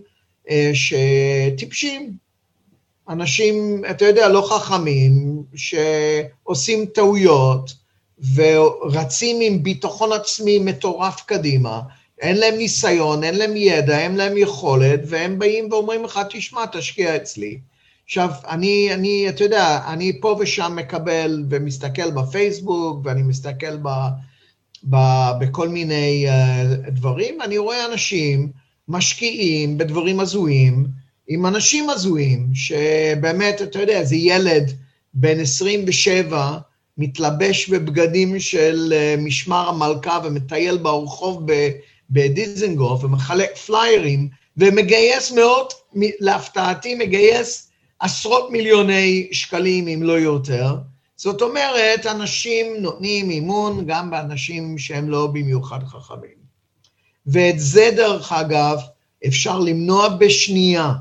אה, 0.49 0.71
שטיפשים, 0.73 2.13
אנשים, 3.09 3.83
אתה 3.89 4.05
יודע, 4.05 4.27
לא 4.27 4.47
חכמים, 4.49 5.43
שעושים 5.55 6.85
טעויות 6.85 7.73
ורצים 8.35 9.37
עם 9.41 9.63
ביטחון 9.63 10.11
עצמי 10.11 10.59
מטורף 10.59 11.21
קדימה, 11.25 11.81
אין 12.21 12.37
להם 12.37 12.55
ניסיון, 12.55 13.23
אין 13.23 13.35
להם 13.35 13.57
ידע, 13.57 13.99
אין 13.99 14.15
להם 14.15 14.37
יכולת, 14.37 14.99
והם 15.05 15.39
באים 15.39 15.67
ואומרים 15.71 16.03
לך, 16.03 16.19
תשמע, 16.29 16.65
תשקיע 16.71 17.15
אצלי. 17.15 17.59
עכשיו, 18.05 18.29
אני, 18.47 18.93
אני, 18.93 19.29
אתה 19.29 19.43
יודע, 19.43 19.81
אני 19.87 20.21
פה 20.21 20.37
ושם 20.39 20.75
מקבל 20.75 21.43
ומסתכל 21.49 22.11
בפייסבוק, 22.11 23.01
ואני 23.03 23.21
מסתכל 23.21 23.77
ב, 23.81 23.89
בכל 25.39 25.69
מיני 25.69 26.25
uh, 26.27 26.89
דברים, 26.89 27.41
אני 27.41 27.57
רואה 27.57 27.85
אנשים 27.85 28.51
משקיעים 28.87 29.77
בדברים 29.77 30.19
הזויים, 30.19 30.87
עם 31.27 31.45
אנשים 31.45 31.89
הזויים, 31.89 32.47
שבאמת, 32.53 33.61
אתה 33.61 33.79
יודע, 33.79 34.03
זה 34.03 34.15
ילד 34.15 34.71
בן 35.13 35.39
27, 35.39 36.57
מתלבש 36.97 37.69
בבגדים 37.69 38.39
של 38.39 38.93
uh, 38.93 39.21
משמר 39.21 39.69
המלכה 39.69 40.19
ומטייל 40.23 40.77
ברחוב 40.77 41.45
בדיזנגוף 42.09 43.03
ומחלק 43.03 43.57
פליירים, 43.57 44.29
ומגייס 44.57 45.31
מאות, 45.31 45.73
להפתעתי 46.19 46.95
מגייס 46.95 47.69
עשרות 47.99 48.51
מיליוני 48.51 49.27
שקלים, 49.31 49.87
אם 49.87 50.03
לא 50.03 50.19
יותר. 50.19 50.75
זאת 51.19 51.41
אומרת, 51.41 52.05
אנשים 52.05 52.65
נותנים 52.79 53.29
אימון 53.29 53.85
גם 53.87 54.09
באנשים 54.09 54.77
שהם 54.77 55.09
לא 55.09 55.27
במיוחד 55.27 55.79
חכמים. 55.83 56.39
ואת 57.25 57.59
זה, 57.59 57.89
דרך 57.95 58.31
אגב, 58.31 58.77
אפשר 59.27 59.59
למנוע 59.59 60.09
בשנייה. 60.09 60.93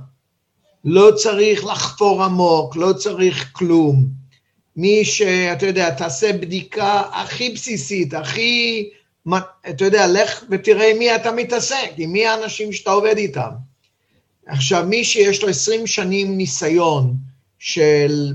לא 0.85 1.11
צריך 1.17 1.65
לחפור 1.65 2.25
עמוק, 2.25 2.77
לא 2.77 2.93
צריך 2.93 3.51
כלום. 3.53 4.09
מי 4.77 5.05
שאתה 5.05 5.67
יודע, 5.67 5.91
תעשה 5.91 6.33
בדיקה 6.33 7.03
הכי 7.13 7.51
בסיסית, 7.51 8.15
הכי, 8.15 8.91
אתה 9.71 9.85
יודע, 9.85 10.07
לך 10.07 10.45
ותראה 10.51 10.91
עם 10.91 10.99
מי 10.99 11.15
אתה 11.17 11.33
מתעסק, 11.33 11.91
עם 11.97 12.13
מי 12.13 12.27
האנשים 12.27 12.73
שאתה 12.73 12.91
עובד 12.91 13.17
איתם. 13.17 13.51
עכשיו, 14.47 14.87
מי 14.89 15.05
שיש 15.05 15.43
לו 15.43 15.49
20 15.49 15.87
שנים 15.87 16.37
ניסיון 16.37 17.15
של, 17.59 18.33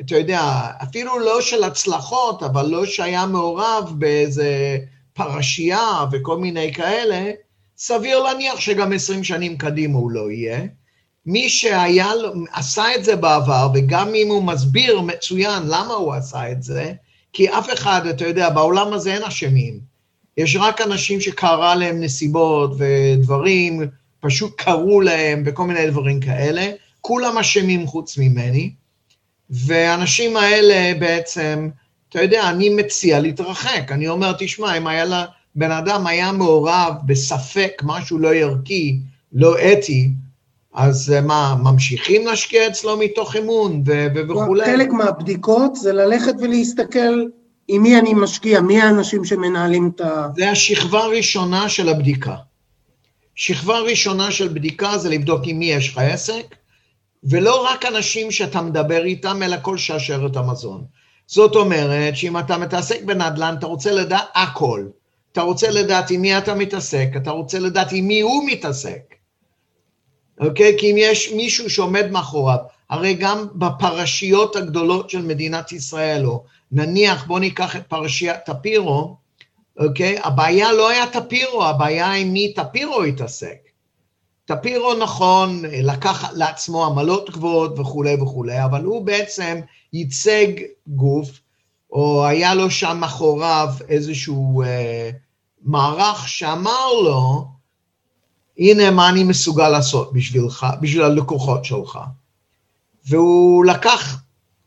אתה 0.00 0.16
יודע, 0.16 0.70
אפילו 0.82 1.18
לא 1.18 1.40
של 1.40 1.64
הצלחות, 1.64 2.42
אבל 2.42 2.66
לא 2.66 2.86
שהיה 2.86 3.26
מעורב 3.26 3.92
באיזה 3.98 4.78
פרשייה 5.12 6.04
וכל 6.12 6.38
מיני 6.38 6.74
כאלה, 6.74 7.30
סביר 7.78 8.22
להניח 8.22 8.60
שגם 8.60 8.92
20 8.92 9.24
שנים 9.24 9.58
קדימה 9.58 9.98
הוא 9.98 10.10
לא 10.10 10.30
יהיה. 10.30 10.60
מי 11.26 11.48
שהיה, 11.48 12.10
עשה 12.52 12.94
את 12.94 13.04
זה 13.04 13.16
בעבר, 13.16 13.68
וגם 13.74 14.14
אם 14.14 14.28
הוא 14.28 14.42
מסביר 14.42 15.00
מצוין 15.00 15.62
למה 15.66 15.94
הוא 15.94 16.14
עשה 16.14 16.52
את 16.52 16.62
זה, 16.62 16.92
כי 17.32 17.48
אף 17.48 17.72
אחד, 17.72 18.06
אתה 18.06 18.26
יודע, 18.26 18.50
בעולם 18.50 18.92
הזה 18.92 19.14
אין 19.14 19.22
אשמים. 19.22 19.80
יש 20.36 20.56
רק 20.56 20.80
אנשים 20.80 21.20
שקרה 21.20 21.74
להם 21.74 22.00
נסיבות 22.00 22.70
ודברים, 22.78 23.82
פשוט 24.20 24.54
קרו 24.56 25.00
להם 25.00 25.42
וכל 25.46 25.64
מיני 25.64 25.90
דברים 25.90 26.20
כאלה, 26.20 26.70
כולם 27.00 27.38
אשמים 27.38 27.86
חוץ 27.86 28.18
ממני, 28.18 28.72
והאנשים 29.50 30.36
האלה 30.36 30.98
בעצם, 30.98 31.68
אתה 32.08 32.22
יודע, 32.22 32.50
אני 32.50 32.68
מציע 32.68 33.20
להתרחק, 33.20 33.92
אני 33.92 34.08
אומר, 34.08 34.32
תשמע, 34.38 34.78
אם 34.78 34.86
היה 34.86 35.04
לה, 35.04 35.24
בן 35.54 35.70
אדם 35.70 36.06
היה 36.06 36.32
מעורב 36.32 36.92
בספק, 37.06 37.82
משהו 37.82 38.18
לא 38.18 38.34
ערכי, 38.34 38.98
לא 39.32 39.54
אתי, 39.58 40.10
אז 40.74 41.14
מה, 41.22 41.56
ממשיכים 41.62 42.26
להשקיע 42.26 42.66
אצלו 42.66 42.96
מתוך 42.96 43.36
אמון 43.36 43.82
ו- 43.86 44.06
וכולי? 44.28 44.64
חלק 44.64 44.88
מהבדיקות 44.90 45.76
זה 45.76 45.92
ללכת 45.92 46.34
ולהסתכל 46.40 47.24
עם 47.68 47.82
מי 47.82 47.98
אני 47.98 48.14
משקיע, 48.14 48.60
מי 48.60 48.80
האנשים 48.80 49.24
שמנהלים 49.24 49.90
את 49.94 50.00
ה... 50.00 50.28
זה 50.36 50.50
השכבה 50.50 50.98
הראשונה 50.98 51.68
של 51.68 51.88
הבדיקה. 51.88 52.34
שכבה 53.34 53.78
ראשונה 53.78 54.30
של 54.30 54.48
בדיקה 54.48 54.98
זה 54.98 55.08
לבדוק 55.08 55.40
עם 55.44 55.58
מי 55.58 55.64
יש 55.64 55.88
לך 55.88 55.98
עסק, 55.98 56.54
ולא 57.24 57.66
רק 57.70 57.86
אנשים 57.86 58.30
שאתה 58.30 58.62
מדבר 58.62 59.04
איתם, 59.04 59.42
אלא 59.42 59.56
כל 59.62 59.78
שרשרת 59.78 60.36
המזון. 60.36 60.84
זאת 61.26 61.56
אומרת 61.56 62.16
שאם 62.16 62.38
אתה 62.38 62.58
מתעסק 62.58 63.02
בנדל"ן, 63.02 63.54
אתה 63.58 63.66
רוצה 63.66 63.92
לדעת 63.92 64.24
הכל. 64.34 64.86
אתה 65.32 65.42
רוצה 65.42 65.70
לדעת 65.70 66.10
עם 66.10 66.20
מי 66.20 66.38
אתה 66.38 66.54
מתעסק, 66.54 67.08
אתה 67.16 67.30
רוצה 67.30 67.58
לדעת 67.58 67.92
עם 67.92 68.08
מי 68.08 68.20
הוא 68.20 68.44
מתעסק. 68.46 69.14
אוקיי? 70.40 70.76
כי 70.78 70.90
אם 70.90 70.96
יש 70.98 71.32
מישהו 71.32 71.70
שעומד 71.70 72.10
מאחוריו, 72.10 72.58
הרי 72.90 73.14
גם 73.14 73.46
בפרשיות 73.54 74.56
הגדולות 74.56 75.10
של 75.10 75.22
מדינת 75.22 75.72
ישראל, 75.72 76.26
או 76.26 76.44
נניח, 76.72 77.26
בואו 77.26 77.38
ניקח 77.38 77.76
את 77.76 77.86
פרשיית 77.88 78.44
טפירו, 78.44 79.16
אוקיי? 79.78 80.18
הבעיה 80.24 80.72
לא 80.72 80.88
היה 80.88 81.06
טפירו, 81.06 81.64
הבעיה 81.64 82.12
עם 82.12 82.32
מי 82.32 82.52
טפירו 82.52 83.02
התעסק. 83.02 83.67
טפירו 84.48 84.94
נכון, 84.94 85.62
לקח 85.82 86.32
לעצמו 86.32 86.86
עמלות 86.86 87.30
גבוהות 87.30 87.78
וכולי 87.78 88.14
וכולי, 88.14 88.64
אבל 88.64 88.84
הוא 88.84 89.06
בעצם 89.06 89.60
ייצג 89.92 90.46
גוף, 90.86 91.40
או 91.92 92.26
היה 92.26 92.54
לו 92.54 92.70
שם 92.70 92.96
מאחוריו 93.00 93.68
איזשהו 93.88 94.62
אה, 94.62 95.10
מערך 95.62 96.28
שאמר 96.28 96.92
לו, 97.04 97.44
הנה 98.58 98.90
מה 98.90 99.08
אני 99.08 99.24
מסוגל 99.24 99.68
לעשות 99.68 100.12
בשבילך, 100.12 100.66
בשביל 100.80 101.02
הלקוחות 101.02 101.64
שלך. 101.64 101.98
והוא 103.06 103.64
לקח 103.64 104.20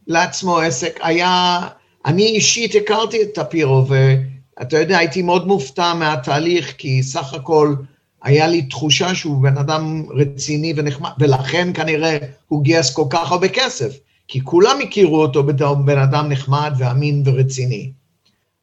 לעצמו 0.07 0.59
עסק, 0.59 0.99
היה, 1.01 1.59
אני 2.05 2.23
אישית 2.25 2.75
הכרתי 2.75 3.21
את 3.21 3.29
טפירו, 3.33 3.85
ואתה 3.87 4.79
יודע, 4.79 4.97
הייתי 4.97 5.21
מאוד 5.21 5.47
מופתע 5.47 5.93
מהתהליך, 5.93 6.73
כי 6.77 7.03
סך 7.03 7.33
הכל 7.33 7.75
היה 8.23 8.47
לי 8.47 8.61
תחושה 8.61 9.15
שהוא 9.15 9.43
בן 9.43 9.57
אדם 9.57 10.03
רציני 10.09 10.73
ונחמד, 10.75 11.09
ולכן 11.19 11.73
כנראה 11.73 12.17
הוא 12.47 12.63
גייס 12.63 12.93
כל 12.93 13.05
כך 13.09 13.31
הרבה 13.31 13.47
כסף, 13.47 13.97
כי 14.27 14.41
כולם 14.43 14.79
הכירו 14.83 15.21
אותו 15.21 15.43
בתור 15.43 15.75
בן 15.75 15.97
אדם 15.97 16.29
נחמד 16.29 16.73
ואמין 16.77 17.23
ורציני. 17.25 17.91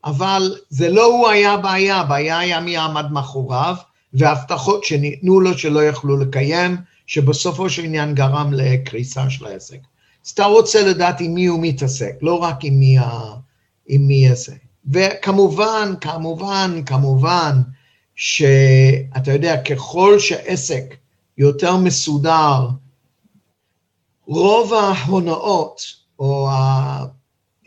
אבל 0.04 0.56
זה 0.68 0.88
לא 0.88 1.04
הוא 1.04 1.28
היה 1.28 1.52
הבעיה, 1.52 1.96
הבעיה 1.96 2.38
היה 2.38 2.60
מי 2.60 2.76
עמד 2.76 3.12
מאחוריו, 3.12 3.74
והבטחות 4.12 4.84
שניתנו 4.84 5.40
לו 5.40 5.58
שלא 5.58 5.84
יכלו 5.84 6.16
לקיים, 6.16 6.76
שבסופו 7.06 7.70
של 7.70 7.84
עניין 7.84 8.14
גרם 8.14 8.52
לקריסה 8.52 9.30
של 9.30 9.46
העסק. 9.46 9.78
אז 10.26 10.30
אתה 10.30 10.44
רוצה 10.44 10.82
לדעת 10.86 11.20
עם 11.20 11.34
מי 11.34 11.46
הוא 11.46 11.62
מתעסק, 11.62 12.14
לא 12.22 12.34
רק 12.34 12.64
עם 12.64 12.80
מי, 12.80 12.98
ה... 12.98 13.10
עם 13.86 14.08
מי 14.08 14.14
יעשה. 14.14 14.52
וכמובן, 14.90 15.94
כמובן, 16.00 16.80
כמובן, 16.86 17.60
שאתה 18.20 19.32
יודע, 19.32 19.62
ככל 19.62 20.18
שעסק 20.18 20.96
יותר 21.38 21.76
מסודר, 21.76 22.68
רוב 24.26 24.72
ההונאות 24.74 25.82
או, 26.18 26.48
ה, 26.48 27.04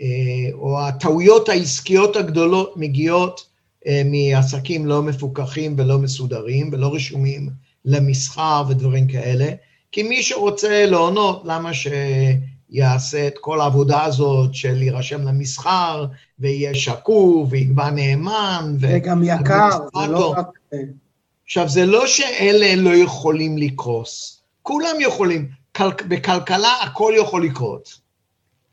אה, 0.02 0.54
או 0.54 0.82
הטעויות 0.82 1.50
העסקיות 1.50 2.16
הגדולות 2.16 2.74
מגיעות 2.78 3.48
אה, 3.88 4.02
מעסקים 4.06 4.86
לא 4.86 5.02
מפוקחים 5.02 5.76
ולא 5.78 5.98
מסודרים 5.98 6.70
ולא 6.72 6.94
רשומים 6.94 7.50
למסחר 7.86 8.64
ודברים 8.70 9.08
כאלה, 9.08 9.52
כי 9.92 10.04
מי 10.04 10.24
שרוצה 10.24 10.86
להונות, 10.86 11.42
למה 11.46 11.72
שיעשה 12.72 13.28
את 13.28 13.38
כל 13.38 13.62
העבודה 13.62 14.04
הזאת 14.04 14.56
של 14.56 14.74
להירשם 14.74 15.28
למסחר, 15.28 16.06
ויהיה 16.40 16.76
שקוף, 16.76 17.48
ויקבע 17.52 17.90
נאמן, 17.90 18.76
וגם 18.80 19.24
יקר, 19.24 19.70
זה 20.02 20.08
לא 20.08 20.34
רק... 20.38 20.48
עכשיו, 21.46 21.70
זה 21.70 21.86
לא 21.86 22.08
שאלה 22.08 22.76
לא 22.76 22.96
יכולים 22.96 23.58
לקרוס, 23.58 24.42
כולם 24.62 24.96
יכולים, 25.00 25.50
בכלכלה 26.08 26.74
הכל 26.84 27.14
יכול 27.18 27.46
לקרות. 27.46 28.00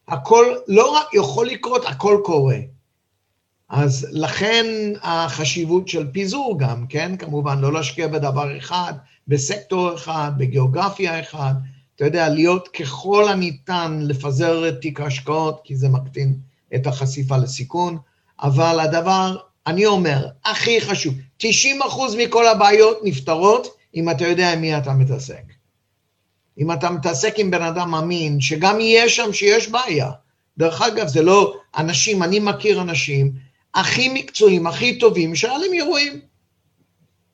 הכל 0.09 0.45
לא 0.69 0.97
רק 0.97 1.07
יכול 1.15 1.47
לקרות, 1.47 1.85
הכל 1.87 2.21
קורה. 2.25 2.59
אז 3.69 4.07
לכן 4.13 4.67
החשיבות 5.03 5.89
של 5.89 6.11
פיזור 6.13 6.59
גם, 6.59 6.87
כן? 6.87 7.17
כמובן, 7.17 7.59
לא 7.59 7.73
להשקיע 7.73 8.09
בדבר 8.09 8.59
אחד, 8.59 8.93
בסקטור 9.29 9.95
אחד, 9.95 10.33
בגיאוגרפיה 10.39 11.21
אחד. 11.21 11.55
אתה 11.99 12.07
יודע, 12.07 12.29
להיות 12.29 12.69
ככל 12.69 13.29
הניתן 13.29 13.99
לפזר 14.03 14.69
את 14.69 14.81
תיק 14.81 15.01
ההשקעות, 15.01 15.61
כי 15.65 15.77
זה 15.77 15.89
מקטין 15.89 16.39
את 16.75 16.87
החשיפה 16.87 17.37
לסיכון, 17.37 17.99
אבל 18.43 18.81
הדבר, 18.81 19.37
אני 19.67 19.87
אומר, 19.87 20.27
הכי 20.45 20.81
חשוב, 20.81 21.15
90% 21.43 21.47
מכל 22.19 22.47
הבעיות 22.47 22.99
נפתרות 23.03 23.77
אם 23.95 24.11
אתה 24.11 24.27
יודע 24.27 24.53
עם 24.53 24.61
מי 24.61 24.79
אתה 24.79 24.93
מתעסק. 24.93 25.43
אם 26.59 26.73
אתה 26.73 26.91
מתעסק 26.91 27.35
עם 27.39 27.51
בן 27.51 27.63
אדם 27.63 27.95
אמין, 27.95 28.41
שגם 28.41 28.81
יהיה 28.81 29.09
שם 29.09 29.33
שיש 29.33 29.69
בעיה. 29.69 30.11
דרך 30.59 30.83
אגב, 30.83 31.07
זה 31.07 31.23
לא 31.23 31.55
אנשים, 31.77 32.23
אני 32.23 32.41
מכיר 32.41 32.81
אנשים 32.81 33.33
הכי 33.75 34.09
מקצועיים, 34.15 34.67
הכי 34.67 34.99
טובים, 34.99 35.35
שהיה 35.35 35.59
להם 35.59 35.73
אירועים. 35.73 36.21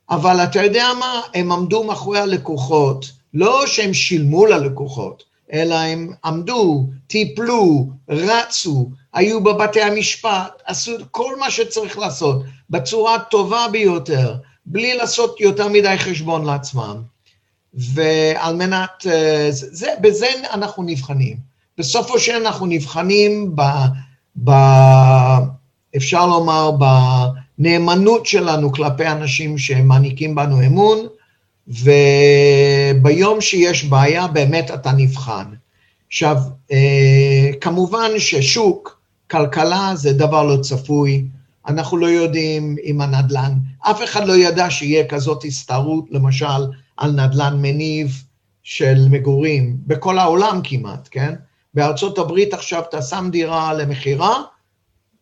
אבל 0.09 0.43
אתה 0.43 0.63
יודע 0.63 0.87
מה? 0.99 1.21
הם 1.33 1.51
עמדו 1.51 1.83
מאחורי 1.83 2.19
הלקוחות, 2.19 3.14
לא 3.35 3.67
שהם 3.67 3.93
שילמו 3.93 4.45
ללקוחות, 4.45 5.23
אלא 5.53 5.75
הם 5.75 6.13
עמדו, 6.25 6.87
טיפלו, 7.07 7.89
רצו, 8.09 8.89
היו 9.13 9.43
בבתי 9.43 9.81
המשפט, 9.81 10.61
עשו 10.65 10.91
כל 11.11 11.39
מה 11.39 11.51
שצריך 11.51 11.97
לעשות 11.97 12.43
בצורה 12.69 13.15
הטובה 13.15 13.65
ביותר, 13.71 14.35
בלי 14.65 14.93
לעשות 14.93 15.39
יותר 15.41 15.67
מדי 15.67 15.95
חשבון 15.97 16.45
לעצמם. 16.45 17.01
ועל 17.73 18.55
מנת, 18.55 19.07
אה, 19.07 19.47
זה, 19.49 19.89
בזה 20.01 20.27
אנחנו 20.53 20.83
נבחנים. 20.83 21.37
בסופו 21.77 22.19
של 22.19 22.31
אנחנו 22.31 22.65
נבחנים 22.65 23.55
ב, 23.55 23.61
ב... 24.43 24.51
אפשר 25.95 26.25
לומר, 26.25 26.71
בנאמנות 27.57 28.25
שלנו 28.25 28.71
כלפי 28.71 29.07
אנשים 29.07 29.57
שמעניקים 29.57 30.35
בנו 30.35 30.65
אמון, 30.65 30.97
וביום 31.67 33.41
שיש 33.41 33.85
בעיה 33.85 34.27
באמת 34.27 34.71
אתה 34.71 34.91
נבחן. 34.91 35.45
עכשיו, 36.07 36.37
אה, 36.71 37.49
כמובן 37.61 38.11
ששוק, 38.17 38.99
כלכלה 39.31 39.91
זה 39.95 40.13
דבר 40.13 40.43
לא 40.43 40.57
צפוי, 40.61 41.25
אנחנו 41.67 41.97
לא 41.97 42.07
יודעים 42.07 42.75
אם 42.83 43.01
הנדל"ן, 43.01 43.53
אף 43.79 44.03
אחד 44.03 44.27
לא 44.27 44.33
ידע 44.33 44.69
שיהיה 44.69 45.07
כזאת 45.07 45.43
הסתערות, 45.45 46.05
למשל, 46.11 46.45
על 46.97 47.11
נדל"ן 47.11 47.57
מניב 47.61 48.23
של 48.63 49.07
מגורים, 49.09 49.77
בכל 49.87 50.19
העולם 50.19 50.61
כמעט, 50.63 51.07
כן? 51.11 51.33
בארצות 51.73 52.17
הברית 52.17 52.53
עכשיו 52.53 52.83
אתה 52.89 53.01
שם 53.01 53.29
דירה 53.31 53.73
למכירה, 53.73 54.41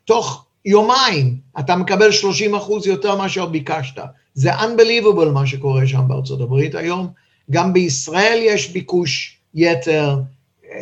תוך 0.06 0.46
יומיים 0.66 1.38
אתה 1.60 1.76
מקבל 1.76 2.12
30 2.12 2.56
אחוז 2.56 2.88
יותר 2.88 3.16
מאשר 3.16 3.46
ביקשת. 3.46 4.02
זה 4.34 4.54
unbelievable 4.54 5.30
מה 5.34 5.48
שקורה 5.48 5.88
שם 5.88 6.04
בארצות 6.08 6.42
הברית 6.42 6.76
היום. 6.76 7.08
גם 7.52 7.74
בישראל 7.74 8.40
יש 8.42 8.72
ביקוש 8.72 9.38
יתר, 9.56 10.20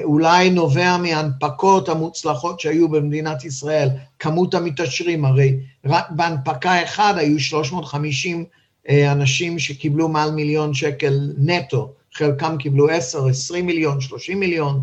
אולי 0.04 0.50
נובע 0.50 0.98
מהנפקות 0.98 1.90
המוצלחות 1.90 2.60
שהיו 2.60 2.90
במדינת 2.90 3.46
ישראל, 3.46 3.90
כמות 4.20 4.54
המתעשרים, 4.54 5.26
הרי 5.26 5.60
רק 5.86 6.12
בהנפקה 6.12 6.84
אחת 6.84 7.16
היו 7.18 7.40
350 7.40 8.46
אה, 8.90 9.12
אנשים 9.12 9.60
שקיבלו 9.60 10.08
מעל 10.08 10.32
מיליון 10.32 10.74
שקל 10.74 11.32
נטו, 11.38 11.94
חלקם 12.14 12.58
קיבלו 12.58 12.90
10, 12.90 13.28
20 13.28 13.66
מיליון, 13.66 14.02
30 14.02 14.40
מיליון. 14.40 14.82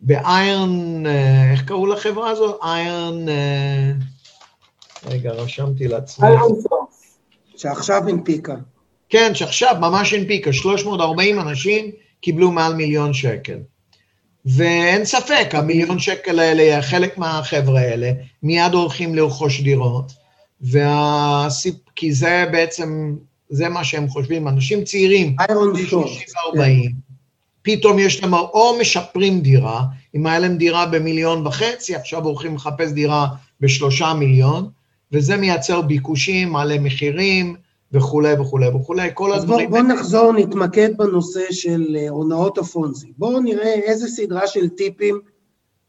באיירן, 0.00 1.06
אה, 1.06 1.52
איך 1.52 1.64
קראו 1.64 1.86
לחברה 1.86 2.30
הזאת? 2.30 2.60
איירן... 2.62 3.28
אה, 3.28 3.92
רגע, 5.06 5.32
רשמתי 5.32 5.88
לעצמי. 5.88 6.28
שעכשיו 7.64 8.08
הנפיקה. 8.08 8.54
כן, 9.08 9.34
שעכשיו 9.34 9.76
ממש 9.80 10.12
הנפיקה, 10.12 10.52
340 10.52 11.40
אנשים 11.40 11.90
קיבלו 12.20 12.50
מעל 12.50 12.74
מיליון 12.74 13.12
שקל. 13.12 13.58
ואין 14.46 15.04
ספק, 15.04 15.48
המיליון 15.52 15.98
שקל 15.98 16.38
האלה, 16.38 16.82
חלק 16.82 17.18
מהחבר'ה 17.18 17.80
האלה, 17.80 18.12
מיד 18.42 18.72
הולכים 18.72 19.14
לרכוש 19.14 19.60
דירות, 19.60 20.12
והסיפ... 20.60 21.74
כי 21.96 22.12
זה 22.12 22.44
בעצם, 22.52 23.16
זה 23.48 23.68
מה 23.68 23.84
שהם 23.84 24.08
חושבים, 24.08 24.48
אנשים 24.48 24.84
צעירים, 24.84 25.36
איירון 25.40 25.86
שור. 25.86 26.08
40 26.46 26.92
פתאום 27.62 27.98
יש 27.98 28.22
להם, 28.22 28.34
או 28.34 28.76
משפרים 28.80 29.40
דירה, 29.40 29.82
אם 30.14 30.26
היה 30.26 30.38
להם 30.38 30.56
דירה 30.56 30.86
במיליון 30.86 31.46
וחצי, 31.46 31.94
עכשיו 31.94 32.24
הולכים 32.24 32.54
לחפש 32.54 32.92
דירה 32.92 33.26
בשלושה 33.60 34.14
מיליון, 34.14 34.70
וזה 35.14 35.36
מייצר 35.36 35.80
ביקושים, 35.80 36.48
מעלה 36.48 36.78
מחירים 36.78 37.56
וכולי 37.92 38.34
וכולי 38.40 38.68
וכולי, 38.68 39.08
כל 39.14 39.32
אז 39.32 39.42
הדברים... 39.42 39.70
בואו 39.70 39.82
בוא 39.82 39.92
נחזור, 39.92 40.32
נתמקד 40.32 40.96
בנושא 40.96 41.52
של 41.52 41.96
אה, 41.98 42.08
הונאות 42.08 42.58
הפונזי. 42.58 43.12
בואו 43.18 43.40
נראה 43.40 43.74
איזה 43.74 44.08
סדרה 44.08 44.46
של 44.46 44.68
טיפים 44.68 45.20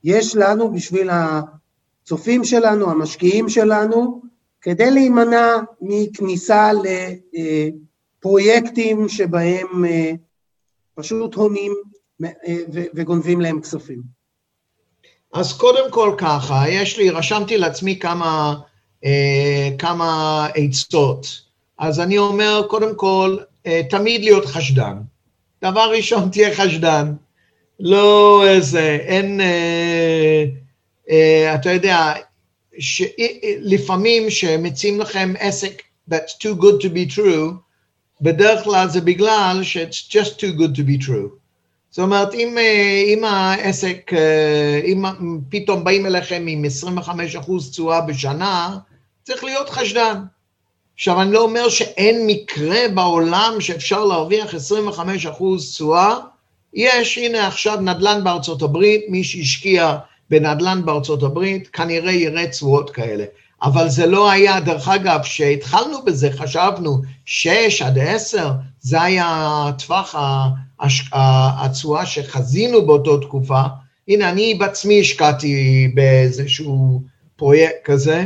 יש 0.04 0.36
לנו 0.36 0.72
בשביל 0.72 1.10
הצופים 1.10 2.44
שלנו, 2.44 2.92
המשקיעים 2.92 3.50
שלנו, 3.50 4.22
כדי 4.62 4.92
להימנע 4.92 5.48
מכניסה 5.82 6.72
לפרויקטים 8.20 9.10
שבהם 9.10 9.86
אה, 9.86 10.12
פשוט 10.96 11.36
הונים 11.36 11.74
אה, 12.24 12.30
וגונבים 12.96 13.42
להם 13.42 13.62
כספים. 13.62 14.02
אז 15.34 15.54
קודם 15.58 15.92
כל 15.92 16.16
ככה, 16.18 16.64
יש 16.70 16.98
לי, 16.98 17.10
רשמתי 17.10 17.58
לעצמי 17.58 18.00
כמה 18.00 18.56
אה, 19.06 19.70
כמה 19.80 20.48
עצות. 20.56 21.42
אז 21.78 22.00
אני 22.00 22.18
אומר, 22.18 22.62
קודם 22.70 22.96
כל, 22.96 23.38
אה, 23.66 23.82
תמיד 23.90 24.22
להיות 24.22 24.46
חשדן. 24.46 24.98
דבר 25.64 25.92
ראשון, 25.92 26.30
תהיה 26.30 26.56
חשדן. 26.56 27.14
לא 27.80 28.44
איזה, 28.48 28.98
אין, 29.02 29.42
אה, 29.42 30.46
אה, 31.10 31.56
אתה 31.56 31.72
יודע, 31.72 32.14
ש, 32.80 33.04
לפעמים 33.60 34.30
שמציעים 34.30 35.00
לכם 35.00 35.34
עסק 35.40 35.82
that's 36.10 36.34
too 36.40 36.62
good 36.62 36.82
to 36.82 36.90
be 36.90 37.16
true, 37.16 37.54
בדרך 38.22 38.64
כלל 38.64 38.90
זה 38.90 39.02
בגלל 39.02 39.60
ש-it's 39.64 40.10
just 40.10 40.40
too 40.40 40.54
good 40.60 40.76
to 40.76 40.84
be 40.84 41.06
true. 41.06 41.45
זאת 41.96 42.04
אומרת, 42.04 42.34
אם, 42.34 42.58
אם 43.08 43.24
העסק, 43.24 44.12
אם 44.86 45.06
פתאום 45.50 45.84
באים 45.84 46.06
אליכם 46.06 46.46
עם 46.48 46.66
25% 46.66 47.10
תשואה 47.72 48.02
בשנה, 48.02 48.78
צריך 49.24 49.44
להיות 49.44 49.70
חשדן. 49.70 50.22
עכשיו, 50.96 51.22
אני 51.22 51.32
לא 51.32 51.42
אומר 51.42 51.70
שאין 51.70 52.28
מקרה 52.28 52.88
בעולם 52.94 53.54
שאפשר 53.60 54.06
להרוויח 54.06 54.54
25% 54.54 54.58
תשואה, 55.58 56.16
יש, 56.74 57.18
הנה 57.18 57.48
עכשיו 57.48 57.82
נדל"ן 57.82 58.24
בארצות 58.24 58.62
הברית, 58.62 59.02
מי 59.10 59.24
שהשקיע 59.24 59.98
בנדל"ן 60.30 60.86
בארצות 60.86 61.24
הברית, 61.24 61.68
כנראה 61.68 62.12
יראה 62.12 62.48
תשואות 62.48 62.90
כאלה. 62.90 63.26
אבל 63.64 63.90
זה 63.90 64.06
לא 64.06 64.32
היה, 64.32 64.60
דרך 64.60 64.88
אגב, 64.88 65.20
כשהתחלנו 65.24 66.02
בזה, 66.06 66.30
חשבנו 66.38 67.02
6 67.26 67.82
עד 67.82 67.98
10, 68.00 68.52
זה 68.80 69.02
היה 69.02 69.72
טווח 69.86 70.16
התשואה 71.14 72.06
שחזינו 72.06 72.86
באותו 72.86 73.18
תקופה. 73.18 73.62
הנה, 74.08 74.30
אני 74.30 74.54
בעצמי 74.54 75.02
השקעתי 75.02 75.88
באיזשהו 75.94 77.02
פרויקט 77.36 77.76
כזה, 77.84 78.26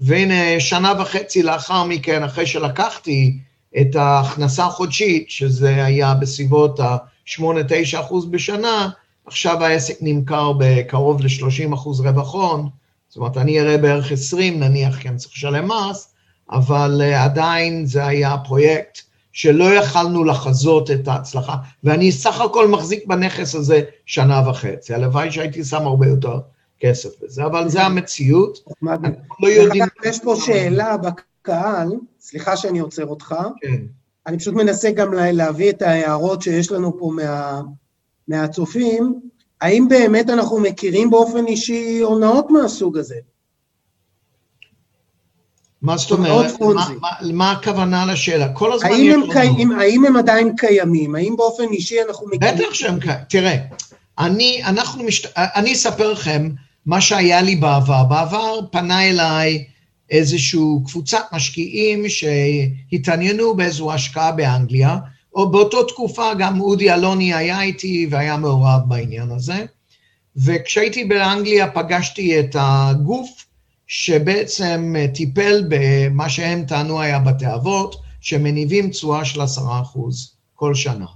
והנה 0.00 0.60
שנה 0.60 0.92
וחצי 0.98 1.42
לאחר 1.42 1.84
מכן, 1.84 2.22
אחרי 2.22 2.46
שלקחתי 2.46 3.38
את 3.80 3.96
ההכנסה 3.96 4.66
החודשית, 4.66 5.30
שזה 5.30 5.84
היה 5.84 6.14
בסביבות 6.14 6.80
ה-8-9 6.80 8.00
אחוז 8.00 8.26
בשנה, 8.26 8.90
עכשיו 9.26 9.64
העסק 9.64 9.96
נמכר 10.00 10.52
בקרוב 10.58 11.22
ל-30 11.22 11.74
אחוז 11.74 12.00
רווח 12.00 12.34
הון, 12.34 12.68
זאת 13.08 13.16
אומרת, 13.16 13.36
אני 13.36 13.60
אראה 13.60 13.78
בערך 13.78 14.12
20 14.12 14.60
נניח, 14.60 14.98
כי 14.98 15.08
אני 15.08 15.16
צריך 15.16 15.32
לשלם 15.34 15.68
מס, 15.68 16.14
אבל 16.50 17.02
uh, 17.02 17.16
עדיין 17.16 17.86
זה 17.86 18.06
היה 18.06 18.36
פרויקט 18.44 18.98
שלא 19.34 19.64
יכלנו 19.64 20.24
לחזות 20.24 20.90
את 20.90 21.08
ההצלחה, 21.08 21.56
ואני 21.84 22.12
סך 22.12 22.40
הכל 22.40 22.68
מחזיק 22.68 23.06
בנכס 23.06 23.54
הזה 23.54 23.82
שנה 24.06 24.48
וחצי, 24.48 24.94
הלוואי 24.94 25.32
שהייתי 25.32 25.64
שם 25.64 25.86
הרבה 25.86 26.06
יותר 26.06 26.38
כסף 26.80 27.08
בזה, 27.22 27.44
אבל 27.46 27.68
זה 27.68 27.82
המציאות. 27.82 28.58
לא 29.40 29.48
יודעים... 29.48 29.84
יש 30.04 30.20
פה 30.20 30.36
שאלה 30.36 30.96
בקהל, 30.96 31.88
סליחה 32.20 32.56
שאני 32.56 32.78
עוצר 32.78 33.06
אותך. 33.06 33.34
כן. 33.60 33.82
אני 34.26 34.38
פשוט 34.38 34.54
מנסה 34.54 34.90
גם 34.90 35.12
להביא 35.14 35.70
את 35.70 35.82
ההערות 35.82 36.42
שיש 36.42 36.72
לנו 36.72 36.98
פה 36.98 37.10
מה, 37.16 37.60
מהצופים. 38.28 39.20
האם 39.60 39.88
באמת 39.88 40.30
אנחנו 40.30 40.60
מכירים 40.60 41.10
באופן 41.10 41.46
אישי 41.46 42.00
הונאות 42.00 42.50
מהסוג 42.50 42.98
הזה? 42.98 43.16
מה 45.84 45.96
זאת 45.96 46.10
אומרת? 46.10 46.60
מה, 46.60 46.88
מה, 47.00 47.08
מה 47.32 47.50
הכוונה 47.50 48.06
לשאלה? 48.06 48.48
כל 48.52 48.72
הזמן 48.72 48.90
האם 48.90 49.04
יש 49.04 49.14
לנו... 49.14 49.30
קיים, 49.30 49.72
האם 49.72 50.04
הם 50.04 50.16
עדיין 50.16 50.56
קיימים? 50.56 51.14
האם 51.14 51.34
באופן 51.36 51.64
אישי 51.72 51.96
אנחנו 52.08 52.26
מכירים? 52.26 52.54
בטח 52.54 52.74
שהם 52.74 53.00
קיימים. 53.00 53.24
תראה, 53.28 53.56
אני, 54.18 54.62
אנחנו 54.64 55.04
משת... 55.04 55.32
אני 55.36 55.72
אספר 55.72 56.12
לכם 56.12 56.50
מה 56.86 57.00
שהיה 57.00 57.42
לי 57.42 57.56
בעבר. 57.56 58.04
בעבר 58.04 58.60
פנה 58.70 59.08
אליי 59.08 59.64
איזושהי 60.10 60.60
קבוצת 60.86 61.24
משקיעים 61.32 62.04
שהתעניינו 62.08 63.54
באיזו 63.54 63.92
השקעה 63.92 64.32
באנגליה, 64.32 64.96
או 65.34 65.50
באותה 65.50 65.76
תקופה 65.88 66.34
גם 66.34 66.60
אודי 66.60 66.92
אלוני 66.92 67.34
היה 67.34 67.62
איתי 67.62 68.06
והיה 68.10 68.36
מעורב 68.36 68.80
בעניין 68.86 69.30
הזה. 69.30 69.64
וכשהייתי 70.36 71.04
באנגליה 71.04 71.70
פגשתי 71.70 72.40
את 72.40 72.56
הגוף 72.58 73.44
שבעצם 73.86 74.94
טיפל 75.14 75.64
במה 75.68 76.28
שהם 76.28 76.64
טענו 76.64 77.00
היה 77.00 77.18
בתי 77.18 77.54
אבות, 77.54 77.96
שמניבים 78.20 78.90
תשואה 78.90 79.24
של 79.24 79.40
עשרה 79.40 79.80
אחוז 79.80 80.34
כל 80.54 80.74
שנה. 80.74 81.06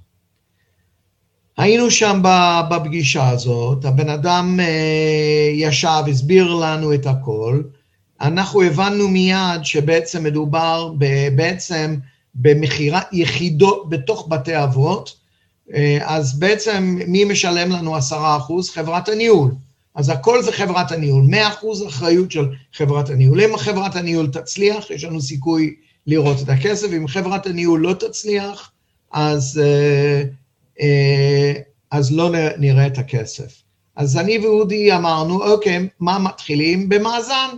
היינו 1.56 1.90
שם 1.90 2.22
בפגישה 2.70 3.28
הזאת, 3.28 3.84
הבן 3.84 4.08
אדם 4.08 4.60
אה, 4.60 5.50
ישב, 5.52 6.02
הסביר 6.10 6.54
לנו 6.54 6.94
את 6.94 7.06
הכל, 7.06 7.62
אנחנו 8.20 8.62
הבנו 8.62 9.08
מיד 9.08 9.64
שבעצם 9.64 10.24
מדובר 10.24 10.92
בעצם 11.36 11.96
במכירת 12.34 13.12
יחידות 13.12 13.88
בתוך 13.88 14.28
בתי 14.28 14.62
אבות, 14.62 15.16
אה, 15.74 15.98
אז 16.02 16.38
בעצם 16.38 16.98
מי 17.06 17.24
משלם 17.24 17.70
לנו 17.70 17.96
עשרה 17.96 18.36
אחוז? 18.36 18.70
חברת 18.70 19.08
הניהול. 19.08 19.50
אז 19.94 20.08
הכל 20.08 20.42
זה 20.42 20.52
חברת 20.52 20.92
הניהול, 20.92 21.24
מאה 21.28 21.48
אחוז 21.48 21.86
אחריות 21.86 22.30
של 22.30 22.48
חברת 22.72 23.10
הניהול. 23.10 23.40
אם 23.40 23.56
חברת 23.56 23.96
הניהול 23.96 24.26
תצליח, 24.26 24.90
יש 24.90 25.04
לנו 25.04 25.20
סיכוי 25.20 25.74
לראות 26.06 26.42
את 26.42 26.48
הכסף, 26.48 26.88
אם 26.96 27.08
חברת 27.08 27.46
הניהול 27.46 27.80
לא 27.80 27.92
תצליח, 27.92 28.70
אז, 29.12 29.60
אה, 29.64 30.22
אה, 30.80 31.52
אז 31.90 32.12
לא 32.12 32.30
נראה 32.58 32.86
את 32.86 32.98
הכסף. 32.98 33.62
אז 33.96 34.16
אני 34.16 34.38
ואודי 34.38 34.92
אמרנו, 34.92 35.44
אוקיי, 35.44 35.88
מה 36.00 36.18
מתחילים? 36.18 36.88
במאזן. 36.88 37.48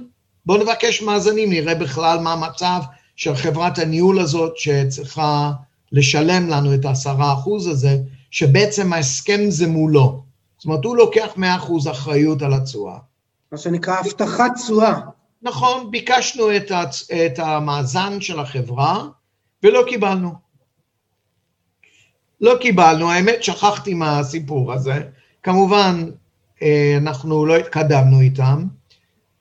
בואו 0.47 0.63
נבקש 0.63 1.03
מאזנים, 1.03 1.51
נראה 1.51 1.75
בכלל 1.75 2.19
מה 2.19 2.33
המצב 2.33 2.81
של 3.17 3.35
חברת 3.35 3.79
הניהול 3.79 4.21
הזאת 4.21 4.57
שצריכה 4.57 5.53
לשלם 5.93 6.49
לנו 6.49 6.75
את 6.75 6.85
העשרה 6.85 7.33
אחוז 7.33 7.67
הזה, 7.67 7.99
שבעצם 8.31 8.93
ההסכם 8.93 9.41
זה 9.49 9.67
מולו. 9.67 10.23
זאת 10.61 10.65
אומרת, 10.65 10.85
הוא 10.85 10.97
לוקח 10.97 11.35
100% 11.37 11.91
אחריות 11.91 12.43
על 12.43 12.53
התשואה. 12.53 12.99
מה 13.53 13.59
שנקרא 13.59 13.99
הבטחת 13.99 14.51
תשואה. 14.55 15.01
נכון, 15.43 15.91
ביקשנו 15.91 16.57
את, 16.57 16.71
הצ... 16.71 17.11
את 17.11 17.39
המאזן 17.39 18.21
של 18.21 18.41
החברה 18.41 19.07
ולא 19.63 19.85
קיבלנו. 19.89 20.33
לא 22.41 22.55
קיבלנו, 22.61 23.11
האמת 23.11 23.45
שכחתי 23.45 23.95
מהסיפור 23.95 24.73
הזה. 24.73 25.03
כמובן, 25.43 26.11
אה, 26.63 26.95
אנחנו 26.97 27.47
לא 27.47 27.57
התקדמנו 27.57 28.21
איתם 28.21 28.65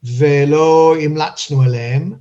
ולא 0.03 0.95
המלצנו 1.01 1.61
עליהם, 1.61 2.13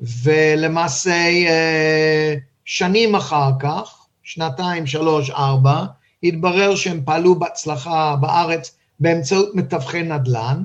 ולמעשה 0.00 1.28
אה, 1.48 2.34
שנים 2.64 3.14
אחר 3.14 3.50
כך, 3.60 4.06
שנתיים, 4.22 4.86
שלוש, 4.86 5.30
ארבע, 5.30 5.84
התברר 6.24 6.74
שהם 6.74 7.00
פעלו 7.04 7.34
בהצלחה 7.34 8.16
בארץ 8.16 8.76
באמצעות 9.00 9.54
מתווכי 9.54 10.02
נדל"ן, 10.02 10.64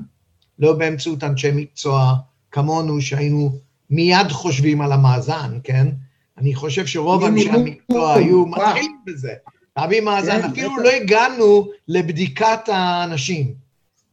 לא 0.58 0.72
באמצעות 0.72 1.24
אנשי 1.24 1.50
מקצוע 1.54 2.14
כמונו 2.50 3.00
שהיינו 3.00 3.52
מיד 3.90 4.28
חושבים 4.30 4.80
על 4.80 4.92
המאזן, 4.92 5.58
כן? 5.64 5.88
אני 6.38 6.54
חושב 6.54 6.86
שרוב 6.86 7.24
אנשי 7.24 7.50
המקצוע 7.50 8.14
היו 8.14 8.46
מתחילים 8.46 8.96
בזה, 9.06 9.32
להביא 9.76 10.00
מאזן, 10.00 10.42
כן, 10.42 10.48
אפילו 10.48 10.76
לא 10.76 10.90
הגענו 10.90 11.68
לבדיקת 11.88 12.68
האנשים, 12.68 13.54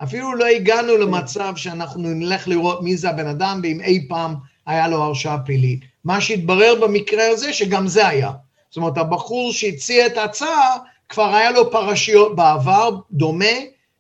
אפילו 0.04 0.36
לא 0.36 0.46
הגענו 0.46 0.94
כן. 0.94 1.00
למצב 1.00 1.54
שאנחנו 1.56 2.02
נלך 2.02 2.48
לראות 2.48 2.84
מי 2.84 2.98
זה 2.98 3.10
הבן 3.10 3.28
אדם 3.28 3.60
ואם 3.64 3.82
אי 3.82 4.06
פעם 4.10 4.36
היה 4.66 4.88
לו 4.88 5.04
הרשעה 5.04 5.40
פלילית. 5.40 5.80
מה 6.04 6.22
שהתברר 6.22 6.74
במקרה 6.82 7.24
הזה, 7.30 7.54
שגם 7.54 7.88
זה 7.88 8.08
היה. 8.08 8.32
זאת 8.70 8.78
אומרת, 8.78 8.98
הבחור 8.98 9.54
שהציע 9.54 10.06
את 10.06 10.18
ההצעה, 10.18 10.78
כבר 11.10 11.36
היה 11.36 11.52
לו 11.52 11.72
פרשיות 11.72 12.36
בעבר 12.36 12.90
דומה 13.12 13.56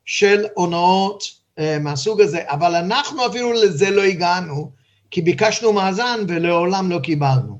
של 0.05 0.45
הונאות 0.53 1.23
אה, 1.59 1.79
מהסוג 1.79 2.21
הזה, 2.21 2.39
אבל 2.45 2.75
אנחנו 2.75 3.25
אפילו 3.25 3.53
לזה 3.53 3.89
לא 3.89 4.01
הגענו, 4.01 4.71
כי 5.11 5.21
ביקשנו 5.21 5.73
מאזן 5.73 6.19
ולעולם 6.27 6.91
לא 6.91 6.99
קיבלנו. 6.99 7.59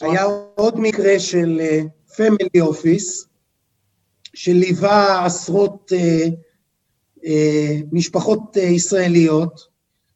היה 0.00 0.24
עוד 0.54 0.80
מקרה 0.80 1.20
של 1.20 1.60
פמילי 2.16 2.48
uh, 2.58 2.60
אופיס, 2.60 3.26
שליווה 4.34 5.24
עשרות 5.24 5.92
uh, 5.92 6.28
uh, 7.16 7.28
משפחות 7.92 8.56
uh, 8.56 8.60
ישראליות, 8.60 9.60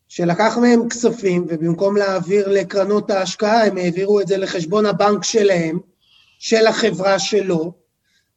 שלקח 0.08 0.58
מהם 0.60 0.88
כספים, 0.88 1.46
ובמקום 1.48 1.96
להעביר 1.96 2.48
לקרנות 2.48 3.10
ההשקעה, 3.10 3.66
הם 3.66 3.76
העבירו 3.76 4.20
את 4.20 4.28
זה 4.28 4.36
לחשבון 4.36 4.86
הבנק 4.86 5.24
שלהם, 5.24 5.78
של 6.38 6.66
החברה 6.66 7.18
שלו, 7.18 7.72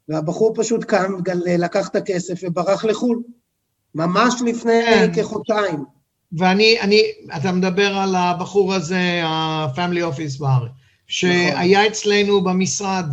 והבחור 0.10 0.54
פשוט 0.56 0.84
קם, 0.84 1.14
לקח 1.46 1.88
את 1.88 1.96
הכסף 1.96 2.40
וברח 2.44 2.86
לחו"ל, 2.86 3.22
ממש 3.96 4.34
לפני 4.46 4.82
כן. 4.86 5.12
כחודשיים. 5.16 5.84
ואני, 6.38 6.82
אני, 6.82 7.02
אתה 7.36 7.52
מדבר 7.52 7.98
על 7.98 8.16
הבחור 8.16 8.74
הזה, 8.74 9.22
ה-family 9.24 10.16
office 10.16 10.40
בארץ, 10.40 10.72
שהיה 11.08 11.80
נכון. 11.80 11.92
אצלנו 11.92 12.44
במשרד, 12.44 13.06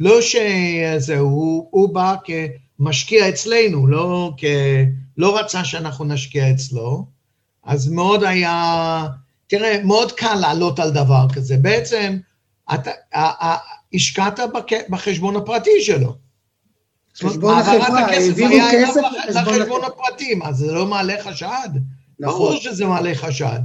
ולא 0.00 0.20
שזה, 0.20 1.18
הוא, 1.18 1.68
הוא 1.70 1.94
בא 1.94 2.14
כמשקיע 2.24 3.28
אצלנו, 3.28 3.86
לא, 3.86 4.32
כ, 4.36 4.44
לא 5.16 5.38
רצה 5.38 5.64
שאנחנו 5.64 6.04
נשקיע 6.04 6.50
אצלו, 6.50 7.06
אז 7.64 7.88
מאוד 7.88 8.24
היה, 8.24 9.06
תראה, 9.46 9.80
מאוד 9.84 10.12
קל 10.12 10.34
לעלות 10.34 10.78
על 10.78 10.90
דבר 10.90 11.26
כזה. 11.34 11.56
בעצם, 11.56 12.16
אתה, 12.74 12.90
השקעת 13.94 14.40
בחשבון 14.88 15.36
הפרטי 15.36 15.80
שלו. 15.80 16.23
חשבון 17.16 17.58
החברה, 17.58 18.00
העבירו 18.00 18.56
כסף 18.72 19.00
לחשבון 19.28 19.84
הפרטי, 19.84 20.34
מה 20.34 20.52
זה 20.52 20.72
לא 20.72 20.86
מעלה 20.86 21.14
חשד? 21.22 21.68
נכון. 22.20 22.34
ברור 22.34 22.56
שזה 22.56 22.86
מעלה 22.86 23.14
חשד. 23.14 23.60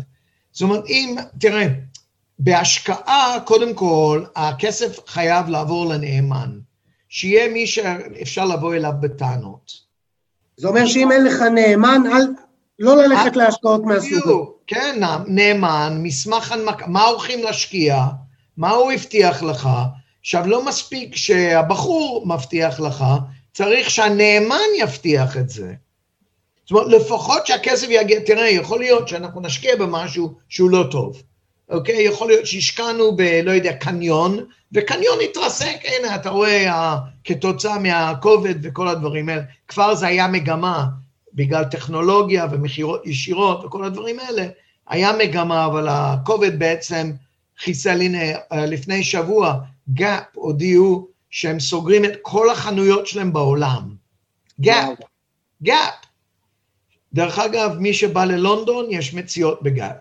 זאת 0.51 0.61
אומרת, 0.61 0.85
אם, 0.87 1.15
תראה, 1.39 1.67
בהשקעה, 2.39 3.37
קודם 3.45 3.73
כל, 3.73 4.23
הכסף 4.35 4.99
חייב 5.07 5.49
לעבור 5.49 5.85
לנאמן. 5.85 6.59
שיהיה 7.09 7.49
מי 7.49 7.67
שאפשר 7.67 8.45
לבוא 8.45 8.75
אליו 8.75 8.93
בטענות. 8.99 9.71
זה 10.57 10.67
אומר 10.67 10.85
שאם 10.85 11.11
אין 11.11 11.23
לך 11.23 11.41
נאמן, 11.41 12.01
אל, 12.13 12.27
לא 12.79 12.97
ללכת 12.97 13.37
אה, 13.37 13.43
להשקעות 13.43 13.83
מהסוג 13.83 14.19
הזה. 14.23 14.33
כן, 14.67 15.01
נאמן, 15.27 15.99
מסמך 16.03 16.51
הנמקה, 16.51 16.87
מה 16.87 17.03
הולכים 17.03 17.43
להשקיע, 17.43 18.05
מה 18.57 18.69
הוא 18.69 18.91
הבטיח 18.91 19.43
לך. 19.43 19.69
עכשיו, 20.21 20.47
לא 20.47 20.65
מספיק 20.65 21.15
שהבחור 21.15 22.27
מבטיח 22.27 22.79
לך, 22.79 23.05
צריך 23.53 23.89
שהנאמן 23.89 24.69
יבטיח 24.79 25.37
את 25.37 25.49
זה. 25.49 25.73
זאת 26.65 26.71
אומרת, 26.71 27.01
לפחות 27.01 27.47
שהכסף 27.47 27.87
יגיע, 27.89 28.19
תראה, 28.19 28.49
יכול 28.49 28.79
להיות 28.79 29.07
שאנחנו 29.07 29.41
נשקיע 29.41 29.75
במשהו 29.75 30.33
שהוא 30.49 30.69
לא 30.69 30.87
טוב, 30.91 31.23
אוקיי? 31.69 32.01
יכול 32.01 32.27
להיות 32.27 32.45
שהשקענו 32.45 33.15
ב, 33.15 33.21
לא 33.21 33.51
יודע, 33.51 33.73
קניון, 33.73 34.45
וקניון 34.73 35.17
התרסק, 35.23 35.75
הנה, 35.83 36.15
אתה 36.15 36.29
רואה, 36.29 36.97
כתוצאה 37.23 37.79
מהכובד 37.79 38.55
וכל 38.61 38.87
הדברים 38.87 39.29
האלה, 39.29 39.41
כבר 39.67 39.95
זה 39.95 40.07
היה 40.07 40.27
מגמה, 40.27 40.85
בגלל 41.33 41.63
טכנולוגיה 41.63 42.47
ומכירות 42.51 43.07
ישירות 43.07 43.65
וכל 43.65 43.85
הדברים 43.85 44.19
האלה, 44.19 44.47
היה 44.87 45.11
מגמה, 45.23 45.65
אבל 45.65 45.87
הקוביד 45.89 46.59
בעצם 46.59 47.11
חיסל, 47.59 48.01
הנה, 48.01 48.19
לפני 48.51 49.03
שבוע, 49.03 49.55
גאפ 49.93 50.23
הודיעו 50.33 51.07
שהם 51.29 51.59
סוגרים 51.59 52.05
את 52.05 52.13
כל 52.21 52.49
החנויות 52.49 53.07
שלהם 53.07 53.33
בעולם. 53.33 53.95
גאפ, 54.61 54.97
גאפ. 55.63 55.93
דרך 57.13 57.39
אגב, 57.39 57.77
מי 57.79 57.93
שבא 57.93 58.25
ללונדון, 58.25 58.85
יש 58.89 59.13
מציאות 59.13 59.63
בגאפ. 59.63 59.95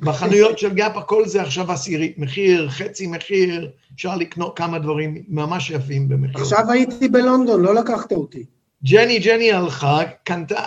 בחנויות 0.00 0.58
של 0.58 0.74
גאפ 0.74 0.96
הכל 0.96 1.28
זה 1.28 1.42
עכשיו 1.42 1.72
עשירית 1.72 2.18
מחיר, 2.18 2.70
חצי 2.70 3.06
מחיר, 3.06 3.70
אפשר 3.94 4.16
לקנות 4.16 4.56
כמה 4.56 4.78
דברים 4.78 5.22
ממש 5.28 5.70
יפים 5.70 6.08
במחיר. 6.08 6.40
עכשיו 6.40 6.70
הייתי 6.70 7.08
בלונדון, 7.08 7.62
לא 7.62 7.74
לקחת 7.74 8.12
אותי. 8.12 8.44
ג'ני, 8.84 9.18
ג'ני 9.18 9.52
הלכה, 9.52 10.00
קנתה, 10.24 10.66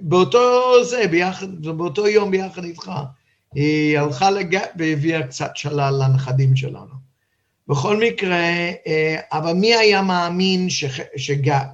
באותו 0.00 0.84
זה, 0.84 1.06
ביחד, 1.10 1.66
באותו 1.66 2.08
יום 2.08 2.30
ביחד 2.30 2.64
איתך, 2.64 2.90
היא 3.54 3.98
הלכה 3.98 4.30
לגאפ 4.30 4.68
והביאה 4.78 5.26
קצת 5.26 5.50
שלל 5.54 5.94
לנכדים 6.02 6.56
שלנו. 6.56 7.01
בכל 7.72 7.96
מקרה, 7.96 8.44
אה, 8.86 9.20
אבל 9.32 9.52
מי 9.52 9.74
היה 9.74 10.02
מאמין 10.02 10.66
שגאפ 11.16 11.68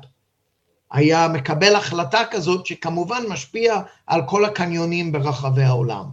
היה 0.92 1.28
מקבל 1.28 1.74
החלטה 1.74 2.22
כזאת 2.30 2.66
שכמובן 2.66 3.22
משפיע 3.28 3.80
על 4.06 4.20
כל 4.26 4.44
הקניונים 4.44 5.12
ברחבי 5.12 5.62
העולם. 5.62 6.04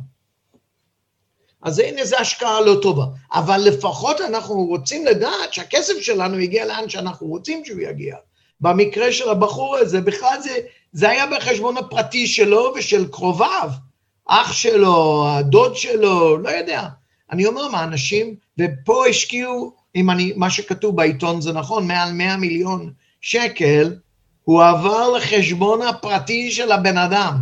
אז 1.62 1.80
הנה 1.80 2.06
זו 2.06 2.16
השקעה 2.18 2.62
לא 2.62 2.80
טובה, 2.82 3.06
אבל 3.34 3.58
לפחות 3.58 4.22
אנחנו 4.22 4.56
רוצים 4.56 5.06
לדעת 5.06 5.54
שהכסף 5.54 5.94
שלנו 6.02 6.38
הגיע 6.38 6.66
לאן 6.66 6.90
שאנחנו 6.90 7.28
רוצים 7.28 7.66
שהוא 7.66 7.82
יגיע. 7.82 8.16
במקרה 8.62 9.12
של 9.12 9.30
הבחור 9.30 9.76
הזה, 9.76 10.02
בכלל 10.02 10.38
זה, 10.42 10.58
זה 10.92 11.10
היה 11.10 11.26
בחשבון 11.28 11.78
הפרטי 11.78 12.28
שלו 12.28 12.74
ושל 12.76 13.08
קרוביו, 13.12 13.70
אח 14.28 14.54
שלו, 14.54 15.26
הדוד 15.28 15.76
שלו, 15.76 16.38
לא 16.38 16.50
יודע. 16.50 16.88
אני 17.32 17.46
אומר 17.46 17.68
מה, 17.68 17.84
אנשים, 17.84 18.36
ופה 18.60 19.08
השקיעו, 19.08 19.74
אם 19.96 20.10
אני, 20.10 20.34
מה 20.36 20.50
שכתוב 20.50 20.96
בעיתון 20.96 21.42
זה 21.42 21.54
נכון, 21.54 21.88
מעל 21.88 22.14
100 22.14 22.38
מיליון 22.38 22.94
שקל, 23.22 23.96
הוא 24.44 24.64
עבר 24.64 25.12
לחשבון 25.12 25.82
הפרטי 25.82 26.52
של 26.52 26.72
הבן 26.72 26.98
אדם. 26.98 27.42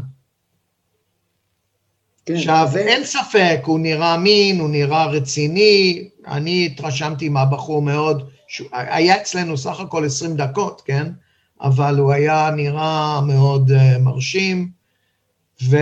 כן, 2.26 2.36
עכשיו, 2.36 2.70
ו... 2.74 2.78
אין 2.78 3.06
ספק, 3.06 3.62
הוא 3.66 3.80
נראה 3.80 4.16
אמין, 4.16 4.60
הוא 4.60 4.70
נראה 4.70 5.06
רציני, 5.06 6.10
אני 6.28 6.66
התרשמתי 6.66 7.30
מהבחור 7.30 7.82
מאוד, 7.82 8.30
שהוא, 8.48 8.68
היה 8.72 9.22
אצלנו 9.22 9.58
סך 9.58 9.80
הכל 9.80 10.06
20 10.06 10.36
דקות, 10.36 10.82
כן? 10.86 11.12
אבל 11.62 11.98
הוא 11.98 12.12
היה 12.12 12.50
נראה 12.56 13.22
מאוד 13.22 13.72
uh, 13.72 14.00
מרשים, 14.00 14.70
ו... 15.64 15.78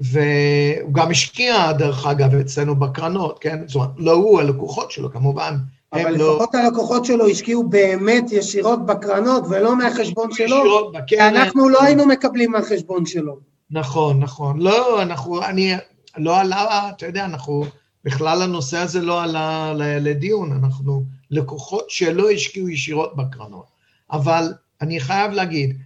והוא 0.00 0.92
גם 0.92 1.10
השקיע, 1.10 1.72
דרך 1.72 2.06
אגב, 2.06 2.34
אצלנו 2.34 2.76
בקרנות, 2.76 3.38
כן? 3.38 3.58
זאת 3.66 3.74
אומרת, 3.74 3.90
לא 3.96 4.12
הוא, 4.12 4.40
הלקוחות 4.40 4.90
שלו, 4.90 5.12
כמובן. 5.12 5.56
אבל 5.92 6.16
לא- 6.16 6.34
לפחות 6.34 6.54
לא... 6.54 6.60
הלקוחות 6.60 7.04
שלו 7.04 7.28
השקיעו 7.28 7.68
באמת 7.68 8.24
ישירות 8.32 8.86
בקרנות 8.86 9.44
ולא 9.50 9.78
מהחשבון 9.78 10.32
שלו, 10.32 10.92
בקרן. 10.92 11.36
אנחנו 11.36 11.68
לא 11.68 11.82
היינו 11.82 12.06
מקבלים 12.06 12.50
מהחשבון 12.52 13.06
שלו. 13.06 13.38
נכון, 13.70 14.20
נכון. 14.20 14.60
לא, 14.60 15.02
אנחנו, 15.02 15.44
אני, 15.44 15.74
לא 16.16 16.40
עלה, 16.40 16.90
אתה 16.96 17.06
יודע, 17.06 17.24
אנחנו, 17.24 17.64
בכלל 18.04 18.42
הנושא 18.42 18.78
הזה 18.78 19.00
לא 19.00 19.22
עלה 19.22 19.72
לדיון, 19.76 20.52
אנחנו 20.52 21.04
לקוחות 21.30 21.90
שלא 21.90 22.30
השקיעו 22.30 22.68
ישירות 22.68 23.16
בקרנות. 23.16 23.66
אבל 24.12 24.52
אני 24.80 25.00
חייב 25.00 25.32
להגיד, 25.32 25.78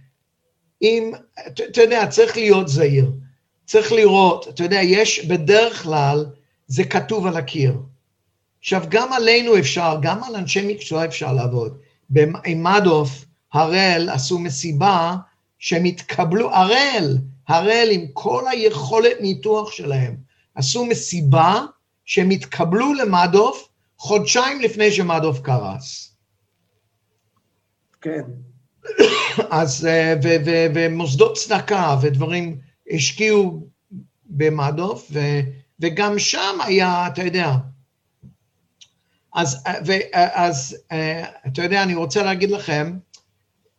אם, 0.81 1.11
אתה 1.47 1.81
יודע, 1.81 2.07
צריך 2.07 2.37
להיות 2.37 2.67
זהיר. 2.67 3.11
צריך 3.69 3.91
לראות, 3.91 4.47
אתה 4.47 4.63
יודע, 4.63 4.79
יש 4.81 5.25
בדרך 5.25 5.83
כלל, 5.83 6.25
זה 6.67 6.83
כתוב 6.83 7.27
על 7.27 7.37
הקיר. 7.37 7.77
עכשיו, 8.59 8.83
גם 8.89 9.13
עלינו 9.13 9.57
אפשר, 9.57 9.97
גם 10.01 10.23
על 10.23 10.35
אנשי 10.35 10.73
מקצוע 10.73 11.05
אפשר 11.05 11.33
לעבוד. 11.33 11.77
עם 12.45 12.63
מדוף, 12.63 13.25
הראל 13.53 14.09
עשו 14.09 14.39
מסיבה 14.39 15.15
שהם 15.59 15.83
התקבלו, 15.83 16.53
הראל, 16.53 17.17
הראל 17.47 17.87
עם 17.91 18.05
כל 18.13 18.43
היכולת 18.51 19.21
ניתוח 19.21 19.71
שלהם, 19.71 20.15
עשו 20.55 20.85
מסיבה 20.85 21.61
שהם 22.05 22.29
התקבלו 22.29 22.93
למדוף 22.93 23.69
חודשיים 23.97 24.61
לפני 24.61 24.91
שמדוף 24.91 25.39
קרס. 25.39 26.15
כן. 28.01 28.23
אז, 29.49 29.85
אה, 29.85 30.13
ומוסדות 30.73 31.37
צדקה 31.37 31.97
ודברים 32.01 32.68
השקיעו 32.91 33.67
במדוף, 34.25 35.07
ו, 35.11 35.19
וגם 35.79 36.19
שם 36.19 36.57
היה, 36.63 37.07
אתה 37.07 37.23
יודע, 37.23 37.55
אז, 39.33 39.63
ו, 39.85 39.93
אז 40.33 40.77
אתה 41.47 41.63
יודע, 41.63 41.83
אני 41.83 41.95
רוצה 41.95 42.23
להגיד 42.23 42.51
לכם, 42.51 42.97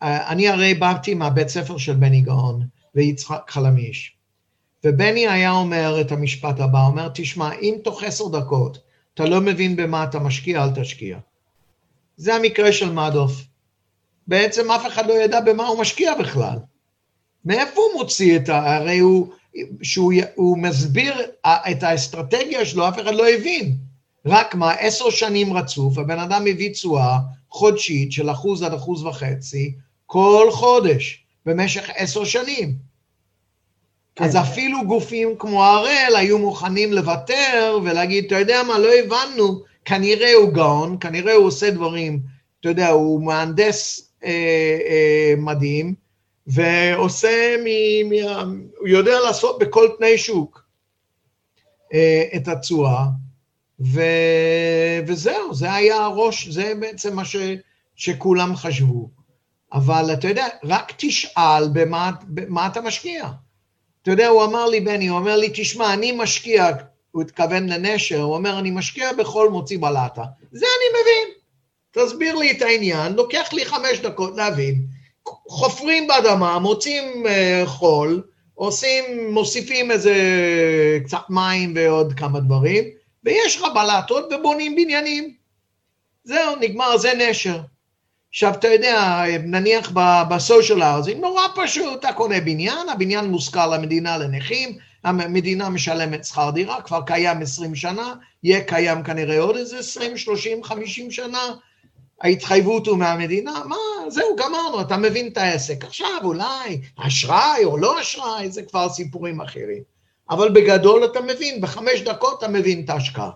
אני 0.02 0.48
הרי 0.48 0.74
באתי 0.74 1.14
מהבית 1.14 1.48
ספר 1.48 1.78
של 1.78 1.94
בני 1.94 2.20
גאון 2.20 2.66
ויצחק 2.94 3.42
חלמיש, 3.48 4.16
ובני 4.84 5.28
היה 5.28 5.50
אומר 5.50 6.00
את 6.00 6.12
המשפט 6.12 6.60
הבא, 6.60 6.86
אומר, 6.86 7.08
תשמע, 7.14 7.52
אם 7.52 7.74
תוך 7.84 8.02
עשר 8.02 8.28
דקות 8.28 8.78
אתה 9.14 9.24
לא 9.24 9.40
מבין 9.40 9.76
במה 9.76 10.04
אתה 10.04 10.18
משקיע, 10.18 10.64
אל 10.64 10.70
תשקיע. 10.70 11.18
זה 12.16 12.34
המקרה 12.34 12.72
של 12.72 12.92
מדוף. 12.92 13.44
בעצם 14.26 14.70
אף 14.70 14.86
אחד 14.86 15.06
לא 15.06 15.12
ידע 15.12 15.40
במה 15.40 15.66
הוא 15.66 15.80
משקיע 15.80 16.14
בכלל. 16.14 16.58
מאיפה 17.44 17.80
הוא 17.80 18.00
מוציא 18.00 18.36
את 18.36 18.48
ה... 18.48 18.76
הרי 18.76 18.98
הוא, 18.98 19.32
שהוא 19.82 20.58
מסביר 20.58 21.14
את 21.46 21.82
האסטרטגיה 21.82 22.64
שלו, 22.64 22.88
אף 22.88 22.98
אחד 23.00 23.14
לא 23.14 23.28
הבין. 23.28 23.76
רק 24.26 24.54
מה, 24.54 24.72
עשר 24.72 25.10
שנים 25.10 25.52
רצוף, 25.52 25.98
הבן 25.98 26.18
אדם 26.18 26.44
הביא 26.50 26.72
תשואה 26.72 27.18
חודשית 27.50 28.12
של 28.12 28.30
אחוז 28.30 28.62
עד 28.62 28.74
אחוז 28.74 29.04
וחצי 29.04 29.74
כל 30.06 30.48
חודש, 30.50 31.24
במשך 31.46 31.90
עשר 31.94 32.24
שנים. 32.24 32.74
כן. 34.16 34.24
אז 34.24 34.36
אפילו 34.36 34.86
גופים 34.86 35.34
כמו 35.38 35.64
הראל 35.64 36.16
היו 36.16 36.38
מוכנים 36.38 36.92
לוותר 36.92 37.78
ולהגיד, 37.84 38.24
אתה 38.24 38.38
יודע 38.38 38.62
מה, 38.62 38.78
לא 38.78 38.88
הבנו, 38.94 39.62
כנראה 39.84 40.32
הוא 40.32 40.52
גאון, 40.52 40.96
כנראה 41.00 41.34
הוא 41.34 41.46
עושה 41.46 41.70
דברים, 41.70 42.20
אתה 42.60 42.68
יודע, 42.68 42.88
הוא 42.88 43.22
מהנדס 43.22 44.10
אה, 44.24 44.30
אה, 44.88 45.34
מדהים, 45.36 45.94
ועושה, 46.46 47.56
מ, 47.64 47.68
מ, 48.08 48.12
הוא 48.78 48.88
יודע 48.88 49.20
לעשות 49.20 49.58
בכל 49.58 49.88
תנאי 49.98 50.18
שוק 50.18 50.64
אה, 51.94 52.22
את 52.36 52.48
התשואה, 52.48 53.04
ו... 53.80 54.00
וזהו, 55.06 55.54
זה 55.54 55.72
היה 55.72 55.96
הראש, 55.96 56.48
זה 56.48 56.72
בעצם 56.80 57.16
מה 57.16 57.24
ש... 57.24 57.36
שכולם 57.96 58.56
חשבו. 58.56 59.10
אבל 59.72 60.10
אתה 60.12 60.28
יודע, 60.28 60.46
רק 60.64 60.92
תשאל 60.96 61.68
במה, 61.72 62.10
במה 62.22 62.66
אתה 62.66 62.80
משקיע. 62.80 63.28
אתה 64.02 64.10
יודע, 64.10 64.28
הוא 64.28 64.44
אמר 64.44 64.66
לי, 64.66 64.80
בני, 64.80 65.08
הוא 65.08 65.18
אומר 65.18 65.36
לי, 65.36 65.50
תשמע, 65.54 65.94
אני 65.94 66.12
משקיע, 66.12 66.70
הוא 67.10 67.22
התכוון 67.22 67.68
לנשר, 67.68 68.20
הוא 68.20 68.34
אומר, 68.34 68.58
אני 68.58 68.70
משקיע 68.70 69.12
בכל 69.12 69.50
מוציא 69.50 69.78
בלטה. 69.78 70.24
זה 70.52 70.66
אני 70.66 71.00
מבין. 71.00 71.28
תסביר 71.90 72.36
לי 72.36 72.50
את 72.50 72.62
העניין, 72.62 73.12
לוקח 73.12 73.52
לי 73.52 73.64
חמש 73.64 73.98
דקות 74.02 74.36
להבין. 74.36 74.86
חופרים 75.48 76.06
באדמה, 76.06 76.58
מוצאים 76.58 77.24
uh, 77.26 77.66
חול, 77.66 78.22
עושים, 78.54 79.04
מוסיפים 79.30 79.90
איזה 79.90 80.14
קצת 81.04 81.22
מים 81.28 81.72
ועוד 81.76 82.12
כמה 82.12 82.40
דברים, 82.40 82.84
ויש 83.24 83.56
לך 83.56 83.64
בלטות 83.74 84.32
ובונים 84.32 84.76
בניינים. 84.76 85.34
זהו, 86.24 86.56
נגמר, 86.60 86.96
זה 86.96 87.12
נשר. 87.14 87.60
עכשיו, 88.30 88.54
אתה 88.54 88.68
יודע, 88.68 89.24
נניח 89.44 89.92
בסושיאל 90.30 90.82
האוזינג, 90.82 91.20
נורא 91.20 91.42
פשוט, 91.56 91.98
אתה 91.98 92.12
קונה 92.12 92.40
בניין, 92.40 92.88
הבניין 92.88 93.24
מושכר 93.24 93.66
למדינה 93.66 94.18
לנכים, 94.18 94.78
המדינה 95.04 95.68
משלמת 95.68 96.24
שכר 96.24 96.50
דירה, 96.50 96.82
כבר 96.82 97.00
קיים 97.06 97.42
20 97.42 97.74
שנה, 97.74 98.14
יהיה 98.42 98.64
קיים 98.64 99.02
כנראה 99.02 99.40
עוד 99.40 99.56
איזה 99.56 99.78
20, 99.78 100.16
30, 100.16 100.64
50 100.64 101.10
שנה, 101.10 101.42
ההתחייבות 102.20 102.86
הוא 102.86 102.98
מהמדינה, 102.98 103.62
מה, 103.66 103.76
זהו, 104.08 104.36
גמרנו, 104.36 104.80
אתה 104.80 104.96
מבין 104.96 105.26
את 105.26 105.36
העסק. 105.36 105.84
עכשיו, 105.84 106.20
אולי 106.24 106.80
אשראי 106.96 107.64
או 107.64 107.78
לא 107.78 108.00
אשראי, 108.00 108.50
זה 108.50 108.62
כבר 108.62 108.88
סיפורים 108.88 109.40
אחרים. 109.40 109.82
אבל 110.30 110.48
בגדול 110.48 111.04
אתה 111.04 111.20
מבין, 111.20 111.60
בחמש 111.60 112.00
דקות 112.00 112.38
אתה 112.38 112.48
מבין 112.48 112.84
את 112.84 112.90
ההשקעה. 112.90 113.30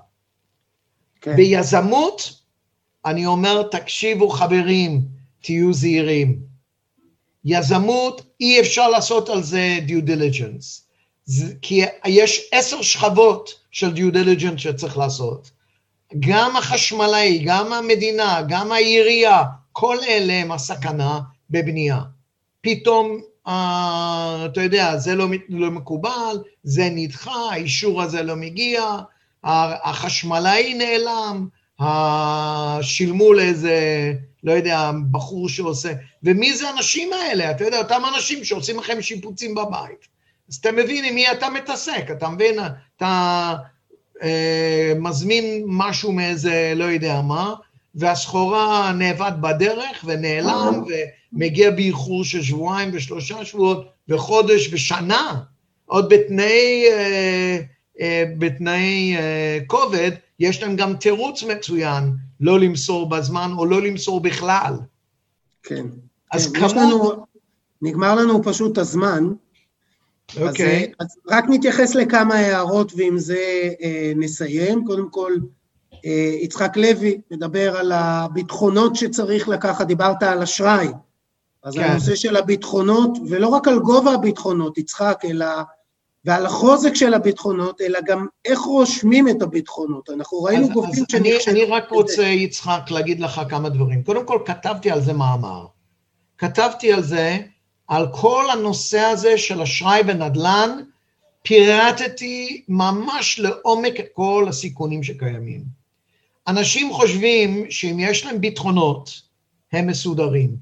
כן. 1.21 1.37
ביזמות, 1.37 2.41
אני 3.05 3.27
אומר, 3.27 3.63
תקשיבו 3.63 4.29
חברים, 4.29 5.01
תהיו 5.43 5.73
זהירים. 5.73 6.39
יזמות, 7.45 8.23
אי 8.41 8.61
אפשר 8.61 8.89
לעשות 8.89 9.29
על 9.29 9.43
זה 9.43 9.79
due 9.87 10.09
diligence. 10.09 10.85
זה, 11.25 11.55
כי 11.63 11.83
יש 12.07 12.49
עשר 12.53 12.83
שכבות 12.83 13.55
של 13.71 13.95
due 13.95 14.15
diligence 14.15 14.59
שצריך 14.59 14.99
לעשות. 14.99 15.51
גם 16.21 16.57
החשמלאי, 16.57 17.43
גם 17.47 17.73
המדינה, 17.73 18.43
גם 18.49 18.73
העירייה, 18.73 19.43
כל 19.73 19.97
אלה 20.09 20.33
הם 20.33 20.53
הסכנה 20.53 21.21
בבנייה. 21.51 22.01
פתאום 22.61 23.21
uh, 23.49 23.51
אתה 24.45 24.63
יודע, 24.63 24.97
זה 24.97 25.15
לא, 25.15 25.27
לא 25.49 25.71
מקובל, 25.71 26.37
זה 26.63 26.89
נדחה, 26.91 27.51
האישור 27.51 28.03
הזה 28.03 28.23
לא 28.23 28.37
מגיע, 28.37 28.83
החשמלאי 29.45 30.75
נעלם, 30.75 31.49
שילמו 32.83 33.33
לאיזה, 33.33 34.13
לא 34.45 34.53
יודע, 34.53 34.91
בחור 35.11 35.49
שעושה, 35.49 35.93
ומי 36.23 36.55
זה 36.55 36.69
האנשים 36.69 37.13
האלה? 37.13 37.51
אתה 37.51 37.65
יודע, 37.65 37.79
אותם 37.79 38.03
אנשים 38.15 38.45
שעושים 38.45 38.79
לכם 38.79 39.03
שיפוצים 39.03 39.55
בבית, 39.55 40.09
אז 40.49 40.57
אתה 40.57 40.73
מבין 40.73 41.05
עם 41.05 41.15
מי 41.15 41.31
אתה 41.31 41.51
מתעסק, 41.51 42.11
אתה 42.11 42.29
מבין, 42.29 42.59
אתה 42.97 43.05
אה, 43.07 43.55
מזמין 44.97 45.65
משהו 45.67 46.13
מאיזה 46.13 46.73
לא 46.77 46.85
יודע 46.85 47.21
מה, 47.21 47.55
והסחורה 47.95 48.93
נאבד 48.93 49.33
בדרך 49.41 50.05
ונעלם 50.05 50.85
ומגיע 51.33 51.71
באיחור 51.71 52.25
של 52.25 52.43
שבועיים 52.43 52.91
ושלושה 52.93 53.45
שבועות 53.45 53.87
וחודש 54.09 54.73
ושנה, 54.73 55.41
עוד 55.87 56.09
בתנאי, 56.09 56.85
אה, 56.91 57.59
אה, 58.01 58.25
בתנאי 58.39 59.17
אה, 59.17 59.59
כובד, 59.67 60.11
יש 60.41 60.63
להם 60.63 60.77
גם 60.77 60.97
תירוץ 60.97 61.43
מצוין 61.43 62.13
לא 62.41 62.61
למסור 62.61 63.09
בזמן 63.09 63.51
או 63.59 63.67
לא 63.67 63.83
למסור 63.83 64.21
בכלל. 64.21 64.75
כן. 65.63 65.87
אז 66.33 66.53
כן, 66.53 66.79
לנו, 66.79 67.27
נגמר 67.83 68.15
לנו 68.15 68.43
פשוט 68.43 68.79
הזמן. 68.79 69.25
אוקיי. 70.41 70.93
אז, 71.01 71.07
אז 71.07 71.17
רק 71.29 71.45
נתייחס 71.49 71.95
לכמה 71.95 72.35
הערות 72.35 72.93
ועם 72.97 73.19
זה 73.19 73.71
אה, 73.83 74.13
נסיים. 74.17 74.85
קודם 74.85 75.09
כל, 75.11 75.33
אה, 76.07 76.35
יצחק 76.41 76.77
לוי 76.77 77.21
מדבר 77.31 77.77
על 77.77 77.93
הביטחונות 77.93 78.97
שצריך 78.97 79.49
לקחת, 79.49 79.87
דיברת 79.87 80.23
על 80.23 80.43
אשראי. 80.43 80.89
אז 81.65 81.75
כן. 81.75 81.83
הנושא 81.83 82.15
של 82.15 82.37
הביטחונות, 82.37 83.19
ולא 83.29 83.49
רק 83.49 83.69
על 83.69 83.79
גובה 83.79 84.13
הביטחונות, 84.13 84.79
יצחק, 84.79 85.23
אלא, 85.25 85.47
ועל 86.25 86.47
החוזק 86.47 86.95
של 86.95 87.15
הביטחונות, 87.15 87.81
אלא 87.81 87.99
גם 88.07 88.27
איך 88.45 88.61
רושמים 88.61 89.29
את 89.29 89.43
הביטחונות. 89.43 90.11
אנחנו 90.11 90.43
ראינו 90.43 90.69
גופים 90.69 91.05
אז 91.09 91.15
אני, 91.21 91.33
אני 91.49 91.65
רק. 91.65 91.91
רוצה, 91.91 92.23
יצחק, 92.23 92.91
להגיד 92.91 93.21
לך 93.21 93.41
כמה 93.49 93.69
דברים. 93.69 94.03
קודם 94.03 94.27
כל, 94.27 94.39
כתבתי 94.47 94.91
על 94.91 95.01
זה 95.01 95.13
מאמר. 95.13 95.67
כתבתי 96.39 96.93
על 96.93 97.03
זה, 97.03 97.39
על 97.89 98.07
כל 98.13 98.45
הנושא 98.53 99.01
הזה 99.01 99.39
של 99.39 99.63
אשראי 99.63 100.01
ונדל"ן, 100.07 100.71
פירטתי 101.43 102.63
ממש 102.69 103.39
לעומק 103.39 104.01
את 104.01 104.07
כל 104.13 104.47
הסיכונים 104.49 105.03
שקיימים. 105.03 105.63
אנשים 106.47 106.93
חושבים 106.93 107.71
שאם 107.71 107.97
יש 108.01 108.27
להם 108.27 108.41
ביטחונות, 108.41 109.21
הם 109.73 109.87
מסודרים. 109.87 110.57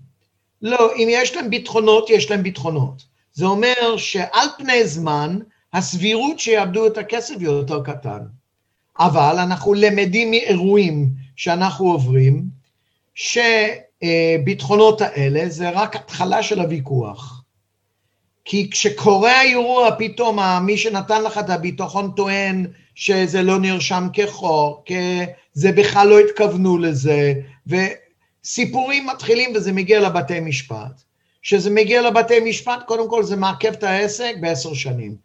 לא, 0.62 0.94
אם 0.96 1.08
יש 1.10 1.36
להם 1.36 1.50
ביטחונות, 1.50 2.10
יש 2.10 2.30
להם 2.30 2.42
ביטחונות. 2.42 3.02
זה 3.32 3.46
אומר 3.46 3.96
שעל 3.96 4.48
פני 4.58 4.86
זמן, 4.86 5.38
הסבירות 5.72 6.38
שיאבדו 6.38 6.86
את 6.86 6.98
הכסף 6.98 7.34
היא 7.38 7.46
יותר 7.46 7.82
קטן. 7.82 8.20
אבל 8.98 9.36
אנחנו 9.38 9.74
למדים 9.74 10.30
מאירועים 10.30 11.08
שאנחנו 11.36 11.92
עוברים, 11.92 12.44
שביטחונות 14.04 15.00
האלה 15.00 15.48
זה 15.48 15.70
רק 15.70 15.96
התחלה 15.96 16.42
של 16.42 16.60
הוויכוח. 16.60 17.42
כי 18.44 18.70
כשקורה 18.70 19.32
האירוע, 19.32 19.88
פתאום 19.98 20.38
מי 20.62 20.78
שנתן 20.78 21.22
לך 21.22 21.38
את 21.38 21.50
הביטחון 21.50 22.10
טוען 22.16 22.66
שזה 22.94 23.42
לא 23.42 23.58
נרשם 23.58 24.08
כחור, 24.12 24.84
זה 25.52 25.72
בכלל 25.72 26.08
לא 26.08 26.18
התכוונו 26.20 26.78
לזה, 26.78 27.34
וסיפורים 27.66 29.06
מתחילים 29.06 29.52
וזה 29.54 29.72
מגיע 29.72 30.00
לבתי 30.00 30.40
משפט. 30.40 31.02
כשזה 31.42 31.70
מגיע 31.70 32.02
לבתי 32.02 32.40
משפט, 32.40 32.82
קודם 32.86 33.10
כל 33.10 33.22
זה 33.22 33.36
מעכב 33.36 33.72
את 33.72 33.82
העסק 33.82 34.34
בעשר 34.40 34.74
שנים. 34.74 35.16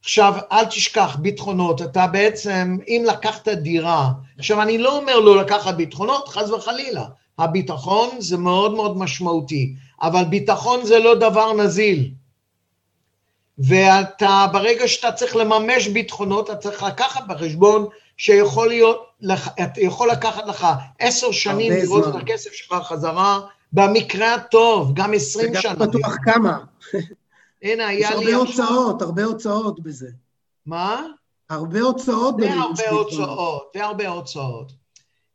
עכשיו, 0.00 0.34
אל 0.52 0.64
תשכח, 0.64 1.16
ביטחונות, 1.20 1.82
אתה 1.82 2.06
בעצם, 2.06 2.76
אם 2.88 3.04
לקחת 3.06 3.48
דירה, 3.48 4.10
עכשיו 4.38 4.62
אני 4.62 4.78
לא 4.78 4.98
אומר 4.98 5.20
לא 5.20 5.36
לקחת 5.36 5.74
ביטחונות, 5.74 6.28
חס 6.28 6.50
וחלילה, 6.50 7.04
הביטחון 7.38 8.08
זה 8.18 8.36
מאוד 8.36 8.74
מאוד 8.74 8.98
משמעותי, 8.98 9.74
אבל 10.02 10.24
ביטחון 10.24 10.84
זה 10.84 10.98
לא 10.98 11.14
דבר 11.14 11.52
נזיל. 11.52 12.10
ואתה, 13.58 14.46
ברגע 14.52 14.88
שאתה 14.88 15.12
צריך 15.12 15.36
לממש 15.36 15.88
ביטחונות, 15.88 16.50
אתה 16.50 16.56
צריך 16.58 16.82
לקחת 16.82 17.26
בחשבון 17.28 17.86
שיכול 18.16 18.68
להיות, 18.68 19.06
יכול 19.76 20.10
לקחת 20.10 20.46
לך 20.46 20.66
עשר 20.98 21.32
שנים 21.32 21.72
הרבה 21.72 21.84
לראות 21.84 22.08
את. 22.08 22.22
הכסף 22.22 22.52
שלך 22.52 22.74
חזרה, 22.82 23.40
במקרה 23.72 24.34
הטוב, 24.34 24.94
גם 24.94 25.14
עשרים 25.14 25.50
וגם 25.50 25.62
שנה. 25.62 25.74
בטוח 25.74 26.16
כמה. 26.24 26.58
הנה, 27.62 27.92
יש 27.92 28.06
היה 28.06 28.20
לי 28.20 28.32
הרבה 28.32 28.50
עכשיו... 28.50 28.66
הוצאות, 28.66 29.02
הרבה 29.02 29.24
הוצאות 29.24 29.80
בזה. 29.80 30.08
מה? 30.66 31.02
הרבה 31.50 31.80
הוצאות 31.80 32.34
זה 32.40 32.52
הרבה. 32.52 32.90
הוצאות, 32.90 33.70
זה 33.74 33.84
הרבה 33.84 34.08
הוצאות. 34.08 34.72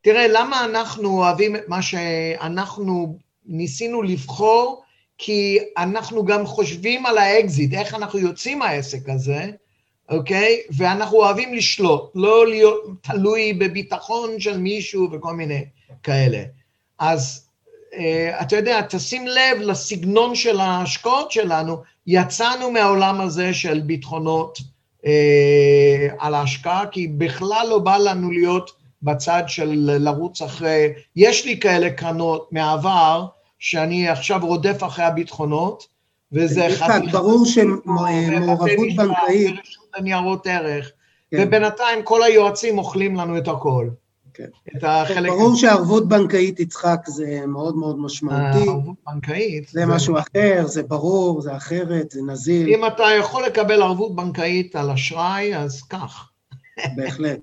תראה, 0.02 0.28
למה 0.28 0.66
אנחנו 0.66 1.18
אוהבים 1.18 1.56
את 1.56 1.62
מה 1.68 1.82
שאנחנו 1.82 3.18
ניסינו 3.46 4.02
לבחור? 4.02 4.84
כי 5.18 5.60
אנחנו 5.78 6.26
גם 6.26 6.46
חושבים 6.46 7.06
על 7.06 7.18
האקזיט, 7.18 7.74
איך 7.74 7.94
אנחנו 7.94 8.20
יוצאים 8.20 8.60
מהעסק 8.60 9.10
הזה, 9.10 9.46
אוקיי? 10.10 10.62
ואנחנו 10.78 11.18
אוהבים 11.18 11.54
לשלוט, 11.54 12.12
לא 12.16 12.48
להיות 12.48 12.84
תלוי 13.02 13.54
בביטחון 13.54 14.40
של 14.40 14.58
מישהו 14.58 15.08
וכל 15.12 15.34
מיני 15.34 15.66
כאלה. 16.04 16.44
אז 17.00 17.48
אה, 17.94 18.42
אתה 18.42 18.56
יודע, 18.56 18.82
תשים 18.82 19.28
לב 19.28 19.58
לסגנון 19.60 20.36
של 20.36 20.60
ההשקעות 20.60 21.32
שלנו, 21.32 21.78
יצאנו 22.08 22.72
מהעולם 22.72 23.22
הזה 23.22 23.54
של 23.54 23.80
ביטחונות 23.80 24.60
אה, 25.06 26.08
על 26.20 26.34
ההשקעה, 26.34 26.86
כי 26.92 27.08
בכלל 27.08 27.68
לא 27.70 27.80
בא 27.80 27.98
לנו 27.98 28.32
להיות 28.32 28.81
בצד 29.04 29.44
של 29.48 29.72
לרוץ 30.00 30.42
אחרי, 30.42 30.88
יש 31.16 31.46
לי 31.46 31.60
כאלה 31.60 31.90
קרנות 31.90 32.50
מהעבר, 32.52 33.26
שאני 33.60 34.10
עכשיו 34.10 34.40
רודף 34.44 34.84
אחרי 34.84 35.06
הביטחונות, 35.06 35.88
וזה 36.32 36.62
יצחק, 36.62 37.02
ברור 37.12 37.46
שמעורבות 37.46 38.70
משפט, 38.88 39.06
בנקאית, 39.06 39.56
ורשות 39.58 39.86
לניירות 39.98 40.48
ערך, 40.48 40.92
כן. 41.32 41.38
ובינתיים 41.42 42.04
כל 42.04 42.24
היועצים 42.24 42.78
אוכלים 42.78 43.16
לנו 43.16 43.38
את 43.38 43.48
הכל. 43.48 43.90
כן. 44.34 44.46
את 44.78 44.84
החלק... 44.84 45.30
ברור 45.30 45.56
שערבות 45.56 46.08
בנקאית, 46.08 46.60
יצחק, 46.60 47.00
זה 47.08 47.44
מאוד 47.48 47.76
מאוד 47.76 48.00
משמעותי. 48.00 48.70
הערבות 48.70 48.96
בנקאית. 49.08 49.70
זה 49.70 49.86
משהו 49.86 50.18
אחר, 50.20 50.64
זה 50.66 50.84
ברור, 50.84 51.42
זה 51.42 51.56
אחרת, 51.56 52.12
זה 52.12 52.22
נזיל, 52.28 52.70
אם 52.70 52.86
אתה 52.86 53.04
יכול 53.20 53.46
לקבל 53.46 53.82
ערבות 53.82 54.16
בנקאית 54.16 54.76
על 54.76 54.90
אשראי, 54.90 55.56
אז 55.56 55.82
קח. 55.82 56.31
בהחלט, 56.96 57.40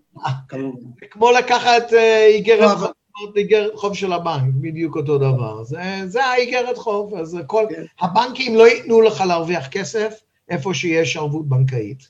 כמובן. 0.49 0.81
זה 1.01 1.07
כמו 1.11 1.31
לקחת 1.31 1.93
אה, 1.93 2.27
איגרת 2.27 2.81
לא, 2.81 2.89
חוב, 3.17 3.37
איגרת 3.37 3.75
חוב 3.75 3.95
של 3.95 4.13
הבנק, 4.13 4.55
בדיוק 4.61 4.97
אותו 4.97 5.19
דבר. 5.19 5.65
זה, 5.65 5.83
זה 6.07 6.25
האיגרת 6.25 6.79
חוב, 6.79 7.15
אז 7.15 7.39
כל, 7.47 7.65
כן. 7.71 7.83
הבנקים 8.01 8.55
לא 8.55 8.69
ייתנו 8.69 9.01
לך 9.01 9.21
להרוויח 9.21 9.69
כסף 9.69 10.21
איפה 10.49 10.75
שיש 10.75 11.17
ערבות 11.17 11.49
בנקאית. 11.49 12.09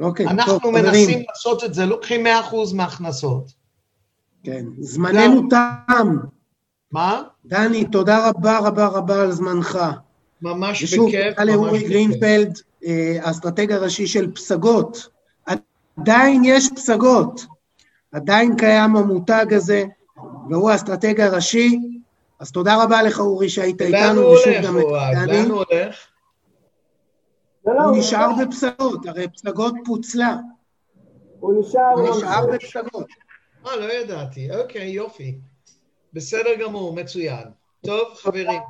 אוקיי, 0.00 0.26
טוב, 0.26 0.38
אנחנו 0.38 0.72
מנסים 0.72 1.22
לעשות 1.28 1.64
את 1.64 1.74
זה, 1.74 1.86
לוקחים 1.86 2.26
100% 2.26 2.28
מההכנסות. 2.74 3.52
כן, 4.44 4.64
זמננו 4.78 5.48
תם. 5.50 6.16
מה? 6.92 7.22
דני, 7.46 7.84
תודה 7.84 8.28
רבה 8.28 8.58
רבה 8.58 8.86
רבה 8.86 9.22
על 9.22 9.32
זמנך. 9.32 9.78
ממש 10.42 10.82
ושוב, 10.82 11.08
בכיף. 11.08 11.34
תודה 11.34 11.44
לאורי 11.44 11.78
בכיף. 11.78 11.88
גרינפלד, 11.88 12.58
אה, 12.86 13.18
האסטרטג 13.22 13.72
הראשי 13.72 14.06
של 14.06 14.32
פסגות. 14.32 15.08
עדיין 16.00 16.42
יש 16.44 16.68
פסגות, 16.74 17.40
עדיין 18.12 18.56
קיים 18.56 18.96
המותג 18.96 19.54
הזה, 19.54 19.84
והוא 20.50 20.70
האסטרטג 20.70 21.20
הראשי. 21.20 21.78
אז 22.40 22.52
תודה 22.52 22.84
רבה 22.84 23.02
לך, 23.02 23.20
אורי, 23.20 23.48
שהיית 23.48 23.82
איתנו, 23.82 24.20
ושוב 24.20 24.52
גם 24.64 24.78
את? 24.78 24.84
דני. 25.14 25.32
לאן 25.32 25.50
הוא 25.50 25.64
הולך? 25.70 25.96
לא, 27.66 27.74
לא, 27.74 27.82
הוא 27.82 27.96
נשאר 27.96 28.28
בפסגות, 28.40 29.06
הרי 29.06 29.28
פסגות 29.28 29.74
פוצלה. 29.84 30.36
הוא 31.40 31.60
נשאר, 31.60 31.90
הוא 31.94 32.08
הוא 32.08 32.16
נשאר 32.16 32.46
ממשיך. 32.46 32.76
בפסגות. 32.76 33.06
אה, 33.66 33.76
לא 33.76 33.92
ידעתי. 33.92 34.56
אוקיי, 34.56 34.88
יופי. 34.88 35.38
בסדר 36.12 36.54
גמור, 36.60 36.94
מצוין. 36.94 37.44
טוב, 37.86 38.14
חברים. 38.14 38.60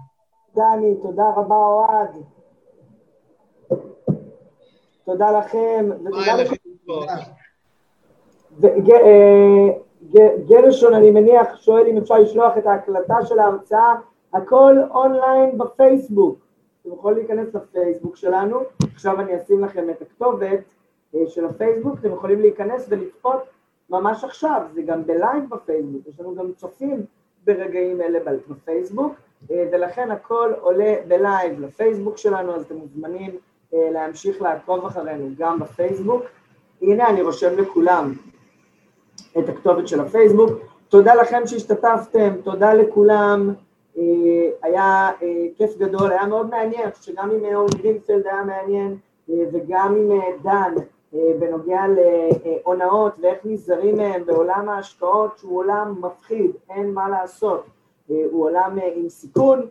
דני, 0.54 0.94
תודה 1.02 1.24
רבה 1.36 1.56
אוהד. 1.56 2.10
תודה 5.04 5.38
לכם, 5.38 5.90
ביי 6.04 6.44
לכם. 6.44 6.61
אה, 8.64 9.68
גרשון, 10.46 10.94
אני 10.94 11.10
מניח, 11.10 11.56
שואל 11.56 11.86
אם 11.86 11.96
אפשר 11.96 12.18
לשלוח 12.18 12.58
את 12.58 12.66
ההקלטה 12.66 13.26
של 13.26 13.38
ההרצאה, 13.38 13.94
הכל 14.32 14.76
אונליין 14.90 15.58
בפייסבוק. 15.58 16.38
אתם 16.82 16.92
יכולים 16.92 17.18
להיכנס 17.18 17.54
לפייסבוק 17.54 18.16
שלנו, 18.16 18.60
עכשיו 18.94 19.20
אני 19.20 19.36
אשים 19.36 19.64
לכם 19.64 19.90
את 19.90 20.02
הכתובת 20.02 20.60
אה, 21.14 21.20
של 21.26 21.44
הפייסבוק, 21.44 21.98
אתם 21.98 22.12
יכולים 22.12 22.40
להיכנס 22.40 22.86
ולצפות 22.88 23.42
ממש 23.90 24.24
עכשיו, 24.24 24.62
זה 24.74 24.82
גם 24.82 25.06
בלייב 25.06 25.44
בפייסבוק, 25.48 26.06
יש 26.08 26.20
לנו 26.20 26.34
גם 26.34 26.52
צופים 26.52 27.04
ברגעים 27.44 28.00
אלה 28.00 28.18
בפייסבוק, 28.48 29.14
אה, 29.50 29.68
ולכן 29.72 30.10
הכל 30.10 30.52
עולה 30.60 30.94
בלייב 31.08 31.60
לפייסבוק 31.60 32.16
שלנו, 32.16 32.54
אז 32.54 32.64
אתם 32.64 32.76
מוזמנים 32.76 33.36
להמשיך 33.72 34.42
לעקוב 34.42 34.84
אחרינו 34.84 35.28
גם 35.38 35.58
בפייסבוק. 35.58 36.22
הנה, 36.82 37.08
אני 37.08 37.22
רושם 37.22 37.58
לכולם 37.58 38.14
את 39.38 39.48
הכתובת 39.48 39.88
של 39.88 40.00
הפייסבוק. 40.00 40.50
תודה 40.88 41.14
לכם 41.14 41.46
שהשתתפתם, 41.46 42.34
תודה 42.44 42.74
לכולם. 42.74 43.54
אה, 43.98 44.02
היה 44.62 45.10
אה, 45.22 45.46
כיף 45.56 45.78
גדול, 45.78 46.10
היה 46.10 46.26
מאוד 46.26 46.50
מעניין, 46.50 46.88
שגם 47.02 47.30
עם 47.30 47.54
אורי 47.54 47.70
גרינפלד 47.78 48.26
היה 48.26 48.42
מעניין, 48.42 48.96
וגם 49.28 49.96
עם 49.96 50.20
דן 50.42 50.74
בנוגע 51.38 51.82
להונאות 51.88 53.12
ואיך 53.20 53.38
נזהרים 53.44 53.96
מהם 53.96 54.26
בעולם 54.26 54.68
ההשקעות 54.68 55.38
שהוא 55.38 55.58
עולם 55.58 55.94
מפחיד, 56.00 56.50
אין 56.70 56.92
מה 56.92 57.08
לעשות, 57.08 57.66
הוא 58.06 58.44
עולם 58.44 58.78
עם 58.96 59.08
סיכון, 59.08 59.66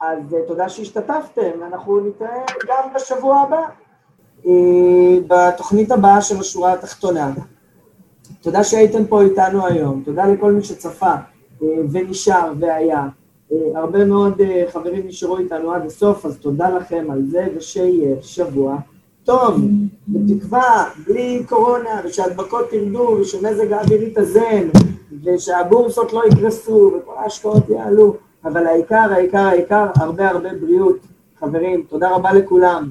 אז 0.00 0.36
תודה 0.46 0.68
שהשתתפתם, 0.68 1.62
אנחנו 1.62 2.00
נתראה 2.00 2.44
גם 2.66 2.92
בשבוע 2.94 3.38
הבא, 3.38 3.68
בתוכנית 5.26 5.90
הבאה 5.90 6.22
של 6.22 6.40
השורה 6.40 6.72
התחתונה. 6.72 7.32
תודה 8.40 8.64
שהייתם 8.64 9.06
פה 9.06 9.22
איתנו 9.22 9.66
היום, 9.66 10.02
תודה 10.04 10.26
לכל 10.26 10.52
מי 10.52 10.64
שצפה 10.64 11.14
ונשאר 11.90 12.52
והיה. 12.60 13.08
הרבה 13.74 14.04
מאוד 14.04 14.40
חברים 14.72 15.06
נשארו 15.06 15.38
איתנו 15.38 15.72
עד 15.72 15.86
הסוף, 15.86 16.26
אז 16.26 16.38
תודה 16.38 16.68
לכם 16.68 17.06
על 17.10 17.22
זה, 17.30 17.46
ושיהיה 17.56 18.16
שבוע 18.22 18.76
טוב, 19.28 19.60
בתקווה, 20.08 20.84
בלי 21.06 21.42
קורונה, 21.48 22.00
ושהדבקות 22.04 22.72
ירדו, 22.72 23.16
ושמזג 23.20 23.72
האוויר 23.72 24.02
יתאזן, 24.02 24.68
ושהבורסות 25.24 26.12
לא 26.12 26.22
יקרסו, 26.32 26.92
וכל 26.98 27.12
ההשקעות 27.16 27.68
יעלו, 27.68 28.16
אבל 28.44 28.66
העיקר, 28.66 29.06
העיקר, 29.10 29.38
העיקר, 29.38 29.86
הרבה 29.96 30.30
הרבה 30.30 30.48
בריאות. 30.60 30.96
חברים, 31.40 31.82
תודה 31.88 32.10
רבה 32.10 32.32
לכולם. 32.32 32.90